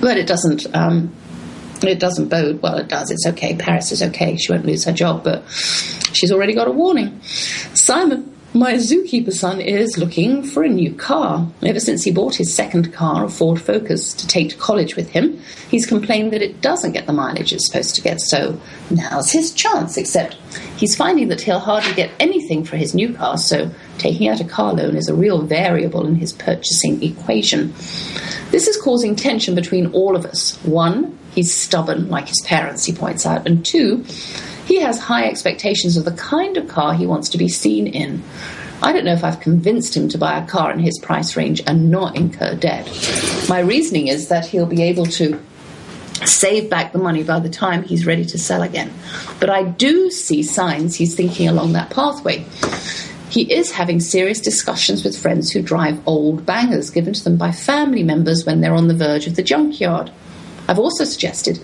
but 0.00 0.16
it 0.16 0.26
doesn't. 0.26 0.66
Um, 0.74 1.14
it 1.82 2.00
doesn't 2.00 2.28
bode 2.28 2.60
well. 2.60 2.78
It 2.78 2.88
does. 2.88 3.10
It's 3.10 3.26
okay. 3.26 3.54
Paris 3.54 3.92
is 3.92 4.02
okay. 4.02 4.36
She 4.36 4.50
won't 4.52 4.66
lose 4.66 4.84
her 4.84 4.92
job, 4.92 5.22
but 5.22 5.48
she's 6.12 6.32
already 6.32 6.52
got 6.54 6.66
a 6.66 6.72
warning. 6.72 7.20
Simon, 7.22 8.34
my 8.54 8.74
zookeeper 8.74 9.32
son, 9.32 9.60
is 9.60 9.98
looking 9.98 10.42
for 10.42 10.62
a 10.62 10.68
new 10.68 10.94
car. 10.94 11.46
Ever 11.62 11.80
since 11.80 12.02
he 12.02 12.10
bought 12.10 12.34
his 12.34 12.54
second 12.54 12.92
car, 12.94 13.24
a 13.24 13.28
Ford 13.28 13.60
Focus, 13.60 14.14
to 14.14 14.26
take 14.26 14.50
to 14.50 14.56
college 14.56 14.96
with 14.96 15.10
him, 15.10 15.38
he's 15.70 15.86
complained 15.86 16.32
that 16.32 16.42
it 16.42 16.60
doesn't 16.60 16.92
get 16.92 17.06
the 17.06 17.12
mileage 17.12 17.52
it's 17.52 17.66
supposed 17.66 17.94
to 17.96 18.02
get. 18.02 18.20
So 18.20 18.58
now's 18.90 19.30
his 19.30 19.52
chance. 19.52 19.96
Except 19.96 20.34
he's 20.78 20.96
finding 20.96 21.28
that 21.28 21.42
he'll 21.42 21.58
hardly 21.58 21.92
get 21.92 22.10
anything 22.18 22.64
for 22.64 22.76
his 22.76 22.94
new 22.94 23.12
car. 23.12 23.36
So 23.36 23.70
taking 23.98 24.28
out 24.28 24.40
a 24.40 24.44
car 24.44 24.72
loan 24.72 24.96
is 24.96 25.08
a 25.08 25.14
real 25.14 25.42
variable 25.42 26.06
in 26.06 26.16
his 26.16 26.32
purchasing 26.32 27.02
equation. 27.02 27.72
This 28.50 28.66
is 28.66 28.80
causing 28.80 29.14
tension 29.14 29.54
between 29.54 29.92
all 29.92 30.16
of 30.16 30.24
us. 30.24 30.56
One, 30.64 31.18
he's 31.34 31.54
stubborn, 31.54 32.08
like 32.08 32.28
his 32.28 32.40
parents, 32.46 32.86
he 32.86 32.94
points 32.94 33.26
out, 33.26 33.46
and 33.46 33.64
two, 33.64 34.04
he 34.68 34.80
has 34.80 34.98
high 34.98 35.24
expectations 35.24 35.96
of 35.96 36.04
the 36.04 36.12
kind 36.12 36.58
of 36.58 36.68
car 36.68 36.92
he 36.92 37.06
wants 37.06 37.30
to 37.30 37.38
be 37.38 37.48
seen 37.48 37.86
in. 37.86 38.22
I 38.82 38.92
don't 38.92 39.06
know 39.06 39.14
if 39.14 39.24
I've 39.24 39.40
convinced 39.40 39.96
him 39.96 40.10
to 40.10 40.18
buy 40.18 40.38
a 40.38 40.46
car 40.46 40.70
in 40.70 40.78
his 40.78 40.98
price 40.98 41.38
range 41.38 41.62
and 41.66 41.90
not 41.90 42.16
incur 42.16 42.54
debt. 42.54 42.86
My 43.48 43.60
reasoning 43.60 44.08
is 44.08 44.28
that 44.28 44.44
he'll 44.44 44.66
be 44.66 44.82
able 44.82 45.06
to 45.06 45.42
save 46.26 46.68
back 46.68 46.92
the 46.92 46.98
money 46.98 47.22
by 47.22 47.40
the 47.40 47.48
time 47.48 47.82
he's 47.82 48.04
ready 48.04 48.26
to 48.26 48.38
sell 48.38 48.62
again. 48.62 48.92
But 49.40 49.48
I 49.48 49.62
do 49.62 50.10
see 50.10 50.42
signs 50.42 50.96
he's 50.96 51.14
thinking 51.14 51.48
along 51.48 51.72
that 51.72 51.88
pathway. 51.88 52.44
He 53.30 53.50
is 53.50 53.72
having 53.72 54.00
serious 54.00 54.40
discussions 54.40 55.02
with 55.02 55.16
friends 55.16 55.50
who 55.50 55.62
drive 55.62 56.06
old 56.06 56.44
bangers 56.44 56.90
given 56.90 57.14
to 57.14 57.24
them 57.24 57.38
by 57.38 57.52
family 57.52 58.02
members 58.02 58.44
when 58.44 58.60
they're 58.60 58.74
on 58.74 58.88
the 58.88 58.94
verge 58.94 59.26
of 59.26 59.34
the 59.34 59.42
junkyard. 59.42 60.10
I've 60.68 60.78
also 60.78 61.04
suggested 61.04 61.58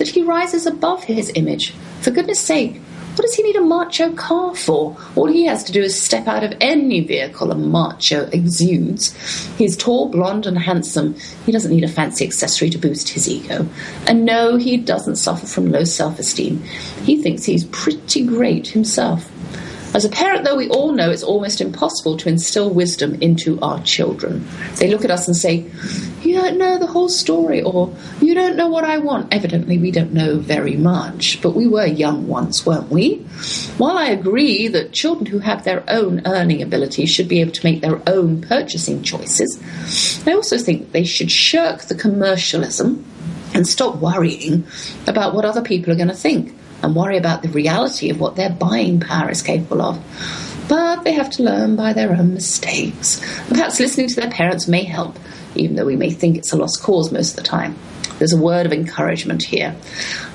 that 0.00 0.08
he 0.08 0.22
rises 0.22 0.66
above 0.66 1.04
his 1.04 1.30
image. 1.36 1.72
For 2.00 2.10
goodness 2.10 2.40
sake, 2.40 2.80
What 3.16 3.26
does 3.26 3.34
he 3.34 3.42
need 3.42 3.56
a 3.56 3.60
macho 3.60 4.12
car 4.12 4.54
for? 4.54 4.96
All 5.16 5.26
he 5.26 5.44
has 5.44 5.64
to 5.64 5.72
do 5.72 5.82
is 5.82 6.00
step 6.00 6.26
out 6.26 6.44
of 6.44 6.54
any 6.60 7.00
vehicle 7.00 7.50
a 7.50 7.54
macho 7.56 8.30
exudes. 8.32 9.12
He's 9.58 9.76
tall, 9.76 10.08
blonde, 10.08 10.46
and 10.46 10.56
handsome. 10.56 11.16
He 11.44 11.52
doesn't 11.52 11.72
need 11.74 11.84
a 11.84 11.88
fancy 11.88 12.24
accessory 12.24 12.70
to 12.70 12.78
boost 12.78 13.10
his 13.10 13.28
ego. 13.28 13.66
And 14.06 14.24
no, 14.24 14.56
he 14.56 14.76
doesn't 14.78 15.16
suffer 15.16 15.46
from 15.46 15.70
low 15.70 15.84
self 15.84 16.18
esteem. 16.18 16.62
He 17.04 17.20
thinks 17.20 17.44
he's 17.44 17.64
pretty 17.66 18.24
great 18.24 18.68
himself. 18.68 19.28
As 19.92 20.04
a 20.04 20.08
parent, 20.08 20.44
though, 20.44 20.54
we 20.54 20.68
all 20.68 20.92
know 20.92 21.10
it's 21.10 21.24
almost 21.24 21.60
impossible 21.60 22.16
to 22.18 22.28
instill 22.28 22.70
wisdom 22.70 23.16
into 23.20 23.58
our 23.60 23.82
children. 23.82 24.46
They 24.76 24.88
look 24.88 25.04
at 25.04 25.10
us 25.10 25.26
and 25.26 25.36
say, 25.36 25.68
You 26.22 26.34
don't 26.40 26.58
know 26.58 26.78
the 26.78 26.86
whole 26.86 27.08
story, 27.08 27.60
or 27.60 27.92
You 28.20 28.34
don't 28.34 28.54
know 28.54 28.68
what 28.68 28.84
I 28.84 28.98
want. 28.98 29.34
Evidently, 29.34 29.78
we 29.78 29.90
don't 29.90 30.12
know 30.12 30.38
very 30.38 30.76
much, 30.76 31.42
but 31.42 31.56
we 31.56 31.66
were 31.66 31.86
young 31.86 32.28
once, 32.28 32.64
weren't 32.64 32.88
we? 32.88 33.16
While 33.78 33.98
I 33.98 34.06
agree 34.06 34.68
that 34.68 34.92
children 34.92 35.26
who 35.26 35.40
have 35.40 35.64
their 35.64 35.82
own 35.88 36.22
earning 36.24 36.62
ability 36.62 37.06
should 37.06 37.26
be 37.26 37.40
able 37.40 37.52
to 37.52 37.64
make 37.64 37.80
their 37.80 38.00
own 38.08 38.42
purchasing 38.42 39.02
choices, 39.02 39.60
I 40.24 40.34
also 40.34 40.56
think 40.56 40.92
they 40.92 41.04
should 41.04 41.32
shirk 41.32 41.82
the 41.82 41.96
commercialism 41.96 43.04
and 43.54 43.66
stop 43.66 43.96
worrying 43.96 44.64
about 45.08 45.34
what 45.34 45.44
other 45.44 45.62
people 45.62 45.92
are 45.92 45.96
going 45.96 46.06
to 46.06 46.14
think 46.14 46.54
and 46.82 46.94
worry 46.94 47.16
about 47.16 47.42
the 47.42 47.48
reality 47.48 48.10
of 48.10 48.20
what 48.20 48.36
their 48.36 48.50
buying 48.50 49.00
power 49.00 49.30
is 49.30 49.42
capable 49.42 49.82
of. 49.82 50.66
But 50.68 51.04
they 51.04 51.12
have 51.12 51.30
to 51.30 51.42
learn 51.42 51.76
by 51.76 51.92
their 51.92 52.12
own 52.12 52.34
mistakes. 52.34 53.20
Perhaps 53.48 53.80
listening 53.80 54.08
to 54.08 54.20
their 54.20 54.30
parents 54.30 54.68
may 54.68 54.84
help, 54.84 55.18
even 55.54 55.76
though 55.76 55.86
we 55.86 55.96
may 55.96 56.10
think 56.10 56.36
it's 56.36 56.52
a 56.52 56.56
lost 56.56 56.82
cause 56.82 57.10
most 57.10 57.30
of 57.30 57.36
the 57.36 57.42
time. 57.42 57.76
There's 58.18 58.32
a 58.32 58.40
word 58.40 58.66
of 58.66 58.72
encouragement 58.72 59.42
here. 59.42 59.74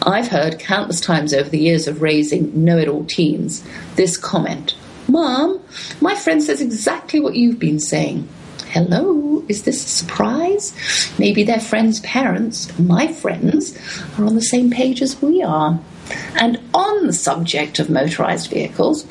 I've 0.01 0.27
heard 0.27 0.59
countless 0.59 0.99
times 0.99 1.33
over 1.33 1.49
the 1.49 1.59
years 1.59 1.87
of 1.87 2.01
raising 2.01 2.65
know 2.65 2.77
it 2.77 2.87
all 2.87 3.05
teens 3.05 3.63
this 3.95 4.17
comment 4.17 4.75
Mom, 5.07 5.61
my 6.01 6.15
friend 6.15 6.41
says 6.41 6.61
exactly 6.61 7.19
what 7.19 7.35
you've 7.35 7.59
been 7.59 7.79
saying. 7.79 8.27
Hello, 8.69 9.43
is 9.47 9.63
this 9.63 9.85
a 9.85 9.87
surprise? 9.87 10.75
Maybe 11.19 11.43
their 11.43 11.59
friends' 11.59 11.99
parents, 11.99 12.77
my 12.79 13.07
friends, 13.07 13.77
are 14.17 14.25
on 14.25 14.35
the 14.35 14.41
same 14.41 14.71
page 14.71 15.01
as 15.01 15.21
we 15.21 15.43
are. 15.43 15.79
And 16.35 16.59
on 16.73 17.07
the 17.07 17.13
subject 17.13 17.79
of 17.79 17.87
motorised 17.87 18.49
vehicles, 18.49 19.05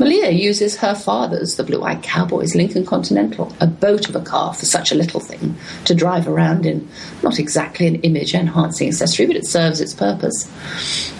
Malia 0.00 0.30
uses 0.30 0.78
her 0.78 0.94
father's, 0.94 1.56
the 1.56 1.62
Blue 1.62 1.82
Eyed 1.82 2.02
Cowboy's 2.02 2.54
Lincoln 2.54 2.86
Continental, 2.86 3.54
a 3.60 3.66
boat 3.66 4.08
of 4.08 4.16
a 4.16 4.22
car 4.22 4.54
for 4.54 4.64
such 4.64 4.90
a 4.90 4.94
little 4.94 5.20
thing, 5.20 5.56
to 5.84 5.94
drive 5.94 6.26
around 6.26 6.64
in. 6.64 6.88
Not 7.22 7.38
exactly 7.38 7.86
an 7.86 7.96
image 7.96 8.34
enhancing 8.34 8.88
accessory, 8.88 9.26
but 9.26 9.36
it 9.36 9.44
serves 9.44 9.78
its 9.78 9.92
purpose. 9.92 10.50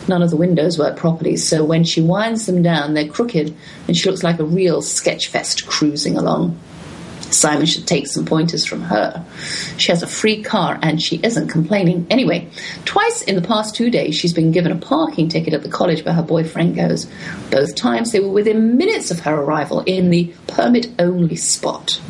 None 0.08 0.22
of 0.22 0.30
the 0.30 0.36
windows 0.38 0.78
work 0.78 0.96
properly, 0.96 1.36
so 1.36 1.62
when 1.62 1.84
she 1.84 2.00
winds 2.00 2.46
them 2.46 2.62
down, 2.62 2.94
they're 2.94 3.06
crooked, 3.06 3.54
and 3.86 3.94
she 3.94 4.08
looks 4.08 4.22
like 4.22 4.38
a 4.38 4.44
real 4.44 4.80
sketchfest 4.80 5.66
cruising 5.66 6.16
along. 6.16 6.58
Simon 7.30 7.66
should 7.66 7.86
take 7.86 8.06
some 8.06 8.24
pointers 8.24 8.64
from 8.64 8.82
her. 8.82 9.24
She 9.76 9.92
has 9.92 10.02
a 10.02 10.06
free 10.06 10.42
car 10.42 10.78
and 10.82 11.00
she 11.00 11.20
isn't 11.22 11.48
complaining. 11.48 12.06
Anyway, 12.10 12.48
twice 12.84 13.22
in 13.22 13.36
the 13.36 13.42
past 13.42 13.74
two 13.74 13.90
days 13.90 14.16
she's 14.16 14.32
been 14.32 14.52
given 14.52 14.72
a 14.72 14.76
parking 14.76 15.28
ticket 15.28 15.54
at 15.54 15.62
the 15.62 15.68
college 15.68 16.04
where 16.04 16.14
her 16.14 16.22
boyfriend 16.22 16.76
goes. 16.76 17.06
Both 17.50 17.76
times 17.76 18.12
they 18.12 18.20
were 18.20 18.28
within 18.28 18.76
minutes 18.76 19.10
of 19.10 19.20
her 19.20 19.34
arrival 19.34 19.80
in 19.86 20.10
the 20.10 20.32
permit 20.46 20.88
only 20.98 21.36
spot. 21.36 22.00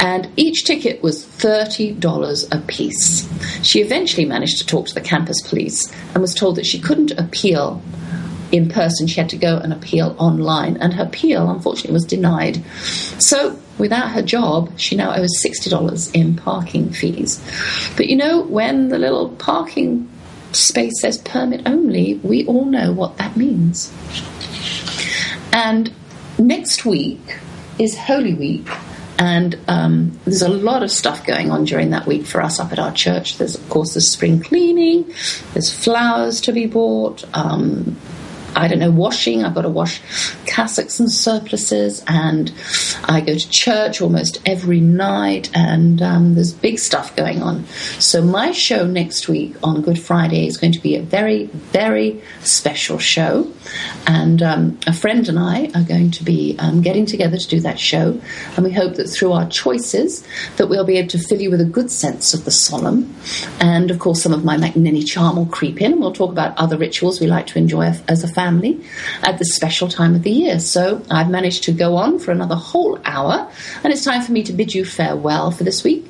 And 0.00 0.28
each 0.36 0.64
ticket 0.64 1.02
was 1.02 1.24
$30 1.24 2.52
a 2.52 2.60
piece. 2.66 3.26
She 3.62 3.80
eventually 3.80 4.26
managed 4.26 4.58
to 4.58 4.66
talk 4.66 4.86
to 4.88 4.94
the 4.94 5.00
campus 5.00 5.40
police 5.48 5.90
and 6.12 6.20
was 6.20 6.34
told 6.34 6.56
that 6.56 6.66
she 6.66 6.78
couldn't 6.78 7.12
appeal 7.12 7.82
in 8.52 8.68
person. 8.68 9.06
She 9.06 9.20
had 9.20 9.30
to 9.30 9.36
go 9.36 9.56
and 9.56 9.72
appeal 9.72 10.14
online, 10.18 10.76
and 10.76 10.92
her 10.94 11.04
appeal, 11.04 11.50
unfortunately, 11.50 11.94
was 11.94 12.04
denied. 12.04 12.62
So 13.18 13.58
Without 13.78 14.10
her 14.12 14.22
job, 14.22 14.72
she 14.78 14.96
now 14.96 15.14
owes 15.14 15.42
$60 15.44 16.14
in 16.14 16.36
parking 16.36 16.90
fees. 16.90 17.40
But 17.96 18.08
you 18.08 18.16
know, 18.16 18.42
when 18.42 18.88
the 18.88 18.98
little 18.98 19.30
parking 19.30 20.08
space 20.52 21.00
says 21.00 21.18
permit 21.18 21.62
only, 21.66 22.14
we 22.22 22.46
all 22.46 22.64
know 22.64 22.92
what 22.92 23.16
that 23.18 23.36
means. 23.36 23.92
And 25.52 25.92
next 26.38 26.84
week 26.84 27.38
is 27.78 27.96
Holy 27.96 28.34
Week, 28.34 28.68
and 29.18 29.58
um, 29.68 30.18
there's 30.24 30.42
a 30.42 30.48
lot 30.48 30.82
of 30.82 30.90
stuff 30.90 31.26
going 31.26 31.50
on 31.50 31.64
during 31.64 31.90
that 31.90 32.06
week 32.06 32.26
for 32.26 32.42
us 32.42 32.58
up 32.58 32.72
at 32.72 32.78
our 32.78 32.92
church. 32.92 33.38
There's, 33.38 33.54
of 33.54 33.68
course, 33.68 33.94
the 33.94 34.00
spring 34.00 34.40
cleaning, 34.40 35.12
there's 35.52 35.72
flowers 35.72 36.40
to 36.42 36.52
be 36.52 36.66
bought. 36.66 37.24
Um, 37.34 37.96
I 38.54 38.68
don't 38.68 38.78
know, 38.78 38.90
washing. 38.90 39.44
I've 39.44 39.54
got 39.54 39.62
to 39.62 39.68
wash 39.68 40.00
cassocks 40.46 41.00
and 41.00 41.10
surplices, 41.10 42.04
and 42.06 42.52
I 43.04 43.20
go 43.20 43.34
to 43.34 43.50
church 43.50 44.00
almost 44.00 44.40
every 44.46 44.80
night, 44.80 45.50
and 45.54 46.00
um, 46.00 46.34
there's 46.34 46.52
big 46.52 46.78
stuff 46.78 47.16
going 47.16 47.42
on. 47.42 47.64
So, 47.98 48.22
my 48.22 48.52
show 48.52 48.86
next 48.86 49.28
week 49.28 49.56
on 49.62 49.82
Good 49.82 49.98
Friday 49.98 50.46
is 50.46 50.56
going 50.56 50.72
to 50.72 50.80
be 50.80 50.94
a 50.96 51.02
very, 51.02 51.46
very 51.46 52.22
special 52.42 52.98
show, 52.98 53.52
and 54.06 54.42
um, 54.42 54.78
a 54.86 54.92
friend 54.92 55.28
and 55.28 55.38
I 55.38 55.70
are 55.74 55.82
going 55.82 56.12
to 56.12 56.24
be 56.24 56.56
um, 56.58 56.80
getting 56.80 57.06
together 57.06 57.36
to 57.36 57.48
do 57.48 57.60
that 57.60 57.78
show, 57.78 58.20
and 58.56 58.64
we 58.64 58.72
hope 58.72 58.94
that 58.94 59.08
through 59.08 59.32
our 59.32 59.48
choices 59.48 60.24
that 60.56 60.68
we'll 60.68 60.84
be 60.84 60.96
able 60.96 61.08
to 61.08 61.18
fill 61.18 61.40
you 61.40 61.50
with 61.50 61.60
a 61.60 61.66
good 61.66 61.90
sense 61.90 62.34
of 62.34 62.44
the 62.44 62.52
solemn, 62.52 63.14
and 63.60 63.90
of 63.90 63.98
course, 63.98 64.22
some 64.22 64.32
of 64.32 64.44
my 64.44 64.56
McNinney 64.56 65.04
charm 65.06 65.36
will 65.36 65.46
creep 65.46 65.80
in, 65.80 65.92
and 65.92 66.00
we'll 66.00 66.12
talk 66.12 66.30
about 66.30 66.56
other 66.56 66.78
rituals 66.78 67.20
we 67.20 67.26
like 67.26 67.46
to 67.48 67.58
enjoy 67.58 67.92
as 68.08 68.22
a 68.22 68.28
family 68.28 68.43
family 68.44 68.80
at 69.22 69.38
this 69.38 69.54
special 69.54 69.88
time 69.88 70.14
of 70.14 70.22
the 70.22 70.30
year. 70.30 70.60
So 70.60 71.02
I've 71.10 71.30
managed 71.30 71.64
to 71.64 71.72
go 71.72 71.96
on 71.96 72.18
for 72.18 72.30
another 72.30 72.56
whole 72.56 72.98
hour, 73.04 73.50
and 73.82 73.92
it's 73.92 74.04
time 74.04 74.22
for 74.22 74.32
me 74.32 74.42
to 74.44 74.52
bid 74.52 74.74
you 74.74 74.84
farewell 74.84 75.50
for 75.50 75.64
this 75.64 75.82
week. 75.82 76.04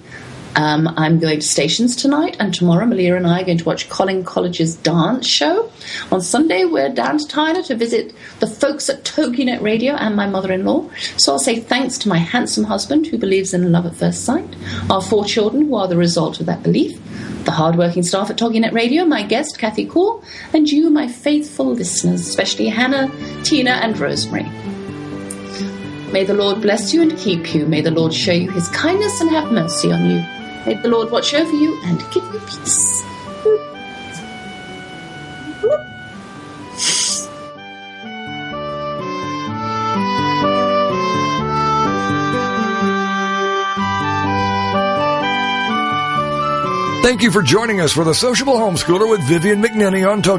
Um, 0.57 0.87
I'm 0.97 1.19
going 1.19 1.41
to 1.41 1.47
stations 1.47 1.97
tonight, 1.97 2.37
and 2.39 2.55
tomorrow 2.55 2.87
Malia 2.87 3.17
and 3.17 3.27
I 3.27 3.41
are 3.41 3.45
going 3.45 3.59
to 3.59 3.65
watch 3.65 3.89
Collin 3.89 4.25
College's 4.25 4.77
dance 4.77 5.27
show. 5.27 5.71
On 6.13 6.21
Sunday, 6.21 6.65
we're 6.65 6.91
down 6.91 7.19
to 7.19 7.27
Tyler 7.27 7.63
to 7.65 7.75
visit 7.75 8.15
the 8.39 8.47
folks 8.47 8.89
at 8.89 9.03
TogiNet 9.05 9.63
Radio 9.63 9.95
and 9.95 10.15
my 10.15 10.29
mother-in-law. 10.29 10.89
So 11.17 11.33
I'll 11.33 11.39
say 11.41 11.59
thanks 11.59 11.99
to 11.99 12.09
my 12.09 12.19
handsome 12.19 12.65
husband 12.65 13.09
who 13.09 13.19
believes 13.19 13.53
in 13.53 13.71
love 13.73 13.87
at 13.87 13.97
first 13.97 14.25
sight, 14.25 14.49
our 14.91 15.03
four 15.03 15.25
children 15.25 15.67
who 15.67 15.75
are 15.75 15.89
the 15.89 15.97
result 15.97 16.39
of 16.39 16.47
that 16.47 16.63
belief, 16.63 17.01
the 17.45 17.51
hardworking 17.51 18.05
staff 18.05 18.31
at 18.31 18.37
TogiNet 18.37 18.73
Radio, 18.73 19.05
my 19.05 19.25
guest, 19.25 19.59
Kathy 19.59 19.87
Kuhl, 19.87 20.23
and 20.53 20.71
you, 20.71 20.89
my 20.89 21.09
faithful 21.09 21.73
listeners, 21.73 22.21
especially 22.21 22.69
Hannah, 22.69 23.11
Tina, 23.43 23.73
and 23.73 23.99
Rosemary. 23.99 24.49
May 26.13 26.23
the 26.23 26.35
Lord 26.35 26.63
bless 26.63 26.95
you 26.95 27.03
and 27.03 27.19
keep 27.19 27.55
you. 27.57 27.67
May 27.67 27.81
the 27.81 27.91
Lord 27.91 28.15
show 28.15 28.31
you 28.31 28.53
his 28.53 28.69
kindness 28.69 29.21
and 29.21 29.31
have 29.31 29.51
mercy 29.51 29.91
on 29.91 30.09
you. 30.09 30.34
May 30.67 30.75
the 30.75 30.89
Lord 30.89 31.11
watch 31.11 31.35
over 31.35 31.53
you 31.53 31.79
and 31.85 31.99
give 32.11 32.25
you 32.33 32.41
peace. 32.41 33.05
Thank 47.05 47.23
you 47.23 47.31
for 47.31 47.43
joining 47.43 47.81
us 47.81 47.93
for 47.93 48.03
the 48.03 48.15
Sociable 48.15 48.55
Homeschooler 48.55 49.09
with 49.09 49.21
Vivian 49.29 49.63
McNinney 49.63 50.11
on 50.11 50.23
Total. 50.23 50.33